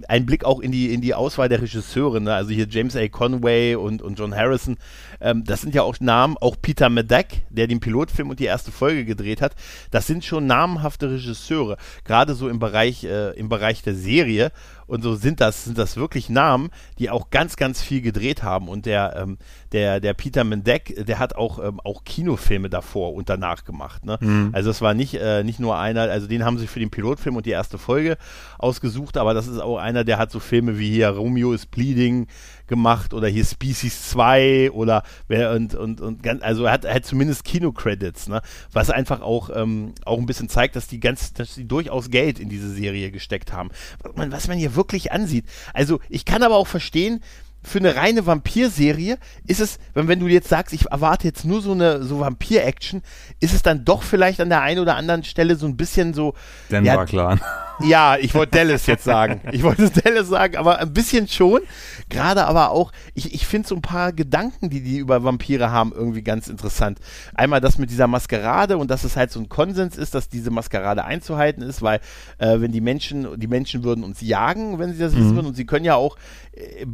ein 0.07 0.25
Blick 0.25 0.43
auch 0.43 0.59
in 0.59 0.71
die, 0.71 0.93
in 0.93 1.01
die 1.01 1.13
Auswahl 1.13 1.49
der 1.49 1.61
Regisseure, 1.61 2.19
ne? 2.19 2.33
also 2.33 2.51
hier 2.51 2.67
James 2.69 2.95
A. 2.95 3.07
Conway 3.07 3.75
und, 3.75 4.01
und 4.01 4.19
John 4.19 4.35
Harrison, 4.35 4.77
ähm, 5.21 5.43
das 5.45 5.61
sind 5.61 5.75
ja 5.75 5.83
auch 5.83 5.99
Namen, 5.99 6.37
auch 6.39 6.55
Peter 6.61 6.89
Medak, 6.89 7.27
der 7.49 7.67
den 7.67 7.79
Pilotfilm 7.79 8.29
und 8.29 8.39
die 8.39 8.45
erste 8.45 8.71
Folge 8.71 9.05
gedreht 9.05 9.41
hat, 9.41 9.55
das 9.91 10.07
sind 10.07 10.25
schon 10.25 10.47
namenhafte 10.47 11.11
Regisseure, 11.11 11.77
gerade 12.03 12.33
so 12.33 12.49
im 12.49 12.59
Bereich, 12.59 13.03
äh, 13.03 13.31
im 13.31 13.49
Bereich 13.49 13.83
der 13.83 13.95
Serie 13.95 14.51
und 14.91 15.03
so 15.03 15.15
sind 15.15 15.39
das, 15.39 15.63
sind 15.63 15.77
das 15.77 15.95
wirklich 15.95 16.29
Namen, 16.29 16.69
die 16.99 17.09
auch 17.09 17.29
ganz, 17.29 17.55
ganz 17.55 17.81
viel 17.81 18.01
gedreht 18.01 18.43
haben. 18.43 18.67
Und 18.67 18.85
der, 18.85 19.15
ähm, 19.15 19.37
der, 19.71 20.01
der 20.01 20.13
Peter 20.13 20.43
Mendek, 20.43 21.05
der 21.05 21.17
hat 21.17 21.33
auch, 21.33 21.63
ähm, 21.63 21.79
auch 21.79 22.03
Kinofilme 22.03 22.69
davor 22.69 23.13
und 23.13 23.29
danach 23.29 23.63
gemacht. 23.63 24.03
Ne? 24.03 24.17
Mhm. 24.19 24.49
Also 24.51 24.69
es 24.69 24.81
war 24.81 24.93
nicht, 24.93 25.13
äh, 25.13 25.45
nicht 25.45 25.61
nur 25.61 25.77
einer, 25.77 26.01
also 26.01 26.27
den 26.27 26.43
haben 26.43 26.57
sie 26.57 26.67
für 26.67 26.81
den 26.81 26.89
Pilotfilm 26.89 27.37
und 27.37 27.45
die 27.45 27.51
erste 27.51 27.77
Folge 27.77 28.17
ausgesucht, 28.57 29.15
aber 29.15 29.33
das 29.33 29.47
ist 29.47 29.61
auch 29.61 29.77
einer, 29.77 30.03
der 30.03 30.17
hat 30.17 30.29
so 30.29 30.41
Filme 30.41 30.77
wie 30.77 30.91
hier 30.91 31.07
Romeo 31.07 31.53
is 31.53 31.67
Bleeding 31.67 32.27
gemacht 32.67 33.13
oder 33.13 33.27
hier 33.27 33.45
Species 33.45 34.09
2 34.09 34.71
oder 34.71 35.03
wer 35.27 35.51
und, 35.51 35.75
und, 35.75 35.99
und 35.99 36.23
ganz, 36.23 36.41
also 36.41 36.65
er 36.65 36.71
hat, 36.71 36.85
er 36.85 36.95
hat 36.95 37.05
zumindest 37.05 37.43
Kinocredits, 37.43 38.29
ne? 38.29 38.41
Was 38.71 38.89
einfach 38.89 39.21
auch, 39.21 39.49
ähm, 39.53 39.93
auch 40.05 40.17
ein 40.17 40.25
bisschen 40.25 40.47
zeigt, 40.47 40.77
dass 40.77 40.87
die 40.87 41.01
ganz, 41.01 41.33
dass 41.33 41.55
die 41.55 41.67
durchaus 41.67 42.09
Geld 42.09 42.39
in 42.39 42.47
diese 42.47 42.71
Serie 42.71 43.11
gesteckt 43.11 43.51
haben. 43.51 43.71
Was 44.01 44.15
man, 44.15 44.31
was 44.31 44.47
man 44.47 44.57
hier 44.57 44.73
wirklich 44.73 44.80
ansieht. 45.11 45.45
Also 45.73 45.99
ich 46.09 46.25
kann 46.25 46.43
aber 46.43 46.55
auch 46.55 46.67
verstehen, 46.67 47.23
für 47.63 47.79
eine 47.79 47.95
reine 47.95 48.25
Vampir-Serie 48.25 49.17
ist 49.47 49.59
es, 49.59 49.79
wenn, 49.93 50.07
wenn 50.07 50.19
du 50.19 50.27
jetzt 50.27 50.49
sagst, 50.49 50.73
ich 50.73 50.89
erwarte 50.91 51.27
jetzt 51.27 51.45
nur 51.45 51.61
so 51.61 51.71
eine 51.71 52.03
so 52.03 52.19
Vampir-Action, 52.19 53.01
ist 53.39 53.53
es 53.53 53.61
dann 53.61 53.85
doch 53.85 54.03
vielleicht 54.03 54.41
an 54.41 54.49
der 54.49 54.61
einen 54.61 54.79
oder 54.79 54.95
anderen 54.95 55.23
Stelle 55.23 55.55
so 55.55 55.65
ein 55.65 55.77
bisschen 55.77 56.13
so. 56.13 56.33
Denver 56.69 56.85
ja, 56.85 57.05
Clan. 57.05 57.41
Ja, 57.83 58.17
ich 58.17 58.35
wollte 58.35 58.57
Dallas 58.57 58.85
jetzt 58.85 59.03
sagen. 59.03 59.41
Ich 59.51 59.63
wollte 59.63 59.89
Dallas 60.03 60.27
sagen, 60.27 60.57
aber 60.57 60.79
ein 60.79 60.93
bisschen 60.93 61.27
schon. 61.27 61.61
Gerade 62.09 62.45
aber 62.45 62.71
auch, 62.71 62.91
ich, 63.13 63.33
ich 63.33 63.47
finde 63.47 63.67
so 63.67 63.75
ein 63.75 63.81
paar 63.81 64.13
Gedanken, 64.13 64.69
die 64.69 64.81
die 64.81 64.97
über 64.97 65.23
Vampire 65.23 65.71
haben, 65.71 65.91
irgendwie 65.93 66.21
ganz 66.21 66.47
interessant. 66.47 66.99
Einmal 67.33 67.61
das 67.61 67.77
mit 67.77 67.89
dieser 67.89 68.07
Maskerade 68.07 68.77
und 68.77 68.91
dass 68.91 69.03
es 69.03 69.15
halt 69.15 69.31
so 69.31 69.39
ein 69.39 69.49
Konsens 69.49 69.97
ist, 69.97 70.13
dass 70.13 70.29
diese 70.29 70.51
Maskerade 70.51 71.05
einzuhalten 71.05 71.63
ist, 71.63 71.81
weil 71.81 71.99
äh, 72.37 72.59
wenn 72.59 72.71
die 72.71 72.81
Menschen, 72.81 73.39
die 73.39 73.47
Menschen 73.47 73.83
würden 73.83 74.03
uns 74.03 74.21
jagen, 74.21 74.79
wenn 74.79 74.93
sie 74.93 74.99
das 74.99 75.15
wissen 75.15 75.31
mhm. 75.31 75.35
würden 75.35 75.47
und 75.47 75.55
sie 75.55 75.65
können 75.65 75.85
ja 75.85 75.95
auch 75.95 76.17
äh, 76.53 76.85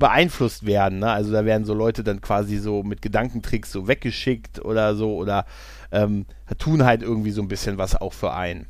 beeinflusst 0.58 0.66
werden. 0.66 1.00
Ne? 1.00 1.12
Also 1.12 1.32
da 1.32 1.46
werden 1.46 1.66
so 1.66 1.74
Leute 1.74 2.04
dann 2.04 2.22
quasi 2.22 2.58
so 2.58 2.84
mit 2.84 3.02
Gedankentricks 3.02 3.72
so 3.72 3.88
weggeschickt 3.88 4.64
oder 4.64 4.96
so 4.96 5.16
oder 5.16 5.46
ähm, 5.92 6.26
tun 6.58 6.84
halt 6.84 7.02
irgendwie 7.02 7.32
so 7.32 7.42
ein 7.42 7.48
bisschen 7.48 7.78
was 7.78 7.96
auch 7.96 8.14
für 8.14 8.34
einen. 8.34 8.68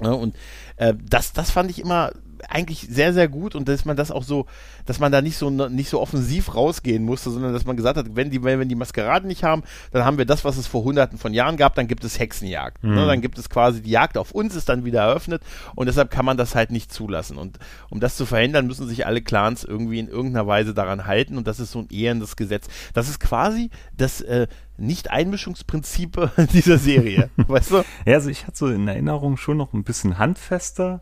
Ne? 0.00 0.14
Und 0.14 0.36
äh, 0.76 0.94
das, 1.08 1.32
das 1.32 1.50
fand 1.50 1.70
ich 1.70 1.80
immer 1.80 2.12
eigentlich 2.48 2.88
sehr, 2.90 3.12
sehr 3.12 3.28
gut 3.28 3.54
und 3.54 3.68
dass 3.68 3.84
man 3.84 3.96
das 3.96 4.10
auch 4.10 4.22
so, 4.22 4.46
dass 4.86 4.98
man 4.98 5.12
da 5.12 5.22
nicht 5.22 5.36
so 5.36 5.50
nicht 5.50 5.88
so 5.88 6.00
offensiv 6.00 6.54
rausgehen 6.54 7.04
musste, 7.04 7.30
sondern 7.30 7.52
dass 7.52 7.64
man 7.64 7.76
gesagt 7.76 7.96
hat, 7.96 8.14
wenn 8.14 8.30
die, 8.30 8.42
wenn 8.42 8.68
die 8.68 8.74
Maskeraden 8.74 9.28
nicht 9.28 9.44
haben, 9.44 9.62
dann 9.90 10.04
haben 10.04 10.18
wir 10.18 10.24
das, 10.24 10.44
was 10.44 10.56
es 10.56 10.66
vor 10.66 10.84
hunderten 10.84 11.18
von 11.18 11.34
Jahren 11.34 11.56
gab, 11.56 11.74
dann 11.74 11.86
gibt 11.86 12.04
es 12.04 12.18
Hexenjagd. 12.18 12.82
Ne? 12.82 12.90
Mhm. 12.90 12.96
Ne? 12.96 13.06
Dann 13.06 13.20
gibt 13.20 13.38
es 13.38 13.48
quasi 13.48 13.82
die 13.82 13.90
Jagd 13.90 14.18
auf 14.18 14.32
uns, 14.32 14.54
ist 14.54 14.68
dann 14.68 14.84
wieder 14.84 15.02
eröffnet 15.02 15.42
und 15.74 15.86
deshalb 15.86 16.10
kann 16.10 16.24
man 16.24 16.36
das 16.36 16.54
halt 16.54 16.70
nicht 16.70 16.92
zulassen. 16.92 17.38
Und 17.38 17.58
um 17.90 18.00
das 18.00 18.16
zu 18.16 18.26
verhindern, 18.26 18.66
müssen 18.66 18.88
sich 18.88 19.06
alle 19.06 19.22
Clans 19.22 19.64
irgendwie 19.64 19.98
in 19.98 20.08
irgendeiner 20.08 20.46
Weise 20.46 20.74
daran 20.74 21.06
halten 21.06 21.36
und 21.36 21.46
das 21.46 21.60
ist 21.60 21.72
so 21.72 21.80
ein 21.80 21.88
ehrendes 21.90 22.36
Gesetz. 22.36 22.68
Das 22.94 23.08
ist 23.08 23.20
quasi 23.20 23.70
das 23.96 24.20
äh, 24.20 24.46
nicht-Einmischungsprinzip 24.78 26.30
dieser 26.52 26.78
Serie, 26.78 27.30
weißt 27.36 27.70
du? 27.70 27.84
Ja, 28.04 28.14
also 28.14 28.30
ich 28.30 28.46
hatte 28.46 28.56
so 28.56 28.66
in 28.68 28.88
Erinnerung 28.88 29.36
schon 29.36 29.56
noch 29.56 29.72
ein 29.72 29.84
bisschen 29.84 30.18
handfester. 30.18 31.00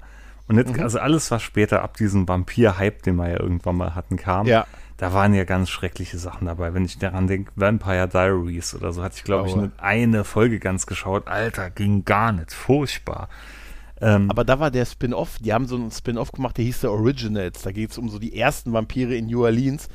Und 0.51 0.57
jetzt, 0.57 0.75
mhm. 0.75 0.83
also 0.83 0.99
alles, 0.99 1.31
was 1.31 1.45
später 1.45 1.81
ab 1.83 1.97
diesem 1.97 2.27
Vampir-Hype, 2.27 3.05
den 3.05 3.15
wir 3.15 3.29
ja 3.29 3.39
irgendwann 3.39 3.77
mal 3.77 3.95
hatten, 3.95 4.17
kam, 4.17 4.49
ja. 4.49 4.67
da 4.97 5.13
waren 5.13 5.33
ja 5.33 5.45
ganz 5.45 5.71
schreckliche 5.71 6.19
Sachen 6.19 6.49
dabei. 6.49 6.75
Wenn 6.75 6.85
ich 6.85 6.99
daran 6.99 7.29
denke, 7.29 7.53
Vampire 7.55 8.09
Diaries 8.09 8.75
oder 8.75 8.93
so, 8.93 9.01
hatte 9.01 9.15
ich, 9.17 9.23
glaube 9.23 9.47
ich, 9.47 9.55
eine 9.79 10.25
Folge 10.25 10.59
ganz 10.59 10.87
geschaut. 10.87 11.29
Alter, 11.29 11.71
ging 11.71 12.05
gar 12.05 12.33
nicht. 12.33 12.53
Furchtbar. 12.53 13.29
Ähm, 14.01 14.29
Aber 14.29 14.43
da 14.43 14.59
war 14.59 14.73
der 14.73 14.87
Spin-off, 14.87 15.39
die 15.39 15.53
haben 15.53 15.69
so 15.69 15.77
einen 15.77 15.93
Spin-off 15.93 16.33
gemacht, 16.33 16.57
der 16.57 16.65
hieß 16.65 16.81
The 16.81 16.89
Originals. 16.89 17.63
Da 17.63 17.71
geht 17.71 17.93
es 17.93 17.99
um 17.99 18.09
so 18.09 18.19
die 18.19 18.37
ersten 18.37 18.73
Vampire 18.73 19.15
in 19.15 19.27
New 19.27 19.45
Orleans. 19.45 19.89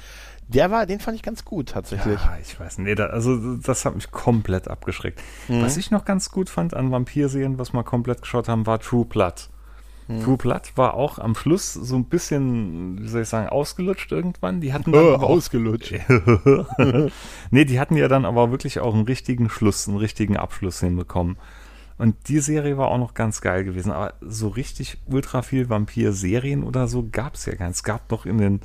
Der 0.47 0.71
war, 0.71 0.85
den 0.85 1.01
fand 1.01 1.17
ich 1.17 1.23
ganz 1.23 1.43
gut 1.43 1.71
tatsächlich. 1.71 2.17
Ja, 2.21 2.37
ich 2.41 2.57
weiß 2.57 2.77
nicht. 2.77 2.97
Da, 2.97 3.07
also 3.07 3.57
das 3.57 3.83
hat 3.83 3.95
mich 3.95 4.09
komplett 4.09 4.69
abgeschreckt. 4.69 5.19
Mhm. 5.49 5.63
Was 5.63 5.75
ich 5.75 5.91
noch 5.91 6.05
ganz 6.05 6.31
gut 6.31 6.49
fand 6.49 6.73
an 6.73 6.91
Vampirserien, 6.91 7.59
was 7.59 7.73
wir 7.73 7.83
komplett 7.83 8.21
geschaut 8.21 8.47
haben, 8.47 8.65
war 8.65 8.79
True 8.79 9.03
Blood. 9.03 9.49
Mhm. 10.07 10.23
True 10.23 10.37
Blood 10.37 10.73
war 10.75 10.93
auch 10.93 11.17
am 11.19 11.35
Schluss 11.35 11.73
so 11.73 11.95
ein 11.95 12.05
bisschen, 12.05 13.01
wie 13.01 13.07
soll 13.07 13.23
ich 13.23 13.29
sagen, 13.29 13.49
ausgelutscht 13.49 14.11
irgendwann. 14.11 14.61
Die 14.61 14.73
hatten 14.73 14.91
dann 14.93 15.03
oh, 15.03 15.15
ausgelutscht. 15.15 15.95
nee, 17.51 17.65
die 17.65 17.79
hatten 17.79 17.97
ja 17.97 18.07
dann 18.07 18.25
aber 18.25 18.51
wirklich 18.51 18.79
auch 18.79 18.93
einen 18.93 19.05
richtigen 19.05 19.49
Schluss, 19.49 19.87
einen 19.87 19.97
richtigen 19.97 20.37
Abschluss 20.37 20.79
hinbekommen. 20.79 21.37
Und 21.97 22.15
die 22.27 22.39
Serie 22.39 22.77
war 22.77 22.89
auch 22.89 22.97
noch 22.97 23.13
ganz 23.13 23.41
geil 23.41 23.63
gewesen. 23.63 23.91
Aber 23.91 24.13
so 24.21 24.49
richtig 24.49 24.97
ultra 25.05 25.41
viel 25.41 25.69
Vampir-Serien 25.69 26.63
oder 26.63 26.87
so 26.87 27.07
gab 27.09 27.35
es 27.35 27.45
ja 27.45 27.55
gar 27.55 27.67
nicht. 27.67 27.77
Es 27.77 27.83
gab 27.83 28.07
doch 28.09 28.25
in 28.25 28.37
den 28.37 28.61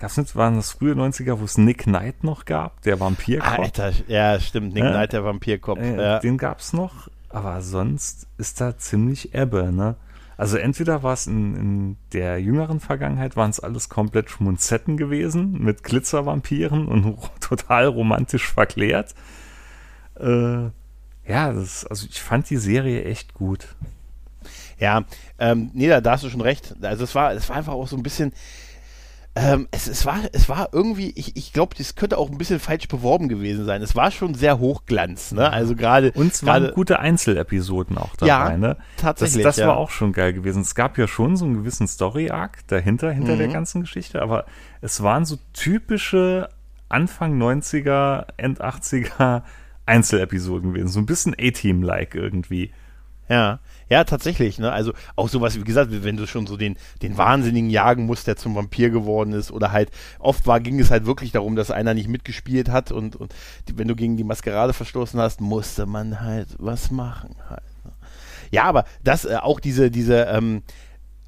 Gab's 0.00 0.16
nicht, 0.16 0.34
waren 0.34 0.56
das 0.56 0.72
frühe 0.72 0.94
90er, 0.94 1.38
wo 1.40 1.44
es 1.44 1.58
Nick 1.58 1.82
Knight 1.82 2.24
noch 2.24 2.46
gab, 2.46 2.80
der 2.82 2.98
Vampirkopf? 3.00 3.58
Alter, 3.58 3.92
ja, 4.08 4.40
stimmt, 4.40 4.72
Nick 4.72 4.82
ja? 4.82 4.90
Knight, 4.92 5.12
der 5.12 5.24
Vampirkopf. 5.24 5.78
Äh, 5.78 5.96
ja. 5.96 6.18
Den 6.20 6.38
gab's 6.38 6.72
noch, 6.72 7.10
aber 7.28 7.60
sonst 7.60 8.26
ist 8.38 8.62
da 8.62 8.78
ziemlich 8.78 9.34
Ebbe, 9.34 9.70
ne? 9.70 9.96
Also 10.40 10.56
entweder 10.56 11.02
war 11.02 11.12
es 11.12 11.26
in, 11.26 11.54
in, 11.54 11.96
der 12.14 12.40
jüngeren 12.40 12.80
Vergangenheit, 12.80 13.36
waren 13.36 13.50
es 13.50 13.60
alles 13.60 13.90
komplett 13.90 14.30
Schmunzetten 14.30 14.96
gewesen, 14.96 15.62
mit 15.62 15.82
Glitzervampiren 15.84 16.88
und 16.88 17.18
total 17.40 17.88
romantisch 17.88 18.48
verklärt. 18.50 19.14
Äh, 20.18 20.70
ja, 21.28 21.52
das, 21.52 21.84
also 21.84 22.06
ich 22.08 22.22
fand 22.22 22.48
die 22.48 22.56
Serie 22.56 23.04
echt 23.04 23.34
gut. 23.34 23.76
Ja, 24.78 25.04
ähm, 25.38 25.72
nee, 25.74 25.88
da, 25.88 26.10
hast 26.10 26.24
du 26.24 26.30
schon 26.30 26.40
recht. 26.40 26.74
Also 26.80 27.04
es 27.04 27.14
war, 27.14 27.34
es 27.34 27.46
war 27.50 27.56
einfach 27.56 27.74
auch 27.74 27.86
so 27.86 27.98
ein 27.98 28.02
bisschen, 28.02 28.32
ähm, 29.36 29.68
es, 29.70 29.86
es, 29.86 30.04
war, 30.06 30.18
es 30.32 30.48
war 30.48 30.70
irgendwie, 30.72 31.10
ich, 31.10 31.36
ich 31.36 31.52
glaube, 31.52 31.76
das 31.76 31.94
könnte 31.94 32.18
auch 32.18 32.30
ein 32.30 32.38
bisschen 32.38 32.58
falsch 32.58 32.88
beworben 32.88 33.28
gewesen 33.28 33.64
sein. 33.64 33.80
Es 33.80 33.94
war 33.94 34.10
schon 34.10 34.34
sehr 34.34 34.58
Hochglanz, 34.58 35.30
ne? 35.32 35.52
Also 35.52 35.76
gerade. 35.76 36.10
Und 36.12 36.32
es 36.32 36.44
waren 36.44 36.72
gute 36.72 36.98
Einzelepisoden 36.98 37.96
auch 37.96 38.16
dabei, 38.16 38.28
ja, 38.28 38.56
ne? 38.56 38.76
Tatsächlich. 38.96 39.44
Das, 39.44 39.56
das 39.56 39.62
ja. 39.62 39.68
war 39.68 39.76
auch 39.76 39.90
schon 39.90 40.12
geil 40.12 40.32
gewesen. 40.32 40.62
Es 40.62 40.74
gab 40.74 40.98
ja 40.98 41.06
schon 41.06 41.36
so 41.36 41.44
einen 41.44 41.54
gewissen 41.54 41.86
Story-Arc 41.86 42.66
dahinter, 42.66 43.12
hinter 43.12 43.34
Mhm. 43.34 43.38
der 43.38 43.48
ganzen 43.48 43.82
Geschichte, 43.82 44.20
aber 44.20 44.46
es 44.80 45.02
waren 45.02 45.24
so 45.24 45.38
typische 45.52 46.48
Anfang 46.88 47.40
90er, 47.40 48.26
End 48.36 48.60
80er 48.60 49.42
Einzelepisoden 49.86 50.72
gewesen. 50.72 50.88
So 50.88 50.98
ein 50.98 51.06
bisschen 51.06 51.34
A-Team-like 51.38 52.16
irgendwie. 52.16 52.72
Ja, 53.28 53.60
ja, 53.90 54.04
tatsächlich, 54.04 54.60
ne? 54.60 54.70
Also 54.70 54.92
auch 55.16 55.28
sowas, 55.28 55.58
wie 55.58 55.64
gesagt, 55.64 55.90
wenn 55.90 56.16
du 56.16 56.28
schon 56.28 56.46
so 56.46 56.56
den, 56.56 56.76
den 57.02 57.18
Wahnsinnigen 57.18 57.70
jagen 57.70 58.06
musst, 58.06 58.28
der 58.28 58.36
zum 58.36 58.54
Vampir 58.54 58.90
geworden 58.90 59.32
ist, 59.32 59.50
oder 59.50 59.72
halt, 59.72 59.90
oft 60.20 60.46
war, 60.46 60.60
ging 60.60 60.78
es 60.78 60.92
halt 60.92 61.06
wirklich 61.06 61.32
darum, 61.32 61.56
dass 61.56 61.72
einer 61.72 61.92
nicht 61.92 62.08
mitgespielt 62.08 62.70
hat 62.70 62.92
und, 62.92 63.16
und 63.16 63.34
die, 63.68 63.76
wenn 63.76 63.88
du 63.88 63.96
gegen 63.96 64.16
die 64.16 64.22
Maskerade 64.22 64.72
verstoßen 64.72 65.18
hast, 65.18 65.40
musste 65.40 65.86
man 65.86 66.20
halt 66.20 66.48
was 66.58 66.92
machen 66.92 67.34
halt. 67.48 67.62
Ne? 67.84 67.90
Ja, 68.52 68.64
aber 68.64 68.84
das, 69.02 69.24
äh, 69.24 69.36
auch 69.36 69.58
diese, 69.58 69.90
diese, 69.90 70.22
ähm, 70.22 70.62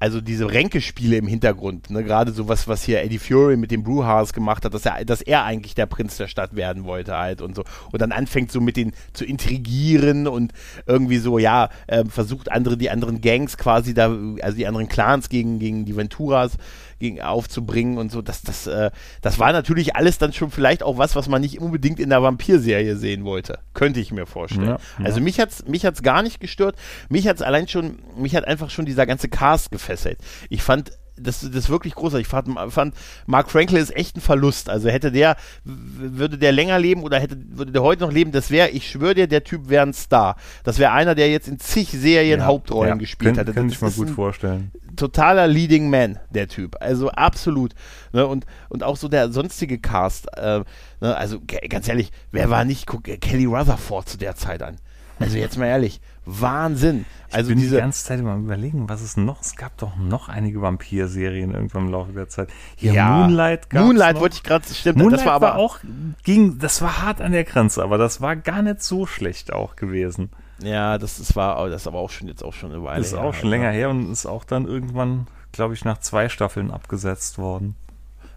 also 0.03 0.19
diese 0.19 0.51
Ränkespiele 0.51 1.15
im 1.15 1.27
Hintergrund, 1.27 1.89
ne, 1.89 2.03
gerade 2.03 2.33
sowas, 2.33 2.67
was 2.67 2.83
hier 2.83 3.01
Eddie 3.01 3.19
Fury 3.19 3.55
mit 3.55 3.71
dem 3.71 3.83
Brewhouse 3.85 4.33
gemacht 4.33 4.65
hat, 4.65 4.73
dass 4.73 4.85
er, 4.85 5.05
dass 5.05 5.21
er 5.21 5.45
eigentlich 5.45 5.75
der 5.75 5.85
Prinz 5.85 6.17
der 6.17 6.27
Stadt 6.27 6.57
werden 6.57 6.83
wollte 6.83 7.17
halt 7.17 7.41
und 7.41 7.55
so. 7.55 7.63
Und 7.89 8.01
dann 8.01 8.11
anfängt 8.11 8.51
so 8.51 8.59
mit 8.59 8.75
den 8.75 8.91
zu 9.13 9.23
intrigieren 9.23 10.27
und 10.27 10.51
irgendwie 10.87 11.19
so, 11.19 11.39
ja, 11.39 11.69
äh, 11.87 12.03
versucht 12.03 12.51
andere, 12.51 12.75
die 12.75 12.89
anderen 12.89 13.21
Gangs 13.21 13.57
quasi 13.57 13.93
da, 13.93 14.13
also 14.41 14.57
die 14.57 14.67
anderen 14.67 14.89
Clans 14.89 15.29
gegen, 15.29 15.59
gegen 15.59 15.85
die 15.85 15.95
Venturas 15.95 16.57
gegen 16.99 17.21
aufzubringen 17.21 17.97
und 17.97 18.11
so, 18.11 18.21
das, 18.21 18.41
das, 18.41 18.67
äh, 18.67 18.91
das 19.21 19.39
war 19.39 19.51
natürlich 19.51 19.95
alles 19.95 20.17
dann 20.17 20.33
schon 20.33 20.51
vielleicht 20.51 20.83
auch 20.83 20.97
was, 20.97 21.15
was 21.15 21.27
man 21.27 21.41
nicht 21.41 21.59
unbedingt 21.59 21.99
in 21.99 22.09
der 22.09 22.21
Vampir-Serie 22.21 22.95
sehen 22.95 23.25
wollte. 23.25 23.59
Könnte 23.73 23.99
ich 23.99 24.11
mir 24.11 24.25
vorstellen. 24.25 24.67
Ja, 24.67 24.79
ja. 24.99 25.05
Also 25.05 25.21
mich 25.21 25.39
hat's, 25.39 25.65
mich 25.65 25.85
hat's 25.85 26.03
gar 26.03 26.23
nicht 26.23 26.39
gestört. 26.39 26.75
Mich 27.09 27.27
hat's 27.27 27.41
allein 27.41 27.67
schon, 27.67 27.99
mich 28.17 28.35
hat 28.35 28.45
einfach 28.45 28.69
schon 28.69 28.85
dieser 28.85 29.05
ganze 29.05 29.29
Cast 29.29 29.71
gefesselt. 29.71 30.19
Ich 30.49 30.63
fand 30.63 30.91
das, 31.15 31.41
das 31.41 31.51
ist 31.55 31.69
wirklich 31.69 31.95
großartig. 31.95 32.25
Ich 32.25 32.31
fand, 32.31 32.49
fand 32.71 32.95
Mark 33.25 33.51
Franklin 33.51 33.81
ist 33.81 33.95
echt 33.95 34.17
ein 34.17 34.21
Verlust. 34.21 34.69
Also 34.69 34.89
hätte 34.89 35.11
der, 35.11 35.35
würde 35.63 36.37
der 36.37 36.51
länger 36.51 36.79
leben 36.79 37.03
oder 37.03 37.19
hätte, 37.19 37.37
würde 37.49 37.71
der 37.71 37.83
heute 37.83 38.03
noch 38.03 38.11
leben, 38.11 38.31
das 38.31 38.49
wäre, 38.49 38.69
ich 38.69 38.89
schwöre 38.89 39.15
dir, 39.15 39.27
der 39.27 39.43
Typ 39.43 39.69
wäre 39.69 39.85
ein 39.85 39.93
Star. 39.93 40.35
Das 40.63 40.79
wäre 40.79 40.91
einer, 40.91 41.15
der 41.15 41.29
jetzt 41.29 41.47
in 41.47 41.59
zig 41.59 41.89
Serien 41.89 42.39
Ja, 42.39 42.45
Hauptrollen 42.45 42.89
ja, 42.89 42.95
gespielt. 42.95 43.35
Könnte 43.35 43.53
Das 43.53 43.73
ich 43.73 43.81
mir 43.81 43.91
gut 43.91 44.09
vorstellen. 44.09 44.71
totaler 44.95 45.47
Leading 45.47 45.89
Man, 45.89 46.19
der 46.31 46.47
Typ. 46.47 46.75
Also 46.79 47.09
absolut. 47.09 47.73
Ne, 48.11 48.25
und, 48.25 48.45
und 48.69 48.83
auch 48.83 48.97
so 48.97 49.07
der 49.07 49.31
sonstige 49.31 49.79
Cast. 49.79 50.27
Äh, 50.37 50.63
ne, 51.01 51.15
also 51.15 51.39
ganz 51.69 51.87
ehrlich, 51.87 52.11
wer 52.31 52.49
war 52.49 52.65
nicht, 52.65 52.87
guck 52.87 53.03
Kelly 53.03 53.45
Rutherford 53.45 54.09
zu 54.09 54.17
der 54.17 54.35
Zeit 54.35 54.63
an. 54.63 54.77
Also 55.23 55.37
jetzt 55.37 55.57
mal 55.57 55.65
ehrlich, 55.65 56.01
Wahnsinn. 56.25 57.05
Also 57.31 57.49
ich 57.49 57.55
bin 57.55 57.61
diese, 57.61 57.75
die 57.75 57.81
ganze 57.81 58.05
Zeit 58.05 58.19
immer 58.19 58.35
überlegen, 58.35 58.87
was 58.87 59.01
es 59.01 59.17
noch, 59.17 59.41
es 59.41 59.55
gab 59.55 59.77
doch 59.77 59.95
noch 59.97 60.29
einige 60.29 60.61
Vampir-Serien 60.61 61.53
irgendwann 61.53 61.85
im 61.85 61.91
Laufe 61.91 62.11
der 62.11 62.29
Zeit. 62.29 62.49
Hier 62.75 62.93
ja, 62.93 63.09
Moonlight 63.09 63.69
gab's 63.69 63.85
Moonlight 63.85 64.15
noch. 64.15 64.21
wollte 64.21 64.35
ich 64.35 64.43
gerade, 64.43 64.65
stimmt, 64.73 64.97
Moonlight 64.99 65.19
das 65.19 65.25
war 65.25 65.33
aber 65.33 65.55
auch, 65.55 65.79
ging, 66.23 66.59
das 66.59 66.81
war 66.81 67.01
hart 67.01 67.21
an 67.21 67.31
der 67.31 67.43
Grenze, 67.43 67.83
aber 67.83 67.97
das 67.97 68.21
war 68.21 68.35
gar 68.35 68.61
nicht 68.61 68.83
so 68.83 69.05
schlecht 69.05 69.51
auch 69.51 69.75
gewesen. 69.75 70.29
Ja, 70.61 70.97
das, 70.97 71.17
das 71.17 71.35
war, 71.35 71.67
das 71.69 71.81
ist 71.81 71.87
aber 71.87 71.99
auch 71.99 72.09
schon 72.09 72.27
jetzt 72.27 72.43
auch 72.43 72.53
schon 72.53 72.71
eine 72.71 72.83
Weile. 72.83 72.99
Das 72.99 73.07
ist 73.07 73.13
her 73.13 73.23
auch 73.23 73.33
schon 73.33 73.49
länger 73.49 73.71
her 73.71 73.89
und 73.89 74.11
ist 74.11 74.25
auch 74.25 74.43
dann 74.43 74.65
irgendwann, 74.65 75.27
glaube 75.51 75.73
ich, 75.73 75.83
nach 75.83 75.97
zwei 75.97 76.29
Staffeln 76.29 76.71
abgesetzt 76.71 77.37
worden. 77.37 77.75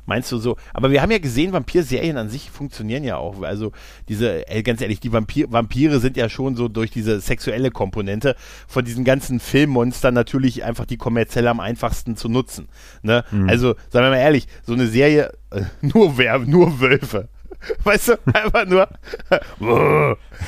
Meinst 0.07 0.31
du 0.33 0.39
so? 0.39 0.57
Aber 0.73 0.91
wir 0.91 1.03
haben 1.03 1.11
ja 1.11 1.19
gesehen, 1.19 1.53
Vampir-Serien 1.53 2.17
an 2.17 2.29
sich 2.29 2.51
funktionieren 2.51 3.05
ja 3.05 3.17
auch. 3.17 3.43
Also 3.43 3.73
diese, 4.09 4.49
ey, 4.49 4.63
ganz 4.63 4.81
ehrlich, 4.81 5.01
die 5.01 5.13
Vampir 5.13 5.51
Vampire 5.51 6.01
sind 6.01 6.17
ja 6.17 6.29
schon 6.29 6.57
so 6.57 6.69
durch 6.69 6.91
diese 6.91 7.21
sexuelle 7.21 7.71
Komponente 7.71 8.37
von 8.69 8.85
diesen 8.85 9.05
ganzen 9.05 9.41
Filmmonstern 9.41 10.15
natürlich 10.15 10.65
einfach 10.65 10.87
die 10.87 10.97
kommerziell 10.97 11.49
am 11.49 11.61
einfachsten 11.61 12.17
zu 12.17 12.29
nutzen. 12.29 12.69
Ne? 13.03 13.25
Mhm. 13.31 13.49
Also, 13.49 13.75
sagen 13.91 14.07
wir 14.07 14.11
mal 14.11 14.17
ehrlich, 14.19 14.47
so 14.63 14.73
eine 14.73 14.87
Serie, 14.87 15.33
äh, 15.51 15.63
nur 15.81 16.17
wer, 16.19 16.39
nur 16.39 16.81
Wölfe. 16.81 17.29
Weißt 17.85 18.09
du, 18.09 18.19
einfach 18.33 18.67
nur 18.67 18.89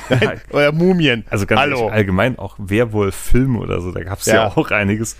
Nein, 0.08 0.40
oder 0.50 0.72
Mumien. 0.72 1.24
Also 1.30 1.46
ganz 1.46 1.60
Hallo. 1.60 1.88
allgemein 1.88 2.38
auch 2.38 2.56
Werwolf-Filme 2.58 3.58
oder 3.58 3.80
so, 3.80 3.92
da 3.92 4.02
gab 4.02 4.20
es 4.20 4.26
ja. 4.26 4.34
Ja. 4.34 4.56
auch 4.56 4.70
einiges. 4.70 5.16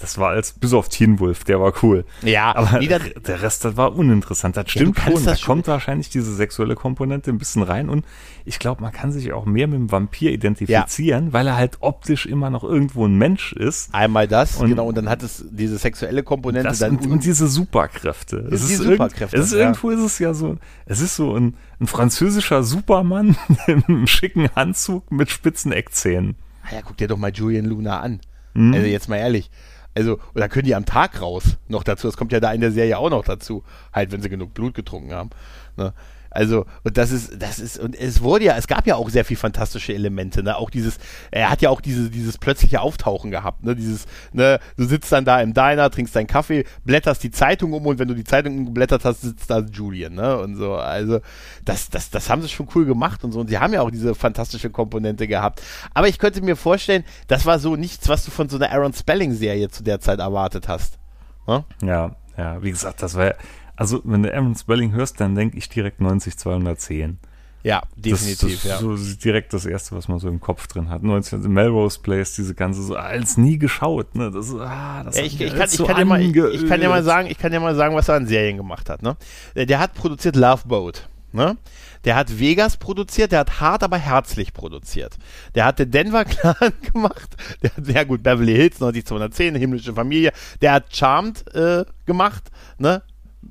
Das 0.00 0.16
war 0.16 0.28
als, 0.30 0.52
bis 0.52 0.72
auf 0.74 0.88
Teen 0.88 1.18
Wolf, 1.18 1.42
der 1.42 1.60
war 1.60 1.72
cool. 1.82 2.04
Ja, 2.22 2.54
Aber 2.54 2.78
nee, 2.78 2.86
der 2.86 3.42
Rest, 3.42 3.64
das 3.64 3.76
war 3.76 3.96
uninteressant. 3.96 4.56
Das 4.56 4.70
stimmt 4.70 4.94
kannst 4.96 5.16
schon. 5.18 5.24
Da 5.24 5.30
das 5.32 5.40
schon- 5.40 5.46
kommt 5.56 5.66
wahrscheinlich 5.66 6.08
diese 6.08 6.32
sexuelle 6.34 6.76
Komponente 6.76 7.30
ein 7.30 7.38
bisschen 7.38 7.62
rein 7.64 7.88
und 7.88 8.04
ich 8.44 8.60
glaube, 8.60 8.80
man 8.80 8.92
kann 8.92 9.10
sich 9.10 9.32
auch 9.32 9.44
mehr 9.44 9.66
mit 9.66 9.76
dem 9.78 9.90
Vampir 9.90 10.30
identifizieren, 10.32 11.32
weil 11.32 11.48
er 11.48 11.56
halt 11.56 11.78
optisch 11.80 12.26
immer 12.26 12.48
noch 12.48 12.62
irgendwo 12.62 13.06
ein 13.06 13.16
Mensch 13.16 13.52
ist. 13.52 13.92
Einmal 13.92 14.28
das, 14.28 14.56
Und- 14.58 14.68
genau, 14.68 14.86
und 14.86 14.96
dann 14.96 15.08
hat 15.08 15.22
es 15.24 15.44
diese 15.50 15.78
sexuelle 15.78 16.22
Komponente 16.22 16.68
Das 16.68 16.78
dann 16.78 16.96
und, 16.98 17.06
und 17.10 17.24
diese 17.24 17.48
Superkräfte. 17.48 18.48
Es 18.52 18.66
die 18.68 18.74
ist 18.74 18.82
Superkräfte, 18.84 19.36
Irgend, 19.36 19.46
es 19.46 19.46
ist 19.46 19.52
ja. 19.52 19.58
irgendwo 19.64 19.90
ist 19.90 20.00
es 20.00 20.18
ja 20.20 20.32
so, 20.32 20.56
es 20.86 21.00
ist 21.00 21.16
so 21.16 21.34
ein, 21.34 21.54
ein 21.80 21.86
französischer 21.88 22.62
Supermann 22.62 23.36
in 23.66 23.82
einem 23.84 24.06
schicken 24.06 24.48
Anzug 24.54 25.10
mit 25.10 25.28
spitzen 25.30 25.72
Eckzähnen. 25.72 26.36
Ah 26.62 26.74
ja, 26.76 26.80
guck 26.84 26.96
dir 26.98 27.08
doch 27.08 27.18
mal 27.18 27.32
Julian 27.32 27.64
Luna 27.64 28.00
an. 28.00 28.20
Mhm. 28.54 28.74
Also 28.74 28.86
jetzt 28.86 29.08
mal 29.08 29.16
ehrlich. 29.16 29.50
Also, 29.94 30.18
oder 30.34 30.48
können 30.48 30.66
die 30.66 30.74
am 30.74 30.84
Tag 30.84 31.20
raus 31.20 31.56
noch 31.66 31.82
dazu? 31.82 32.06
Das 32.06 32.16
kommt 32.16 32.32
ja 32.32 32.40
da 32.40 32.52
in 32.52 32.60
der 32.60 32.72
Serie 32.72 32.98
auch 32.98 33.10
noch 33.10 33.24
dazu. 33.24 33.64
Halt, 33.92 34.12
wenn 34.12 34.22
sie 34.22 34.28
genug 34.28 34.54
Blut 34.54 34.74
getrunken 34.74 35.12
haben. 35.12 35.30
Ne? 35.76 35.92
Also, 36.38 36.66
und 36.84 36.96
das 36.96 37.10
ist, 37.10 37.42
das 37.42 37.58
ist, 37.58 37.80
und 37.80 37.98
es 37.98 38.22
wurde 38.22 38.44
ja, 38.44 38.56
es 38.56 38.68
gab 38.68 38.86
ja 38.86 38.94
auch 38.94 39.10
sehr 39.10 39.24
viel 39.24 39.36
fantastische 39.36 39.92
Elemente, 39.92 40.44
ne? 40.44 40.56
Auch 40.56 40.70
dieses, 40.70 40.98
er 41.32 41.50
hat 41.50 41.62
ja 41.62 41.68
auch 41.68 41.80
diese, 41.80 42.10
dieses 42.10 42.38
plötzliche 42.38 42.80
Auftauchen 42.80 43.32
gehabt, 43.32 43.64
ne? 43.64 43.74
Dieses, 43.74 44.06
ne, 44.32 44.60
du 44.76 44.84
sitzt 44.84 45.10
dann 45.10 45.24
da 45.24 45.40
im 45.40 45.52
Diner, 45.52 45.90
trinkst 45.90 46.14
deinen 46.14 46.28
Kaffee, 46.28 46.64
blätterst 46.84 47.24
die 47.24 47.32
Zeitung 47.32 47.72
um 47.72 47.84
und 47.86 47.98
wenn 47.98 48.06
du 48.06 48.14
die 48.14 48.22
Zeitung 48.22 48.66
geblättert 48.66 49.04
hast, 49.04 49.22
sitzt 49.22 49.50
da 49.50 49.58
Julian, 49.58 50.14
ne? 50.14 50.38
Und 50.38 50.54
so. 50.54 50.74
Also, 50.74 51.18
das, 51.64 51.90
das, 51.90 52.08
das 52.10 52.30
haben 52.30 52.40
sie 52.40 52.48
schon 52.48 52.68
cool 52.76 52.86
gemacht 52.86 53.24
und 53.24 53.32
so. 53.32 53.40
Und 53.40 53.48
sie 53.48 53.58
haben 53.58 53.72
ja 53.72 53.82
auch 53.82 53.90
diese 53.90 54.14
fantastische 54.14 54.70
Komponente 54.70 55.26
gehabt. 55.26 55.60
Aber 55.92 56.06
ich 56.06 56.20
könnte 56.20 56.40
mir 56.40 56.54
vorstellen, 56.54 57.02
das 57.26 57.46
war 57.46 57.58
so 57.58 57.74
nichts, 57.74 58.08
was 58.08 58.24
du 58.24 58.30
von 58.30 58.48
so 58.48 58.58
einer 58.58 58.70
Aaron 58.70 58.92
Spelling-Serie 58.92 59.70
zu 59.70 59.82
der 59.82 59.98
Zeit 59.98 60.20
erwartet 60.20 60.68
hast. 60.68 61.00
Ne? 61.48 61.64
Ja, 61.82 62.14
ja, 62.36 62.62
wie 62.62 62.70
gesagt, 62.70 63.02
das 63.02 63.16
war, 63.16 63.34
also 63.78 64.00
wenn 64.02 64.24
du 64.24 64.34
Aaron 64.34 64.56
Spelling 64.56 64.92
hörst, 64.92 65.20
dann 65.20 65.36
denke 65.36 65.56
ich 65.56 65.68
direkt 65.68 66.00
90 66.00 66.36
210. 66.36 67.18
Ja, 67.62 67.82
definitiv, 67.96 68.62
das, 68.62 68.62
das 68.62 68.82
ja. 68.82 68.94
ist 68.94 69.04
so 69.04 69.16
direkt 69.16 69.52
das 69.52 69.66
erste, 69.66 69.94
was 69.94 70.08
man 70.08 70.18
so 70.18 70.28
im 70.28 70.40
Kopf 70.40 70.66
drin 70.66 70.90
hat. 70.90 71.02
19, 71.02 71.42
Melrose 71.42 72.00
Place, 72.00 72.34
diese 72.34 72.54
ganze, 72.54 72.82
so 72.82 72.96
als 72.96 73.36
nie 73.36 73.58
geschaut, 73.58 74.14
ne? 74.14 74.30
Das, 74.30 74.48
ist, 74.48 74.54
ah, 74.54 75.02
das 75.04 75.16
Ja, 75.16 75.24
ich, 75.24 75.40
ich, 75.40 75.48
kann, 75.50 75.60
alles 75.60 75.72
ich, 75.72 75.78
so 75.78 75.84
kann 75.84 75.96
dir 75.96 76.04
mal, 76.04 76.20
ich, 76.20 76.34
ich 76.34 76.68
kann 76.68 76.80
dir 76.80 76.88
mal 76.88 77.04
sagen, 77.04 77.28
ich 77.30 77.38
kann 77.38 77.52
dir 77.52 77.60
mal 77.60 77.74
sagen, 77.74 77.94
was 77.94 78.08
er 78.08 78.16
an 78.16 78.26
Serien 78.26 78.56
gemacht 78.56 78.90
hat. 78.90 79.02
Ne? 79.02 79.16
Der, 79.54 79.66
der 79.66 79.78
hat 79.78 79.94
produziert 79.94 80.34
Love 80.34 80.66
Boat. 80.66 81.08
Ne? 81.30 81.56
Der 82.04 82.16
hat 82.16 82.38
Vegas 82.38 82.76
produziert, 82.76 83.32
der 83.32 83.40
hat 83.40 83.60
hart, 83.60 83.82
aber 83.82 83.98
herzlich 83.98 84.54
produziert. 84.54 85.16
Der 85.54 85.66
hat 85.66 85.78
den 85.78 85.90
Denver 85.90 86.24
Clan 86.24 86.72
gemacht. 86.92 87.36
Der 87.62 87.76
hat 87.76 87.84
sehr 87.84 88.04
gut 88.06 88.22
Beverly 88.22 88.54
Hills 88.54 88.80
90210, 88.80 89.54
himmlische 89.56 89.92
Familie. 89.92 90.32
Der 90.62 90.72
hat 90.72 90.96
Charmed 90.96 91.54
äh, 91.54 91.84
gemacht. 92.06 92.50
Ne? 92.78 93.02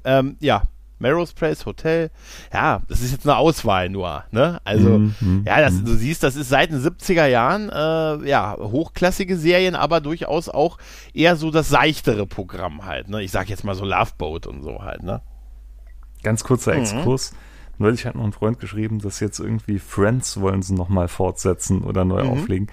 Ähm, 0.04 0.38
ja, 0.40 0.64
Melrose 1.00 1.34
Place 1.36 1.66
Hotel. 1.68 2.10
Ja, 2.52 2.82
das 2.90 3.02
ist 3.02 3.12
jetzt 3.12 3.28
eine 3.28 3.38
Auswahl 3.38 3.90
nur. 3.90 4.24
Ne? 4.32 4.60
Also, 4.64 4.98
Mhm, 4.98 5.16
mhm, 5.20 5.44
ja, 5.46 5.62
das, 5.62 5.84
du 5.84 5.94
siehst, 5.94 6.24
das 6.24 6.36
ist 6.36 6.50
seit 6.50 6.72
den 6.72 6.80
70er 6.82 7.28
Jahren 7.28 7.70
äh, 7.70 8.28
ja, 8.28 8.58
hochklassige 8.60 9.38
Serien, 9.38 9.76
aber 9.76 10.02
durchaus 10.02 10.50
auch 10.50 10.80
eher 11.14 11.36
so 11.36 11.52
das 11.52 11.70
seichtere 11.70 12.26
Programm 12.26 12.86
halt. 12.86 13.10
Ne? 13.10 13.22
Ich 13.22 13.32
sag 13.32 13.48
jetzt 13.50 13.64
mal 13.64 13.76
so 13.76 13.86
Love 13.86 14.12
Boat 14.18 14.48
und 14.48 14.64
so 14.64 14.82
halt. 14.82 15.04
Ne? 15.04 15.22
Ganz 16.24 16.44
kurzer 16.44 16.74
Mhm. 16.74 16.80
Exkurs. 16.80 17.34
Neulich 17.78 18.08
hat 18.08 18.16
noch 18.16 18.24
ein 18.24 18.32
Freund 18.34 18.60
geschrieben, 18.60 18.98
dass 19.00 19.20
jetzt 19.20 19.40
irgendwie 19.40 19.78
Friends 19.78 20.40
wollen 20.42 20.64
sie 20.64 20.74
nochmal 20.74 21.08
fortsetzen 21.08 21.84
oder 21.84 22.06
neu 22.06 22.24
Mhm. 22.24 22.30
auflegen. 22.32 22.68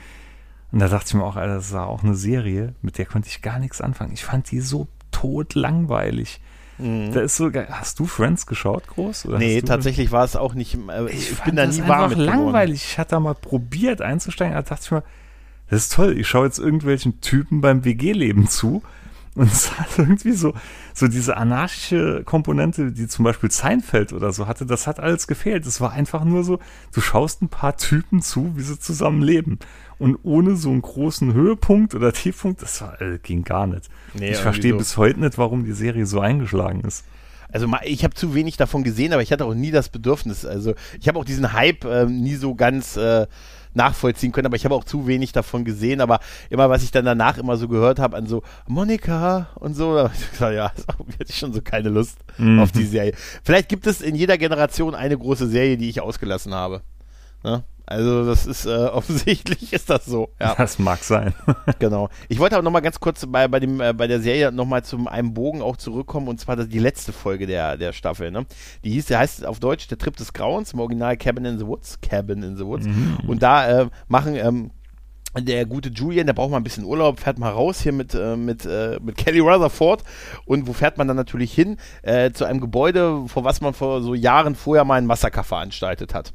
Und 0.73 0.79
da 0.79 0.89
dachte 0.89 1.09
ich 1.09 1.15
mir 1.15 1.25
auch, 1.25 1.37
Alter, 1.37 1.57
das 1.57 1.73
war 1.75 1.89
auch 1.89 2.03
eine 2.03 2.15
Serie, 2.15 2.75
mit 2.81 2.97
der 2.97 3.05
konnte 3.05 3.29
ich 3.29 3.43
gar 3.43 3.59
nichts 3.59 3.83
anfangen. 3.83 4.15
Ich 4.15 4.25
fand 4.25 4.51
die 4.51 4.61
so 4.61 4.89
tot 5.11 5.55
langweilig. 5.55 6.41
Da 6.79 7.21
ist 7.21 7.37
so 7.37 7.51
geil. 7.51 7.69
Hast 7.71 7.99
du 8.01 8.07
Friends 8.07 8.47
geschaut, 8.47 8.87
groß? 8.89 9.27
Oder 9.27 9.37
Mhm. 9.39 9.45
Nee, 9.45 9.63
tatsächlich 9.63 10.11
war 10.11 10.25
es 10.25 10.35
auch 10.35 10.55
nicht. 10.55 10.77
Äh, 10.89 11.07
ich, 11.11 11.31
Ich, 11.33 11.41
bin 11.43 11.55
da 11.57 11.67
nie 11.67 11.79
warm 11.87 12.11
mit 12.11 12.19
geworden. 12.19 12.25
langweilig. 12.25 12.85
Ich 12.85 12.99
hatte 12.99 13.11
da 13.13 13.21
mal 13.21 13.35
probiert 13.35 14.03
einzusteigen, 14.03 14.55
da 14.55 14.63
dachte 14.63 14.83
ich 14.85 14.91
mir, 14.91 15.03
das 15.71 15.83
ist 15.83 15.93
toll. 15.95 16.19
Ich 16.19 16.29
schaue 16.29 16.47
jetzt 16.47 16.59
irgendwelchen 16.59 17.21
Typen 17.21 17.61
beim 17.61 17.85
WG-Leben 17.85 18.49
zu. 18.49 18.83
Und 19.37 19.51
es 19.51 19.77
hat 19.79 19.89
irgendwie 19.99 20.33
so, 20.33 20.53
so 20.93 21.09
diese 21.09 21.37
anarchische 21.37 22.23
Komponente, 22.25 22.93
die 22.93 23.09
zum 23.09 23.25
Beispiel 23.25 23.51
Seinfeld 23.51 24.13
oder 24.13 24.33
so 24.33 24.47
hatte, 24.47 24.65
das 24.67 24.87
hat 24.87 25.01
alles 25.01 25.27
gefehlt. 25.27 25.67
Es 25.67 25.81
war 25.81 25.93
einfach 25.93 26.25
nur 26.25 26.45
so, 26.45 26.59
du 26.93 27.01
schaust 27.01 27.43
ein 27.43 27.49
paar 27.49 27.77
Typen 27.77 28.23
zu, 28.23 28.53
wie 28.57 28.63
sie 28.63 28.79
zusammen 28.79 29.23
leben. 29.23 29.59
Und 29.99 30.19
ohne 30.23 30.57
so 30.57 30.71
einen 30.71 30.83
großen 30.83 31.35
Höhepunkt 31.35 31.95
oder 31.95 32.13
Tiefpunkt, 32.13 32.63
das 32.63 32.81
war, 32.81 33.01
äh, 33.01 33.19
ging 33.23 33.45
gar 33.45 33.67
nicht. 33.67 33.89
Nee, 34.15 34.33
ich 34.33 34.39
verstehe 34.39 34.73
so. 34.73 34.79
bis 34.79 34.97
heute 34.97 35.21
nicht, 35.21 35.39
warum 35.39 35.65
die 35.65 35.73
Serie 35.73 36.07
so 36.07 36.21
eingeschlagen 36.21 36.81
ist. 36.81 37.05
also 37.53 37.69
ich 37.85 38.03
habe 38.05 38.15
zu 38.15 38.35
wenig 38.35 38.57
davon 38.57 38.83
gesehen, 38.83 39.13
aber 39.13 39.23
ich 39.23 39.31
hatte 39.31 39.45
auch 39.45 39.55
nie 39.55 39.71
das 39.71 39.89
Bedürfnis. 39.89 40.45
Also 40.45 40.75
ich 41.01 41.07
habe 41.09 41.19
auch 41.19 41.25
diesen 41.25 41.53
Hype 41.53 41.85
äh, 41.85 42.07
nie 42.07 42.35
so 42.35 42.55
ganz 42.55 42.97
äh, 42.97 43.27
nachvollziehen 43.75 44.33
können, 44.33 44.47
aber 44.47 44.57
ich 44.57 44.65
habe 44.65 44.75
auch 44.75 44.85
zu 44.85 45.07
wenig 45.07 45.33
davon 45.33 45.65
gesehen. 45.65 46.01
Aber 46.01 46.21
immer, 46.51 46.71
was 46.71 46.83
ich 46.83 46.91
dann 46.91 47.05
danach 47.05 47.39
immer 47.39 47.57
so 47.57 47.69
gehört 47.69 47.99
habe, 47.99 48.17
an 48.17 48.27
so 48.27 48.43
Monika 48.67 49.49
und 49.57 49.75
so, 49.75 49.95
da 49.95 50.11
ich 50.15 50.31
gesagt, 50.31 50.55
ja, 50.55 50.71
hatte 50.71 51.27
ich 51.29 51.39
schon 51.39 51.53
so 51.53 51.61
keine 51.61 51.89
Lust 51.89 52.19
mhm. 52.39 52.61
auf 52.61 52.73
die 52.73 52.85
Serie. 52.85 53.15
Vielleicht 53.43 53.69
gibt 53.69 53.87
es 53.87 54.01
in 54.01 54.15
jeder 54.15 54.39
Generation 54.39 54.95
eine 54.95 55.19
große 55.19 55.49
Serie, 55.49 55.77
die 55.77 55.89
ich 55.89 56.01
ausgelassen 56.01 56.55
habe. 56.55 56.83
Ne? 57.43 57.63
Also 57.87 58.25
das 58.25 58.47
ist 58.47 58.67
äh, 58.67 58.71
offensichtlich 58.93 59.73
ist 59.73 59.91
das 59.91 60.07
so. 60.07 60.31
Ja. 60.41 60.55
Das 60.55 60.79
mag 60.79 61.03
sein. 61.05 61.35
genau. 61.79 62.09
Ich 62.29 62.39
wollte 62.39 62.57
aber 62.57 62.63
noch 62.63 62.71
mal 62.71 62.81
ganz 62.81 63.01
kurz 63.01 63.27
bei, 63.27 63.49
bei, 63.49 63.61
dem, 63.61 63.81
äh, 63.81 63.93
bei 63.93 64.07
der 64.07 64.21
Serie 64.21 64.53
noch 64.53 64.67
mal 64.67 64.85
zu 64.85 65.07
einem 65.07 65.35
Bogen 65.35 65.63
auch 65.63 65.77
zurückkommen 65.77 66.29
und 66.29 66.41
zwar 66.41 66.57
die 66.57 66.79
letzte 66.79 67.13
Folge 67.13 67.47
der, 67.47 67.77
der 67.77 67.93
Staffel. 67.93 68.31
Ne? 68.31 68.47
Die 68.85 68.91
hieß, 68.91 69.07
der 69.07 69.19
heißt 69.19 69.45
auf 69.45 69.61
Deutsch 69.61 69.89
der 69.89 69.99
Trip 69.99 70.17
des 70.17 70.33
Grauens, 70.33 70.73
im 70.73 70.81
Original 70.81 71.17
Cabin 71.17 71.45
in 71.45 71.59
the 71.59 71.67
Woods. 71.67 72.01
Cabin 72.01 72.43
in 72.43 72.57
the 72.57 72.65
Woods. 72.65 72.87
Mhm. 72.87 73.19
Und 73.27 73.43
da 73.43 73.83
äh, 73.83 73.89
machen 74.09 74.37
ähm, 74.37 74.71
der 75.41 75.67
gute 75.67 75.89
Julian, 75.89 76.27
der 76.27 76.35
braucht 76.35 76.51
mal 76.51 76.59
ein 76.59 76.65
bisschen 76.65 76.85
Urlaub, 76.85 77.21
fährt 77.21 77.39
mal 77.39 77.51
raus 77.51 77.81
hier 77.81 77.93
mit, 77.93 78.15
äh, 78.15 78.37
mit, 78.37 78.65
äh, 78.65 78.99
mit 79.03 79.17
Kelly 79.17 79.41
Rutherford. 79.41 80.05
Und 80.45 80.67
wo 80.67 80.73
fährt 80.73 80.99
man 80.99 81.09
dann 81.09 81.17
natürlich 81.17 81.53
hin? 81.53 81.79
Äh, 82.03 82.33
zu 82.33 82.45
einem 82.45 82.61
Gebäude, 82.61 83.25
vor 83.27 83.45
was 83.45 83.61
man 83.61 83.75
vor 83.75 84.03
so 84.03 84.15
Jahren 84.15 84.55
vorher 84.55 84.85
mal 84.85 84.97
ein 84.97 85.07
Massaker 85.07 85.45
veranstaltet 85.45 86.15
hat. 86.15 86.33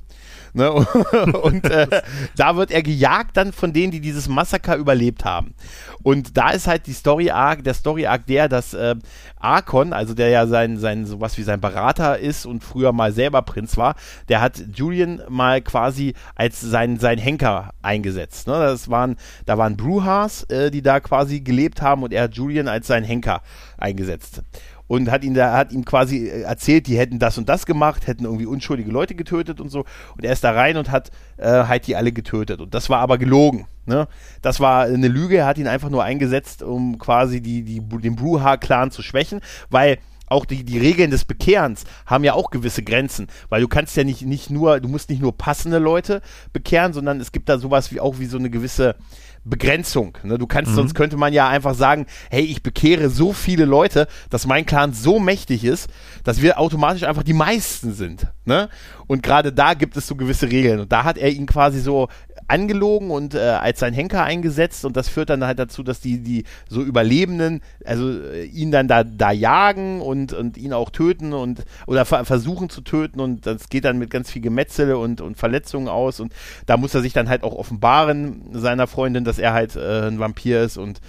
Ne? 0.54 0.72
Und 1.44 1.66
äh, 1.66 2.02
da 2.36 2.56
wird 2.56 2.72
er 2.72 2.82
gejagt 2.82 3.38
dann 3.38 3.54
von 3.54 3.74
denen, 3.74 3.92
die 3.92 4.02
dieses 4.02 4.28
Massaker 4.28 4.76
überlebt 4.76 5.26
haben. 5.26 5.54
Und 6.02 6.38
da 6.38 6.52
ist 6.52 6.68
halt 6.68 6.88
die 6.88 6.94
Story 6.94 7.30
Arc, 7.30 7.64
der 7.64 7.74
Story 7.74 8.06
Arc 8.06 8.26
der, 8.28 8.48
dass 8.48 8.74
äh, 8.74 8.96
Arkon, 9.38 9.94
also 9.94 10.14
der 10.14 10.30
ja 10.30 10.48
sein, 10.48 10.78
sein, 10.78 11.06
sowas 11.06 11.38
wie 11.38 11.44
sein 11.44 11.62
Berater 11.62 12.20
ist 12.20 12.46
und 12.46 12.64
früher 12.64 12.92
mal 12.94 13.12
selber 13.12 13.42
Prinz 13.42 13.78
war, 13.78 13.96
der 14.28 14.42
hat 14.42 14.62
Julian 14.74 15.22
mal 15.30 15.62
quasi 15.62 16.14
als 16.36 16.62
sein, 16.62 17.00
sein 17.00 17.18
Henker 17.18 17.72
eingesetzt. 17.82 18.48
Ne? 18.48 18.54
Das 18.54 18.89
waren, 18.90 19.16
da 19.46 19.58
waren 19.58 19.78
Bruhas, 19.78 20.44
äh, 20.44 20.72
die 20.72 20.82
da 20.82 21.00
quasi 21.00 21.42
gelebt 21.42 21.82
haben 21.82 22.04
und 22.04 22.14
er 22.14 22.24
hat 22.24 22.36
Julian 22.36 22.68
als 22.68 22.88
sein 22.88 23.04
Henker 23.04 23.42
eingesetzt 23.78 24.42
und 24.90 25.12
hat 25.12 25.24
ihn 25.24 25.36
da, 25.36 25.56
hat 25.56 25.72
ihm 25.72 25.86
quasi 25.86 26.28
äh, 26.28 26.42
erzählt, 26.42 26.88
die 26.88 26.98
hätten 26.98 27.20
das 27.20 27.38
und 27.38 27.48
das 27.48 27.66
gemacht, 27.66 28.08
hätten 28.08 28.26
irgendwie 28.26 28.48
unschuldige 28.48 28.92
Leute 28.92 29.14
getötet 29.14 29.62
und 29.62 29.70
so. 29.70 29.86
Und 30.18 30.26
er 30.26 30.34
ist 30.34 30.44
da 30.44 30.52
rein 30.52 30.78
und 30.78 30.90
hat 30.90 31.12
äh, 31.38 31.46
halt 31.46 31.86
die 31.86 31.96
alle 31.96 32.12
getötet. 32.12 32.60
Und 32.60 32.74
das 32.74 32.90
war 32.90 33.00
aber 33.00 33.20
gelogen. 33.20 33.68
Ne? 33.86 34.08
Das 34.42 34.60
war 34.60 34.86
eine 34.86 35.08
Lüge, 35.08 35.38
er 35.38 35.46
hat 35.46 35.60
ihn 35.60 35.68
einfach 35.68 35.92
nur 35.92 36.04
eingesetzt, 36.04 36.64
um 36.64 36.98
quasi 36.98 37.40
die, 37.40 37.62
die, 37.62 37.82
den 37.82 38.16
Bruha-Clan 38.16 38.90
zu 38.90 39.04
schwächen, 39.04 39.42
weil 39.70 40.00
auch 40.30 40.46
die, 40.46 40.64
die 40.64 40.80
Regeln 40.80 41.12
des 41.12 41.26
Bekehrens 41.26 41.84
haben 42.06 42.24
ja 42.24 42.34
auch 42.34 42.50
gewisse 42.50 42.84
Grenzen, 42.84 43.28
weil 43.50 43.62
du 43.62 43.68
kannst 43.68 43.98
ja 43.98 44.04
nicht, 44.04 44.22
nicht 44.24 44.50
nur, 44.50 44.80
du 44.80 44.88
musst 44.88 45.10
nicht 45.10 45.22
nur 45.22 45.38
passende 45.38 45.80
Leute 45.80 46.22
bekehren, 46.54 46.94
sondern 46.94 47.20
es 47.20 47.32
gibt 47.32 47.50
da 47.50 47.58
sowas 47.58 47.92
wie 47.92 48.00
auch 48.00 48.20
wie 48.20 48.26
so 48.26 48.38
eine 48.38 48.50
gewisse 48.50 48.96
Begrenzung. 49.44 50.18
Ne? 50.24 50.38
Du 50.38 50.48
kannst, 50.48 50.72
mhm. 50.72 50.76
sonst 50.76 50.96
könnte 50.96 51.18
man 51.18 51.34
ja 51.34 51.48
einfach 51.48 51.74
sagen, 51.74 52.06
hey, 52.30 52.44
ich 52.44 52.64
bekehre 52.64 53.10
so 53.10 53.34
viele 53.34 53.66
Leute, 53.66 54.08
dass 54.30 54.46
mein 54.46 54.66
Clan 54.66 54.94
so 54.94 55.20
mächtig 55.20 55.64
ist, 55.64 55.90
dass 56.24 56.42
wir 56.42 56.60
automatisch 56.60 57.04
einfach 57.04 57.24
die 57.24 57.34
meisten 57.34 57.94
sind. 57.94 58.28
Ne? 58.46 58.70
Und 59.08 59.24
gerade 59.24 59.54
da 59.54 59.74
gibt 59.74 59.98
es 59.98 60.08
so 60.08 60.16
gewisse 60.16 60.52
Regeln. 60.52 60.80
Und 60.80 60.92
da 60.92 61.04
hat 61.04 61.18
er 61.18 61.30
ihn 61.30 61.46
quasi 61.46 61.80
so 61.80 62.10
angelogen 62.50 63.12
und 63.12 63.36
äh, 63.36 63.40
als 63.40 63.80
sein 63.80 63.94
Henker 63.94 64.24
eingesetzt 64.24 64.86
und 64.86 64.98
das 64.98 65.10
führt 65.10 65.30
dann 65.30 65.46
halt 65.46 65.60
dazu, 65.60 65.84
dass 65.84 66.02
die, 66.02 66.22
die 66.22 66.44
so 66.68 66.82
Überlebenden, 66.82 67.62
also 67.86 68.10
äh, 68.10 68.46
ihn 68.46 68.72
dann 68.72 68.88
da, 68.88 69.04
da 69.04 69.32
jagen 69.32 70.02
und, 70.02 70.34
und 70.34 70.58
ihn 70.58 70.74
auch 70.74 70.90
töten 70.90 71.34
und 71.34 71.64
oder 71.88 72.06
ver 72.06 72.26
versuchen 72.26 72.70
zu 72.70 72.82
töten 72.82 73.20
und 73.20 73.46
das 73.46 73.70
geht 73.70 73.86
dann 73.86 74.00
mit 74.00 74.10
ganz 74.10 74.32
viel 74.32 74.42
Gemetzele 74.42 74.98
und, 74.98 75.22
und 75.22 75.38
Verletzungen 75.38 75.88
aus 75.88 76.20
und 76.20 76.34
da 76.66 76.78
muss 76.78 76.94
er 76.94 77.02
sich 77.02 77.14
dann 77.14 77.30
halt 77.30 77.44
auch 77.44 77.56
offenbaren 77.56 78.50
seiner 78.54 78.88
Freundin, 78.88 79.24
dass 79.24 79.40
er 79.40 79.54
halt 79.54 79.76
äh, 79.76 80.08
ein 80.08 80.20
Vampir 80.20 80.62
ist 80.62 80.78
und 80.78 81.02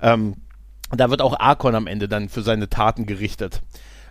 ähm, 0.00 0.34
da 0.90 1.10
wird 1.10 1.22
auch 1.22 1.38
Arkon 1.40 1.74
am 1.74 1.86
Ende 1.86 2.08
dann 2.08 2.28
für 2.28 2.42
seine 2.42 2.68
Taten 2.68 3.06
gerichtet. 3.06 3.62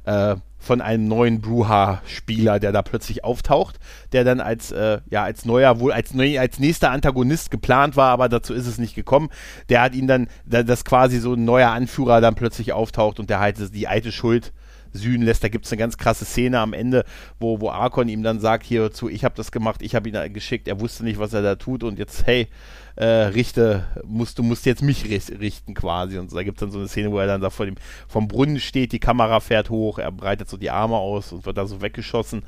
Äh, 0.04 0.36
von 0.62 0.80
einem 0.80 1.08
neuen 1.08 1.42
Bruha-Spieler, 1.42 2.60
der 2.60 2.72
da 2.72 2.84
plötzlich 2.84 3.24
auftaucht, 3.24 3.80
der 4.14 4.24
dann 4.24 4.40
als, 4.40 4.72
äh, 4.72 5.00
ja, 5.10 5.24
als 5.24 5.44
neuer, 5.44 5.80
wohl 5.80 5.92
als, 5.92 6.14
neu, 6.14 6.40
als 6.40 6.60
nächster 6.60 6.92
Antagonist 6.92 7.50
geplant 7.50 7.96
war, 7.96 8.12
aber 8.12 8.30
dazu 8.30 8.54
ist 8.54 8.68
es 8.68 8.78
nicht 8.78 8.94
gekommen. 8.94 9.30
Der 9.70 9.82
hat 9.82 9.96
ihn 9.96 10.08
dann, 10.08 10.28
dass 10.46 10.86
quasi 10.86 11.20
so 11.20 11.34
ein 11.34 11.46
neuer 11.46 11.72
Anführer 11.72 12.22
dann 12.22 12.36
plötzlich 12.36 12.74
auftaucht 12.74 13.20
und 13.20 13.30
der 13.32 13.40
halt 13.40 13.74
die 13.74 13.88
alte 13.88 14.12
Schuld 14.12 14.54
sühnen 14.94 15.24
lässt. 15.24 15.44
Da 15.44 15.50
gibt 15.50 15.66
es 15.66 15.72
eine 15.72 15.80
ganz 15.80 15.98
krasse 15.98 16.26
Szene 16.26 16.60
am 16.60 16.74
Ende, 16.74 17.06
wo, 17.40 17.60
wo 17.62 17.70
Arkon 17.70 18.10
ihm 18.10 18.24
dann 18.24 18.40
sagt, 18.40 18.66
hierzu, 18.66 19.10
ich 19.10 19.24
habe 19.24 19.36
das 19.36 19.52
gemacht, 19.52 19.82
ich 19.82 19.96
habe 19.96 20.10
ihn 20.10 20.34
geschickt, 20.34 20.68
er 20.68 20.80
wusste 20.80 21.04
nicht, 21.04 21.20
was 21.20 21.34
er 21.34 21.42
da 21.42 21.56
tut 21.56 21.84
und 21.84 22.00
jetzt, 22.00 22.26
hey, 22.26 22.48
äh, 22.96 23.06
richte, 23.06 23.86
musst, 24.06 24.38
du 24.38 24.44
musst 24.44 24.66
jetzt 24.66 24.82
mich 24.82 25.06
richten 25.06 25.74
quasi. 25.74 26.18
Und 26.18 26.34
da 26.34 26.44
gibt 26.44 26.58
es 26.58 26.60
dann 26.62 26.72
so 26.72 26.80
eine 26.80 26.88
Szene, 26.88 27.12
wo 27.12 27.20
er 27.20 27.28
dann 27.28 27.42
da 27.42 27.50
vor 27.50 27.66
dem, 27.66 27.76
vom 28.08 28.28
Brunnen 28.28 28.60
steht, 28.60 28.92
die 28.92 29.00
Kamera 29.00 29.40
fährt 29.40 29.70
hoch, 29.70 30.00
er 30.00 30.12
breitet 30.12 30.50
so 30.50 30.58
die 30.58 30.70
Arme 30.70 30.96
aus 30.96 31.32
und 31.32 31.46
wird 31.46 31.58
da 31.58 31.66
so 31.66 31.82
weggeschossen, 31.82 32.44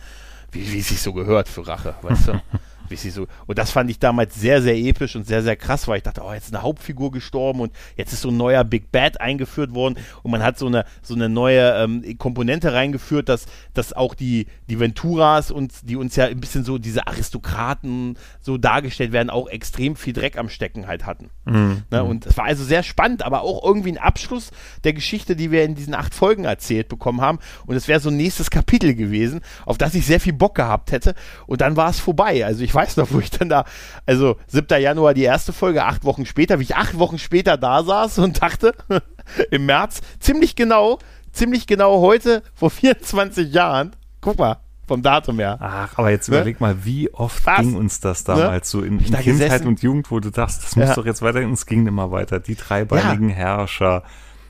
wie, 0.51 0.71
wie 0.71 0.79
es 0.79 0.89
sich 0.89 1.01
so 1.01 1.13
gehört 1.13 1.47
für 1.47 1.65
Rache, 1.65 1.95
weißt 2.01 2.27
du? 2.29 2.41
so. 2.89 3.27
Und 3.47 3.57
das 3.57 3.71
fand 3.71 3.89
ich 3.89 3.99
damals 3.99 4.35
sehr, 4.35 4.61
sehr 4.61 4.75
episch 4.75 5.15
und 5.15 5.25
sehr, 5.25 5.43
sehr 5.43 5.55
krass, 5.55 5.87
weil 5.87 5.97
ich 5.97 6.03
dachte, 6.03 6.21
oh, 6.23 6.33
jetzt 6.33 6.45
ist 6.45 6.53
eine 6.53 6.63
Hauptfigur 6.63 7.11
gestorben 7.11 7.61
und 7.61 7.71
jetzt 7.95 8.13
ist 8.13 8.21
so 8.21 8.29
ein 8.29 8.37
neuer 8.37 8.63
Big 8.63 8.91
Bad 8.91 9.19
eingeführt 9.19 9.73
worden 9.73 9.97
und 10.21 10.31
man 10.31 10.43
hat 10.43 10.57
so 10.57 10.67
eine, 10.67 10.85
so 11.01 11.15
eine 11.15 11.29
neue 11.29 11.73
ähm, 11.73 12.17
Komponente 12.17 12.73
reingeführt, 12.73 13.29
dass, 13.29 13.45
dass 13.73 13.93
auch 13.93 14.15
die, 14.15 14.47
die 14.69 14.79
Venturas 14.79 15.51
und 15.51 15.73
die 15.89 15.95
uns 15.95 16.15
ja 16.15 16.25
ein 16.25 16.39
bisschen 16.39 16.63
so 16.63 16.77
diese 16.77 17.07
Aristokraten 17.07 18.17
so 18.41 18.57
dargestellt 18.57 19.11
werden, 19.11 19.29
auch 19.29 19.47
extrem 19.47 19.95
viel 19.95 20.13
Dreck 20.13 20.37
am 20.37 20.49
Stecken 20.49 20.87
halt 20.87 21.05
hatten. 21.05 21.29
Mhm. 21.45 21.83
Ne? 21.91 22.03
Und 22.03 22.25
es 22.25 22.37
war 22.37 22.45
also 22.45 22.63
sehr 22.63 22.83
spannend, 22.83 23.23
aber 23.23 23.41
auch 23.41 23.63
irgendwie 23.63 23.91
ein 23.91 23.97
Abschluss 23.97 24.51
der 24.83 24.93
Geschichte, 24.93 25.35
die 25.35 25.51
wir 25.51 25.63
in 25.63 25.75
diesen 25.75 25.93
acht 25.93 26.13
Folgen 26.13 26.45
erzählt 26.45 26.89
bekommen 26.89 27.21
haben. 27.21 27.39
Und 27.65 27.75
es 27.75 27.87
wäre 27.87 27.99
so 27.99 28.09
ein 28.09 28.17
nächstes 28.17 28.49
Kapitel 28.49 28.95
gewesen, 28.95 29.41
auf 29.65 29.77
das 29.77 29.95
ich 29.95 30.05
sehr 30.05 30.19
viel 30.19 30.33
Bock 30.33 30.55
gehabt 30.55 30.91
hätte. 30.91 31.15
Und 31.47 31.61
dann 31.61 31.75
war 31.75 31.89
es 31.89 31.99
vorbei. 31.99 32.45
Also 32.45 32.63
ich 32.63 32.72
weiß 32.73 32.97
noch, 32.97 33.11
wo 33.11 33.19
ich 33.19 33.31
dann 33.31 33.49
da, 33.49 33.65
also 34.05 34.37
7. 34.47 34.81
Januar 34.81 35.13
die 35.13 35.23
erste 35.23 35.53
Folge, 35.53 35.83
acht 35.83 36.03
Wochen 36.03 36.25
später, 36.25 36.59
wie 36.59 36.63
ich 36.63 36.75
acht 36.75 36.97
Wochen 36.97 37.19
später 37.19 37.57
da 37.57 37.83
saß 37.83 38.19
und 38.19 38.41
dachte, 38.41 38.73
im 39.51 39.65
März, 39.65 40.01
ziemlich 40.19 40.55
genau, 40.55 40.99
ziemlich 41.31 41.67
genau 41.67 42.01
heute, 42.01 42.43
vor 42.53 42.69
24 42.69 43.53
Jahren, 43.53 43.95
guck 44.21 44.39
mal, 44.39 44.57
vom 44.87 45.01
Datum 45.01 45.39
her. 45.39 45.57
Ach, 45.59 45.97
aber 45.97 46.11
jetzt 46.11 46.29
ne? 46.29 46.37
überleg 46.37 46.59
mal, 46.59 46.83
wie 46.83 47.13
oft 47.13 47.45
Was? 47.45 47.61
ging 47.61 47.75
uns 47.75 47.99
das 47.99 48.27
ne? 48.27 48.35
damals 48.35 48.73
ne? 48.73 48.79
so 48.79 48.85
in, 48.85 48.99
in 48.99 49.05
Kindheit 49.05 49.25
gesessen. 49.25 49.67
und 49.67 49.81
Jugend, 49.81 50.11
wo 50.11 50.19
du 50.19 50.29
dachtest, 50.29 50.63
das 50.63 50.75
muss 50.75 50.89
ja. 50.89 50.95
doch 50.95 51.05
jetzt 51.05 51.21
weitergehen. 51.21 51.53
Es 51.53 51.65
ging 51.65 51.87
immer 51.87 52.11
weiter. 52.11 52.39
Die 52.39 52.55
dreibeinigen 52.55 53.29
ja. 53.29 53.35
Herrscher, 53.35 54.03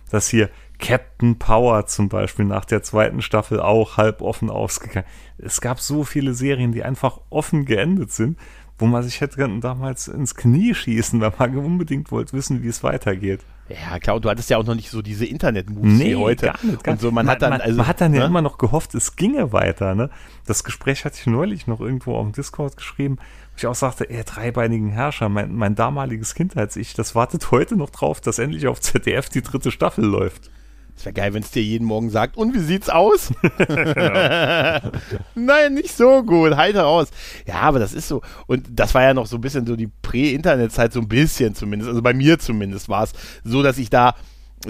das 0.09 0.27
hier 0.27 0.49
Captain 0.83 1.39
Power 1.39 1.85
zum 1.85 2.09
Beispiel 2.09 2.43
nach 2.43 2.65
der 2.65 2.83
zweiten 2.83 3.21
Staffel 3.21 3.61
auch 3.61 3.95
halb 3.95 4.21
offen 4.21 4.49
ausgegangen. 4.49 5.07
Es 5.37 5.61
gab 5.61 5.79
so 5.79 6.03
viele 6.03 6.33
Serien, 6.33 6.73
die 6.73 6.83
einfach 6.83 7.21
offen 7.29 7.63
geendet 7.65 8.11
sind, 8.11 8.37
wo 8.77 8.85
man 8.85 9.01
sich 9.01 9.21
hätte 9.21 9.47
damals 9.61 10.09
ins 10.09 10.35
Knie 10.35 10.75
schießen, 10.75 11.21
weil 11.21 11.31
man 11.39 11.57
unbedingt 11.57 12.11
wollte 12.11 12.33
wissen, 12.33 12.63
wie 12.63 12.67
es 12.67 12.83
weitergeht. 12.83 13.39
Ja, 13.69 13.97
klar, 13.97 14.17
und 14.17 14.25
du 14.25 14.29
hattest 14.29 14.49
ja 14.49 14.57
auch 14.57 14.65
noch 14.65 14.75
nicht 14.75 14.89
so 14.89 15.01
diese 15.01 15.25
Internet-Moves 15.25 15.99
nee, 15.99 16.11
wie 16.11 16.15
heute. 16.17 16.47
Gar 16.47 16.65
nicht, 16.65 16.83
gar 16.83 16.91
und 16.91 17.01
so, 17.01 17.11
man, 17.11 17.25
man, 17.25 17.33
hat 17.33 17.41
dann, 17.41 17.53
also, 17.53 17.77
man 17.77 17.87
hat 17.87 18.01
dann 18.01 18.11
ne? 18.11 18.17
ja 18.17 18.25
immer 18.25 18.41
noch 18.41 18.57
gehofft, 18.57 18.93
es 18.93 19.15
ginge 19.15 19.53
weiter. 19.53 19.95
Ne? 19.95 20.09
Das 20.45 20.65
Gespräch 20.65 21.05
hatte 21.05 21.15
ich 21.17 21.27
neulich 21.27 21.65
noch 21.65 21.79
irgendwo 21.79 22.15
auf 22.15 22.25
dem 22.25 22.33
Discord 22.33 22.75
geschrieben, 22.75 23.19
wo 23.19 23.57
ich 23.57 23.67
auch 23.67 23.75
sagte, 23.75 24.09
ey, 24.09 24.25
dreibeinigen 24.25 24.89
Herrscher, 24.89 25.29
mein, 25.29 25.55
mein 25.55 25.75
damaliges 25.75 26.35
Kindheits-Ich, 26.35 26.93
das 26.93 27.15
wartet 27.15 27.51
heute 27.51 27.77
noch 27.77 27.89
drauf, 27.89 28.19
dass 28.19 28.37
endlich 28.37 28.67
auf 28.67 28.81
ZDF 28.81 29.29
die 29.29 29.43
dritte 29.43 29.71
Staffel 29.71 30.03
läuft. 30.03 30.51
Es 30.95 31.05
wäre 31.05 31.13
geil, 31.13 31.33
wenn 31.33 31.43
es 31.43 31.51
dir 31.51 31.63
jeden 31.63 31.85
Morgen 31.85 32.09
sagt, 32.09 32.37
und 32.37 32.53
wie 32.53 32.59
sieht's 32.59 32.89
aus? 32.89 33.33
Nein, 35.35 35.73
nicht 35.73 35.95
so 35.95 36.23
gut, 36.23 36.55
halt 36.55 36.75
heraus. 36.75 37.09
Ja, 37.45 37.61
aber 37.61 37.79
das 37.79 37.93
ist 37.93 38.07
so. 38.07 38.21
Und 38.47 38.67
das 38.69 38.93
war 38.93 39.01
ja 39.01 39.13
noch 39.13 39.25
so 39.25 39.37
ein 39.37 39.41
bisschen 39.41 39.65
so 39.65 39.75
die 39.75 39.89
Prä-Internet-Zeit, 40.01 40.93
so 40.93 40.99
ein 40.99 41.07
bisschen 41.07 41.55
zumindest. 41.55 41.89
Also 41.89 42.01
bei 42.01 42.13
mir 42.13 42.39
zumindest 42.39 42.89
war 42.89 43.03
es 43.03 43.13
so, 43.43 43.63
dass 43.63 43.77
ich 43.77 43.89
da 43.89 44.15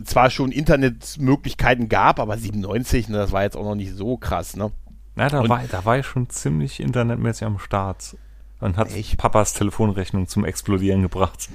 zwar 0.05 0.29
schon 0.29 0.51
Internetmöglichkeiten 0.51 1.89
gab, 1.89 2.19
aber 2.19 2.37
97, 2.37 3.09
ne, 3.09 3.17
das 3.17 3.31
war 3.31 3.43
jetzt 3.43 3.55
auch 3.55 3.63
noch 3.63 3.75
nicht 3.75 3.95
so 3.95 4.17
krass, 4.17 4.55
ne? 4.55 4.71
Na, 5.15 5.29
da, 5.29 5.47
war, 5.47 5.61
da 5.69 5.85
war 5.85 5.99
ich 5.99 6.05
schon 6.05 6.29
ziemlich 6.29 6.79
internetmäßig 6.79 7.45
am 7.45 7.59
Start 7.59 8.17
und 8.59 8.77
hat 8.77 8.91
echt? 8.95 9.17
Papas 9.17 9.53
Telefonrechnung 9.53 10.27
zum 10.27 10.45
Explodieren 10.45 11.03
gebracht. 11.03 11.49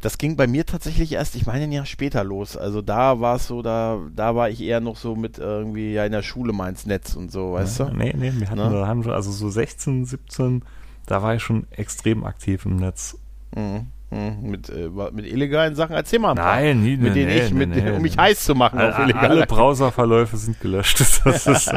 Das 0.00 0.18
ging 0.18 0.36
bei 0.36 0.46
mir 0.46 0.66
tatsächlich 0.66 1.12
erst, 1.12 1.36
ich 1.36 1.46
meine, 1.46 1.64
ein 1.64 1.72
Jahr 1.72 1.86
später 1.86 2.24
los. 2.24 2.56
Also 2.56 2.82
da 2.82 3.20
war 3.20 3.36
es 3.36 3.46
so, 3.46 3.62
da, 3.62 4.00
da 4.14 4.34
war 4.34 4.48
ich 4.48 4.60
eher 4.60 4.80
noch 4.80 4.96
so 4.96 5.14
mit 5.14 5.38
irgendwie 5.38 5.92
ja 5.92 6.04
in 6.04 6.12
der 6.12 6.22
Schule 6.22 6.52
mal 6.52 6.68
ins 6.68 6.86
Netz 6.86 7.14
und 7.14 7.30
so, 7.30 7.52
weißt 7.52 7.80
ja, 7.80 7.84
du? 7.86 7.96
Nee, 7.96 8.14
nee, 8.16 8.32
wir 8.34 8.50
hatten, 8.50 8.72
ne? 8.72 8.86
haben 8.86 9.02
schon, 9.02 9.12
also 9.12 9.30
so 9.30 9.48
16, 9.48 10.04
17, 10.04 10.64
da 11.06 11.22
war 11.22 11.34
ich 11.34 11.42
schon 11.42 11.66
extrem 11.70 12.24
aktiv 12.24 12.64
im 12.64 12.76
Netz. 12.76 13.18
Mhm. 13.54 13.86
Hm, 14.12 14.42
mit, 14.42 14.68
äh, 14.68 14.90
mit 15.12 15.24
illegalen 15.24 15.74
Sachen. 15.74 15.96
Erzähl 15.96 16.18
mal 16.18 16.32
ein 16.32 16.36
paar. 16.36 16.56
Nein, 16.56 16.82
nie, 16.82 16.98
mit 16.98 17.14
nee, 17.14 17.24
denen 17.24 17.28
nee, 17.28 17.46
ich, 17.46 17.54
mit, 17.54 17.70
nee, 17.70 17.90
um 17.96 18.02
mich 18.02 18.18
heiß 18.18 18.44
zu 18.44 18.54
machen 18.54 18.78
auf 18.78 18.94
Alle, 18.94 19.04
illegale 19.04 19.30
alle 19.30 19.46
Browserverläufe 19.46 20.36
sind 20.36 20.60
gelöscht. 20.60 21.00
Das 21.24 21.46
ist, 21.46 21.72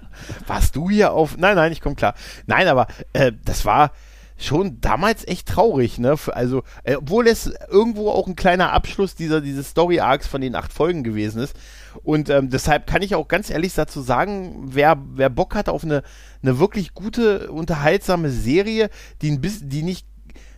Warst 0.46 0.76
du 0.76 0.88
hier 0.88 1.12
auf. 1.12 1.36
Nein, 1.36 1.56
nein, 1.56 1.72
ich 1.72 1.80
komme 1.80 1.96
klar. 1.96 2.14
Nein, 2.46 2.68
aber 2.68 2.86
äh, 3.12 3.32
das 3.44 3.64
war 3.64 3.90
schon 4.40 4.80
damals 4.80 5.26
echt 5.26 5.48
traurig, 5.48 5.98
ne? 5.98 6.16
Also, 6.32 6.62
äh, 6.84 6.96
obwohl 6.96 7.26
es 7.26 7.52
irgendwo 7.70 8.10
auch 8.10 8.26
ein 8.26 8.36
kleiner 8.36 8.72
Abschluss 8.72 9.14
dieser 9.14 9.40
dieses 9.40 9.70
Story 9.70 10.00
Arcs 10.00 10.26
von 10.26 10.40
den 10.40 10.54
acht 10.54 10.72
Folgen 10.72 11.04
gewesen 11.04 11.42
ist. 11.42 11.56
Und 12.02 12.30
ähm, 12.30 12.50
deshalb 12.50 12.86
kann 12.86 13.02
ich 13.02 13.14
auch 13.14 13.28
ganz 13.28 13.50
ehrlich 13.50 13.74
dazu 13.74 14.00
sagen, 14.00 14.68
wer, 14.72 14.96
wer 15.14 15.28
Bock 15.28 15.54
hat 15.54 15.68
auf 15.68 15.84
eine, 15.84 16.02
eine 16.42 16.58
wirklich 16.58 16.94
gute, 16.94 17.50
unterhaltsame 17.50 18.30
Serie, 18.30 18.90
die 19.22 19.30
ein 19.30 19.40
bisschen, 19.40 19.68
die 19.68 19.82
nicht 19.82 20.06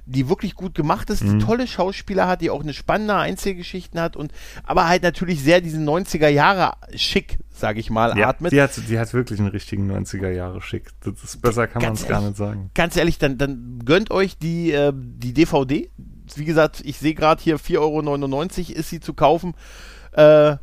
die 0.05 0.29
wirklich 0.29 0.55
gut 0.55 0.75
gemacht 0.75 1.11
ist, 1.11 1.23
Mhm. 1.23 1.39
die 1.39 1.45
tolle 1.45 1.67
Schauspieler 1.67 2.27
hat, 2.27 2.41
die 2.41 2.51
auch 2.51 2.63
eine 2.63 2.73
spannende 2.75 3.15
Einzelgeschichten 3.15 4.01
hat 4.01 4.17
und 4.17 4.33
aber 4.65 4.89
halt 4.89 5.03
natürlich 5.03 5.43
sehr 5.43 5.61
diesen 5.61 5.85
90er 5.89 6.29
Jahre 6.29 6.73
schick, 6.97 7.39
sag 7.51 7.77
ich 7.77 7.89
mal, 7.91 8.17
ja, 8.19 8.29
atmet. 8.29 8.53
die, 8.53 8.61
hat, 8.61 8.73
die 8.89 8.99
hat 8.99 9.13
wirklich 9.15 9.39
einen 9.39 9.49
richtigen 9.49 9.91
90er 9.91 10.31
Jahre 10.31 10.61
Schick. 10.61 10.91
Das 11.05 11.23
ist 11.23 11.41
besser 11.41 11.69
kann 11.69 11.83
man 11.83 11.93
es 11.93 12.07
gar 12.07 12.21
nicht 12.21 12.37
sagen. 12.37 12.71
ganz 12.75 12.97
ehrlich, 12.97 13.19
dann, 13.19 13.39
dann 13.39 13.81
gönnt 13.85 14.11
euch 14.11 14.39
die, 14.39 14.73
äh, 14.73 14.93
die 14.95 15.33
DVD. 15.33 15.91
Wie 16.35 16.45
gesagt, 16.45 16.81
ich 16.85 16.99
sehe 16.99 17.15
gerade 17.15 17.43
hier 17.43 17.59
4,99 17.59 17.79
Euro 18.71 18.79
ist 18.79 18.91
sie 18.91 19.01
zu 19.01 19.15
kaufen. 19.15 19.55
Äh, 20.13 20.57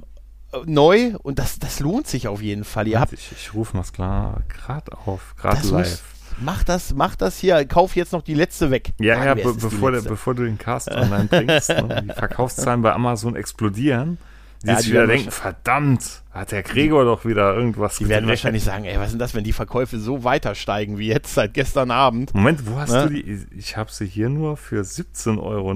neu 0.65 1.15
und 1.21 1.39
das, 1.39 1.59
das 1.59 1.79
lohnt 1.79 2.07
sich 2.07 2.27
auf 2.27 2.41
jeden 2.41 2.63
Fall. 2.63 2.87
Ihr 2.87 2.99
habt 2.99 3.13
ich 3.13 3.31
ich 3.31 3.53
rufe 3.53 3.77
mal 3.77 3.83
klar 3.83 4.41
gerade 4.49 4.97
auf, 5.05 5.35
gerade 5.37 5.65
live. 5.67 6.01
Macht 6.39 6.69
das, 6.69 6.93
macht 6.93 7.21
das 7.21 7.37
hier, 7.37 7.65
kauf 7.65 7.95
jetzt 7.95 8.13
noch 8.13 8.21
die 8.21 8.33
letzte 8.33 8.71
weg. 8.71 8.91
Ja, 8.99 9.15
Sagen 9.15 9.25
ja, 9.25 9.33
be 9.35 9.53
bevor, 9.53 9.91
der, 9.91 9.99
letzte. 9.99 10.09
bevor 10.09 10.35
du 10.35 10.43
den 10.43 10.57
Cast 10.57 10.89
online 10.91 11.25
bringst, 11.29 11.69
ne, 11.69 12.03
die 12.07 12.13
Verkaufszahlen 12.13 12.81
bei 12.81 12.93
Amazon 12.93 13.35
explodieren, 13.35 14.17
die 14.63 14.67
Ja, 14.67 14.75
sich 14.77 14.91
wieder 14.91 15.07
denken, 15.07 15.31
verdammt, 15.31 16.21
hat 16.31 16.51
der 16.51 16.63
Gregor 16.63 17.05
doch 17.05 17.23
wieder 17.25 17.55
irgendwas 17.55 17.97
die 17.97 18.09
werden 18.09 18.27
wahrscheinlich 18.27 18.63
sagen, 18.63 18.83
ey, 18.85 18.97
was 18.97 19.05
ist 19.07 19.11
denn 19.13 19.19
das, 19.19 19.33
wenn 19.33 19.43
die 19.45 19.53
Verkäufe 19.53 19.97
so 19.99 20.23
weiter 20.25 20.53
steigen 20.53 20.97
wie 20.97 21.07
jetzt 21.07 21.33
seit 21.33 21.53
gestern 21.53 21.91
Abend? 21.91 22.33
Moment, 22.35 22.67
wo 22.69 22.77
hast 22.77 22.91
Ne? 22.91 23.03
du 23.07 23.09
die? 23.13 23.45
Ich 23.57 23.77
habe 23.77 23.89
sie 23.91 24.05
hier 24.05 24.27
nur 24.29 24.57
für 24.57 24.83
17,99 24.83 25.39
Euro. 25.39 25.73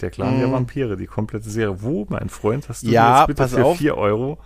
Der 0.00 0.10
Clan 0.10 0.38
der 0.38 0.48
Mhm. 0.48 0.52
Vampire, 0.52 0.96
die 0.96 1.06
komplette 1.06 1.50
Serie. 1.50 1.82
Wo, 1.82 2.06
mein 2.08 2.28
Freund, 2.28 2.68
hast 2.68 2.84
du 2.84 2.88
Ja, 2.90 3.24
die 3.26 3.32
jetzt 3.32 3.38
bitte 3.38 3.48
für 3.56 3.64
auf. 3.64 3.76
4 3.78 3.96
Euro? 3.96 4.38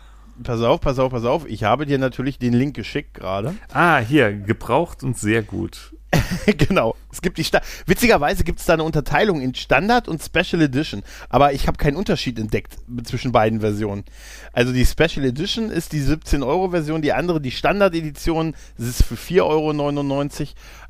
Pass 0.42 0.62
auf, 0.62 0.80
pass 0.80 0.98
auf, 0.98 1.12
pass 1.12 1.24
auf. 1.24 1.46
Ich 1.46 1.64
habe 1.64 1.86
dir 1.86 1.98
natürlich 1.98 2.38
den 2.38 2.54
Link 2.54 2.74
geschickt 2.74 3.14
gerade. 3.14 3.54
Ah, 3.72 3.98
hier, 3.98 4.32
gebraucht 4.32 5.02
und 5.02 5.16
sehr 5.18 5.42
gut. 5.42 5.92
genau. 6.46 6.96
Es 7.12 7.22
gibt 7.22 7.38
die 7.38 7.44
Sta 7.44 7.60
Witzigerweise 7.86 8.44
gibt 8.44 8.60
es 8.60 8.66
da 8.66 8.74
eine 8.74 8.84
Unterteilung 8.84 9.40
in 9.40 9.54
Standard 9.54 10.08
und 10.08 10.22
Special 10.22 10.60
Edition, 10.62 11.02
aber 11.28 11.52
ich 11.52 11.66
habe 11.66 11.76
keinen 11.78 11.96
Unterschied 11.96 12.38
entdeckt 12.38 12.76
zwischen 13.04 13.32
beiden 13.32 13.60
Versionen. 13.60 14.04
Also 14.52 14.72
die 14.72 14.86
Special 14.86 15.24
Edition 15.24 15.70
ist 15.70 15.92
die 15.92 16.00
17 16.00 16.42
Euro 16.42 16.70
Version, 16.70 17.02
die 17.02 17.12
andere 17.12 17.40
die 17.40 17.50
Standard 17.50 17.94
Edition, 17.94 18.54
das 18.76 18.88
ist 18.88 19.04
für 19.04 19.14
4,99 19.14 19.42
Euro. 20.40 20.48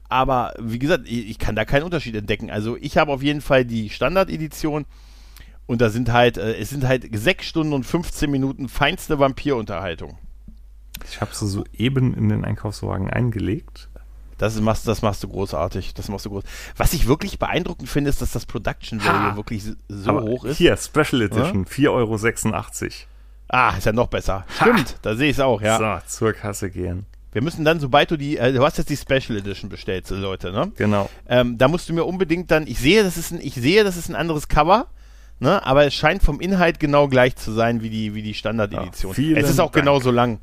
Aber 0.09 0.55
wie 0.59 0.79
gesagt, 0.79 1.07
ich, 1.07 1.31
ich 1.31 1.39
kann 1.39 1.55
da 1.55 1.65
keinen 1.65 1.85
Unterschied 1.85 2.17
entdecken. 2.17 2.51
Also 2.51 2.77
ich 2.81 2.97
habe 2.97 3.13
auf 3.13 3.23
jeden 3.23 3.41
Fall 3.41 3.65
die 3.65 3.91
Standard 3.91 4.31
Edition 4.31 4.87
und 5.67 5.81
da 5.81 5.91
sind 5.91 6.13
halt, 6.13 6.37
äh, 6.39 6.55
es 6.57 6.71
sind 6.71 6.85
halt 6.87 7.07
6 7.13 7.47
Stunden 7.47 7.73
und 7.73 7.85
15 7.85 8.31
Minuten 8.31 8.69
feinste 8.69 9.19
Vampirunterhaltung. 9.19 10.19
Ich 11.09 11.21
habe 11.21 11.31
sie 11.35 11.47
soeben 11.49 12.15
in 12.15 12.29
den 12.29 12.45
Einkaufswagen 12.45 13.09
eingelegt. 13.11 13.89
Das 14.39 14.59
machst, 14.61 14.89
das 14.89 15.03
machst 15.03 15.23
du 15.23 15.29
großartig. 15.29 15.93
Das 15.95 16.09
machst 16.09 16.25
du 16.27 16.31
groß. 16.31 16.45
Was 16.77 16.93
ich 16.95 17.07
wirklich 17.07 17.39
beeindruckend 17.39 17.89
finde, 17.89 18.09
ist, 18.11 18.23
dass 18.23 18.33
das 18.33 18.47
Production 18.47 18.99
Value 19.05 19.33
Ha! 19.33 19.37
wirklich 19.37 19.65
so- 19.65 19.75
so 19.89 20.21
hoch 20.21 20.45
ist. 20.45 20.57
Hier, 20.57 20.77
Special 20.79 21.21
Edition, 21.23 21.67
4,86 21.67 21.91
Euro. 21.91 22.19
Ah, 23.49 23.75
ist 23.77 23.85
ja 23.87 23.93
noch 23.93 24.07
besser. 24.09 24.45
Stimmt, 24.61 24.97
da 25.03 25.15
sehe 25.17 25.29
ich 25.31 25.37
es 25.37 25.41
auch, 25.41 25.61
ja. 25.61 26.01
So, 26.01 26.07
zur 26.09 26.33
Kasse 26.33 26.71
gehen. 26.71 27.05
Wir 27.33 27.43
müssen 27.43 27.65
dann, 27.65 27.81
sobald 27.81 28.11
du 28.11 28.17
die, 28.17 28.39
äh, 28.39 28.53
du 28.53 28.65
hast 28.65 28.79
jetzt 28.79 28.89
die 28.91 28.97
Special 28.97 29.37
Edition 29.39 29.69
bestellt, 29.71 30.07
so 30.07 30.17
Leute, 30.17 30.53
ne? 30.53 30.73
Genau. 30.77 31.09
Ähm, 31.29 31.59
da 31.59 31.69
musst 31.69 31.89
du 31.89 31.93
mir 31.93 32.05
unbedingt 32.05 32.51
dann, 32.51 32.67
ich 32.67 32.79
sehe, 32.79 33.03
das 33.05 33.17
ist 33.17 33.33
ein, 33.33 33.41
ich 33.41 33.55
sehe, 33.55 33.85
das 33.85 33.97
ist 33.97 34.09
ein 34.09 34.17
anderes 34.17 34.49
Cover, 34.49 34.87
ne? 35.41 35.65
Aber 35.67 35.87
es 35.87 35.95
scheint 35.95 36.23
vom 36.23 36.41
Inhalt 36.41 36.81
genau 36.81 37.09
gleich 37.09 37.37
zu 37.37 37.53
sein 37.53 37.83
wie 37.83 37.91
die, 37.91 38.15
wie 38.15 38.23
die 38.23 38.35
Standard-Edition. 38.35 39.15
Ja, 39.17 39.37
es 39.39 39.51
ist 39.51 39.61
auch 39.61 39.73
Dank. 39.73 39.85
genauso 39.85 40.11
lang. 40.11 40.39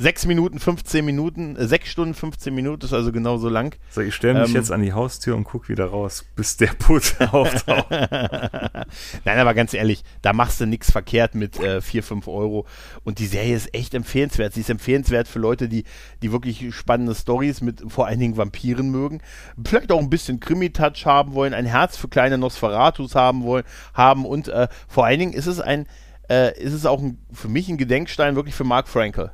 6 0.00 0.24
Minuten, 0.24 0.58
15 0.58 1.04
Minuten, 1.04 1.56
äh, 1.56 1.66
6 1.66 1.90
Stunden, 1.90 2.14
15 2.14 2.54
Minuten 2.54 2.86
ist 2.86 2.94
also 2.94 3.12
genauso 3.12 3.50
lang. 3.50 3.76
So, 3.90 4.00
ich 4.00 4.14
stelle 4.14 4.40
mich 4.40 4.48
Ähm, 4.48 4.54
jetzt 4.54 4.72
an 4.72 4.80
die 4.80 4.94
Haustür 4.94 5.36
und 5.36 5.44
guck 5.44 5.68
wieder 5.68 5.84
raus, 5.84 6.24
bis 6.36 6.56
der 6.56 6.68
Put 6.68 7.16
auftaucht. 7.32 7.90
Nein, 7.90 9.38
aber 9.38 9.52
ganz 9.52 9.74
ehrlich, 9.74 10.02
da 10.22 10.32
machst 10.32 10.58
du 10.58 10.64
nichts 10.64 10.90
verkehrt 10.90 11.34
mit 11.34 11.60
äh, 11.60 11.82
4, 11.82 12.02
5 12.02 12.28
Euro. 12.28 12.66
Und 13.04 13.18
die 13.18 13.26
Serie 13.26 13.54
ist 13.54 13.74
echt 13.74 13.92
empfehlenswert. 13.92 14.54
Sie 14.54 14.60
ist 14.60 14.70
empfehlenswert 14.70 15.28
für 15.28 15.38
Leute, 15.38 15.68
die, 15.68 15.84
die 16.22 16.32
wirklich 16.32 16.74
spannende 16.74 17.14
Stories 17.14 17.60
mit 17.60 17.82
vor 17.88 18.06
allen 18.06 18.20
Dingen 18.20 18.38
Vampiren 18.38 18.90
mögen. 18.90 19.20
Vielleicht 19.62 19.92
auch 19.92 20.00
ein 20.00 20.08
bisschen 20.08 20.40
Krimi-Touch 20.40 21.04
haben 21.04 21.34
wollen, 21.34 21.52
ein 21.52 21.66
Herz 21.66 21.98
für 21.98 22.08
kleine 22.08 22.38
Nosferatus 22.38 23.14
haben 23.14 23.42
wollen, 23.42 23.64
haben. 23.92 24.24
Und 24.24 24.48
äh, 24.48 24.68
vor 24.88 25.04
allen 25.04 25.18
Dingen 25.18 25.32
ist 25.34 25.46
es 25.46 25.60
ein, 25.60 25.86
äh, 26.30 26.58
ist 26.58 26.72
es 26.72 26.86
auch 26.86 27.02
ein, 27.02 27.18
für 27.34 27.48
mich 27.48 27.68
ein 27.68 27.76
Gedenkstein 27.76 28.34
wirklich 28.34 28.54
für 28.54 28.64
Mark 28.64 28.88
Frankel. 28.88 29.30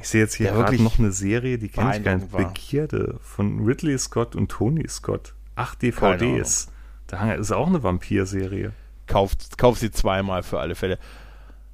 Ich 0.00 0.08
sehe 0.08 0.22
jetzt 0.22 0.34
hier 0.34 0.54
wirklich 0.54 0.80
noch 0.80 0.98
eine 0.98 1.12
Serie, 1.12 1.58
die 1.58 1.68
kenne 1.68 1.96
ich 1.96 2.04
gar 2.04 2.16
nicht. 2.16 2.30
Begierde 2.30 3.18
von 3.20 3.64
Ridley 3.64 3.98
Scott 3.98 4.36
und 4.36 4.50
Tony 4.50 4.88
Scott. 4.88 5.34
Acht 5.56 5.82
DVDs. 5.82 6.68
Da 7.06 7.32
ist 7.32 7.52
auch 7.52 7.66
eine 7.66 7.82
Vampir-Serie. 7.82 8.72
Kauft, 9.06 9.56
kauf 9.58 9.78
sie 9.78 9.90
zweimal 9.90 10.42
für 10.42 10.60
alle 10.60 10.74
Fälle. 10.74 10.98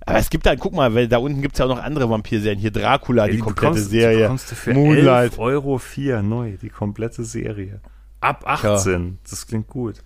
Aber 0.06 0.18
es 0.18 0.30
gibt 0.30 0.46
da, 0.46 0.54
guck 0.54 0.74
mal, 0.74 0.94
weil 0.94 1.08
da 1.08 1.18
unten 1.18 1.40
gibt 1.40 1.54
es 1.54 1.58
ja 1.58 1.64
auch 1.64 1.70
noch 1.70 1.82
andere 1.82 2.08
Vampirserien. 2.10 2.60
Hier 2.60 2.70
Dracula, 2.70 3.26
die, 3.26 3.38
komplette 3.38 3.74
bekommst, 3.74 3.90
Serie. 3.90 4.16
Die 4.16 4.22
bekommst 4.22 4.50
du 4.50 4.54
für 4.54 4.74
Moonlight. 4.74 5.32
11 5.32 5.38
Euro 5.38 5.78
4 5.78 6.22
neu, 6.22 6.56
die 6.60 6.68
komplette 6.68 7.24
Serie. 7.24 7.80
Ab 8.20 8.44
18. 8.46 9.18
Das 9.28 9.46
klingt 9.46 9.68
gut. 9.68 10.02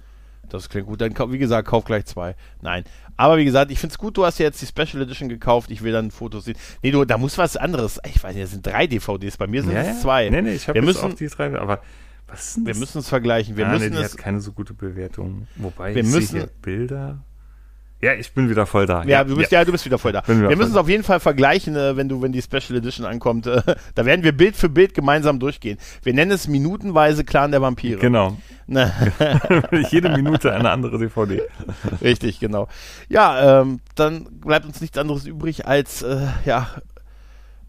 Das 0.48 0.68
klingt 0.68 0.86
gut. 0.86 1.00
Dann, 1.00 1.14
wie 1.32 1.38
gesagt, 1.38 1.68
kauf 1.68 1.84
gleich 1.84 2.06
zwei. 2.06 2.34
Nein. 2.62 2.84
Aber 3.16 3.36
wie 3.36 3.44
gesagt, 3.44 3.70
ich 3.70 3.78
finde 3.78 3.92
es 3.92 3.98
gut, 3.98 4.16
du 4.16 4.24
hast 4.24 4.38
ja 4.38 4.46
jetzt 4.46 4.62
die 4.62 4.66
Special 4.66 5.02
Edition 5.02 5.28
gekauft. 5.28 5.70
Ich 5.70 5.82
will 5.82 5.92
dann 5.92 6.10
Fotos 6.10 6.44
sehen. 6.44 6.56
Nee, 6.82 6.90
du, 6.90 7.04
da 7.04 7.18
muss 7.18 7.36
was 7.36 7.56
anderes. 7.56 8.00
Ich 8.06 8.22
weiß 8.22 8.34
nicht, 8.34 8.44
das 8.44 8.52
sind 8.52 8.66
drei 8.66 8.86
DVDs. 8.86 9.36
Bei 9.36 9.46
mir 9.46 9.62
sind 9.62 9.74
es 9.76 10.02
zwei. 10.02 10.28
Nee, 10.30 10.42
nee, 10.42 10.54
ich 10.54 10.68
habe 10.68 10.80
wir 10.80 10.88
jetzt 10.88 11.02
auch 11.02 11.12
die 11.12 11.26
drei. 11.26 11.58
Aber 11.58 11.80
was 12.26 12.48
ist 12.48 12.56
denn 12.56 12.66
wir 12.66 12.72
das? 12.74 12.80
müssen 12.80 12.98
es 12.98 13.08
vergleichen. 13.08 13.56
Wir 13.56 13.66
ah, 13.66 13.72
müssen 13.72 13.90
nee, 13.90 13.96
die 13.96 14.02
es. 14.02 14.12
hat 14.12 14.18
keine 14.18 14.40
so 14.40 14.52
gute 14.52 14.74
Bewertung. 14.74 15.48
Wobei, 15.56 15.94
Wir 15.94 16.02
ich 16.02 16.08
sehe 16.08 16.20
müssen- 16.20 16.50
Bilder. 16.62 17.24
Ja, 18.00 18.14
ich 18.14 18.32
bin 18.32 18.48
wieder 18.48 18.64
voll 18.64 18.86
da. 18.86 19.02
Ja, 19.04 19.24
du 19.24 19.34
bist, 19.36 19.50
ja. 19.50 19.64
du 19.64 19.72
bist 19.72 19.84
wieder 19.84 19.98
voll 19.98 20.12
da. 20.12 20.22
Wir 20.26 20.56
müssen 20.56 20.70
es 20.70 20.76
auf 20.76 20.88
jeden 20.88 21.02
Fall 21.02 21.18
vergleichen, 21.18 21.74
äh, 21.74 21.96
wenn 21.96 22.08
du, 22.08 22.22
wenn 22.22 22.30
die 22.30 22.42
Special 22.42 22.76
Edition 22.78 23.04
ankommt. 23.04 23.46
Äh, 23.46 23.62
da 23.96 24.04
werden 24.04 24.22
wir 24.22 24.30
Bild 24.30 24.54
für 24.54 24.68
Bild 24.68 24.94
gemeinsam 24.94 25.40
durchgehen. 25.40 25.78
Wir 26.04 26.14
nennen 26.14 26.30
es 26.30 26.46
minutenweise 26.46 27.24
Clan 27.24 27.50
der 27.50 27.60
Vampire. 27.60 27.98
Genau. 27.98 28.36
Ne, 28.68 28.92
Jede 29.90 30.10
Minute 30.10 30.52
eine 30.52 30.70
andere 30.70 30.98
DVD. 30.98 31.42
richtig, 32.00 32.38
genau. 32.38 32.68
Ja, 33.08 33.62
ähm, 33.62 33.80
dann 33.96 34.24
bleibt 34.40 34.66
uns 34.66 34.80
nichts 34.80 34.96
anderes 34.98 35.26
übrig, 35.26 35.66
als 35.66 36.02
äh, 36.02 36.26
ja, 36.44 36.68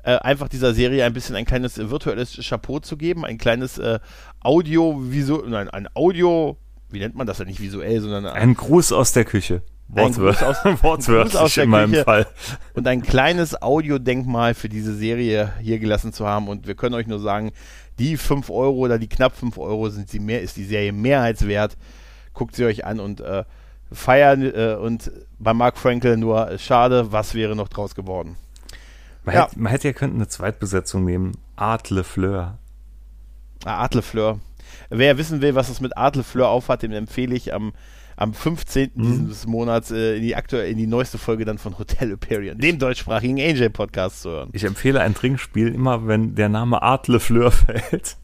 äh, 0.04 0.18
einfach 0.18 0.48
dieser 0.48 0.74
Serie 0.74 1.06
ein 1.06 1.14
bisschen 1.14 1.36
ein 1.36 1.46
kleines 1.46 1.78
äh, 1.78 1.90
virtuelles 1.90 2.38
Chapeau 2.48 2.80
zu 2.80 2.98
geben, 2.98 3.26
ein 3.26 3.38
kleines 3.38 3.78
äh, 3.78 4.00
Audio, 4.42 5.02
nein, 5.48 5.70
ein 5.70 5.88
Audio, 5.94 6.58
wie 6.90 7.00
nennt 7.00 7.16
man 7.16 7.26
das 7.26 7.38
denn 7.38 7.48
nicht 7.48 7.62
visuell, 7.62 8.02
sondern 8.02 8.26
Ein 8.28 8.54
Gruß 8.54 8.92
aus 8.92 9.12
der 9.12 9.26
Küche. 9.26 9.62
Gruß 9.96 10.20
aus- 10.44 10.64
Wortwörtlich 10.84 11.58
in 11.58 11.70
meinem 11.70 11.92
Küche. 11.92 12.04
Fall. 12.04 12.28
und 12.76 12.88
ein 12.88 13.02
kleines 13.02 13.60
Audiodenkmal 13.62 14.54
für 14.54 14.70
diese 14.70 14.96
Serie 14.96 15.54
hier 15.62 15.80
gelassen 15.80 16.14
zu 16.14 16.28
haben. 16.28 16.48
Und 16.48 16.68
wir 16.68 16.76
können 16.76 16.96
euch 16.96 17.08
nur 17.08 17.20
sagen, 17.20 17.52
die 17.98 18.16
5 18.18 18.50
Euro 18.50 18.78
oder 18.78 19.00
die 19.00 19.08
knapp 19.10 19.36
5 19.36 19.58
Euro 19.58 19.90
sind 19.90 20.10
sie 20.10 20.20
mehr, 20.20 20.42
ist 20.42 20.58
die 20.58 20.64
Serie 20.66 20.92
mehr 20.94 21.22
als 21.22 21.48
wert. 21.48 21.76
Guckt 22.34 22.56
sie 22.56 22.66
euch 22.66 22.86
an 22.86 23.00
und 23.00 23.20
äh, 23.22 23.44
feiern 23.92 24.44
äh, 24.44 24.76
und 24.80 25.12
bei 25.40 25.54
Mark 25.54 25.78
Frankel 25.78 26.16
nur 26.18 26.52
äh, 26.52 26.60
schade, 26.60 27.12
was 27.12 27.34
wäre 27.34 27.56
noch 27.56 27.68
draus 27.68 27.96
geworden. 27.96 28.36
Man, 29.26 29.36
Ja. 29.36 29.46
hätte, 29.48 29.60
man 29.60 29.72
hätte 29.72 29.88
ja 29.88 29.94
könnte 29.94 30.16
eine 30.16 30.28
Zweitbesetzung 30.28 31.04
nehmen. 31.04 31.34
Art 31.56 31.90
Le 31.90 32.04
Fleur. 32.04 32.58
Ah, 33.66 33.84
Adlefleur. 33.84 34.40
Wer 34.90 35.18
wissen 35.18 35.42
will, 35.42 35.56
was 35.56 35.68
es 35.70 35.82
mit 35.82 35.98
Adlefleur 35.98 36.48
aufhat, 36.48 36.84
dem 36.84 36.94
empfehle 36.94 37.36
ich 37.36 37.54
am, 37.54 37.74
am 38.20 38.34
15. 38.34 38.92
Mhm. 38.94 39.28
dieses 39.28 39.48
Monats 39.48 39.92
äh, 39.92 40.18
in, 40.18 40.24
die 40.24 40.36
aktuell, 40.36 40.70
in 40.70 40.78
die 40.78 40.88
neueste 40.88 41.18
Folge 41.18 41.46
dann 41.46 41.58
von 41.58 41.80
Hotel 41.80 42.10
Hyperion, 42.10 42.58
dem 42.58 42.78
deutschsprachigen 42.78 43.40
Angel-Podcast 43.40 44.22
zu 44.24 44.30
hören. 44.30 44.50
Ich 44.52 44.66
empfehle 44.66 45.00
ein 45.00 45.16
Trinkspiel 45.16 45.74
immer, 45.74 46.06
wenn 46.06 46.36
der 46.36 46.50
Name 46.50 46.82
Art 46.82 47.08
Le 47.08 47.22
Fleur 47.22 47.52
fällt. 47.52 48.18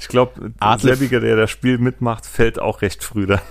Ich 0.00 0.08
glaube, 0.08 0.52
derjenige, 0.60 1.20
der 1.20 1.36
das 1.36 1.50
Spiel 1.50 1.76
mitmacht, 1.76 2.24
fällt 2.24 2.58
auch 2.58 2.80
recht 2.80 3.04
früh 3.04 3.26
da. 3.26 3.42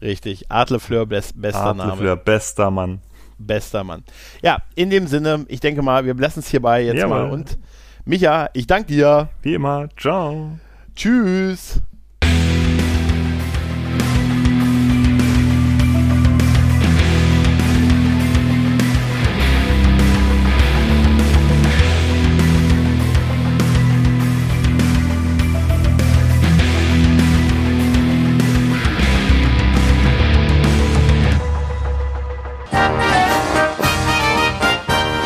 Richtig, 0.00 0.50
Adlefleur, 0.50 1.04
best, 1.06 1.40
bester 1.40 1.60
Art 1.60 1.78
Le 1.78 1.86
Name. 1.86 1.96
Fleur, 1.96 2.16
bester 2.16 2.70
Mann. 2.70 3.00
Bester 3.38 3.82
Mann. 3.82 4.04
Ja, 4.40 4.62
in 4.76 4.90
dem 4.90 5.08
Sinne, 5.08 5.44
ich 5.48 5.58
denke 5.60 5.82
mal, 5.82 6.06
wir 6.06 6.14
lassen 6.14 6.40
es 6.40 6.48
hierbei 6.48 6.84
jetzt 6.84 6.98
Jawohl. 6.98 7.24
mal. 7.24 7.30
Und 7.30 7.58
Micha, 8.04 8.50
ich 8.52 8.68
danke 8.68 8.92
dir. 8.92 9.30
Wie 9.42 9.54
immer, 9.54 9.88
ciao. 9.96 10.58
Tschüss. 10.94 11.82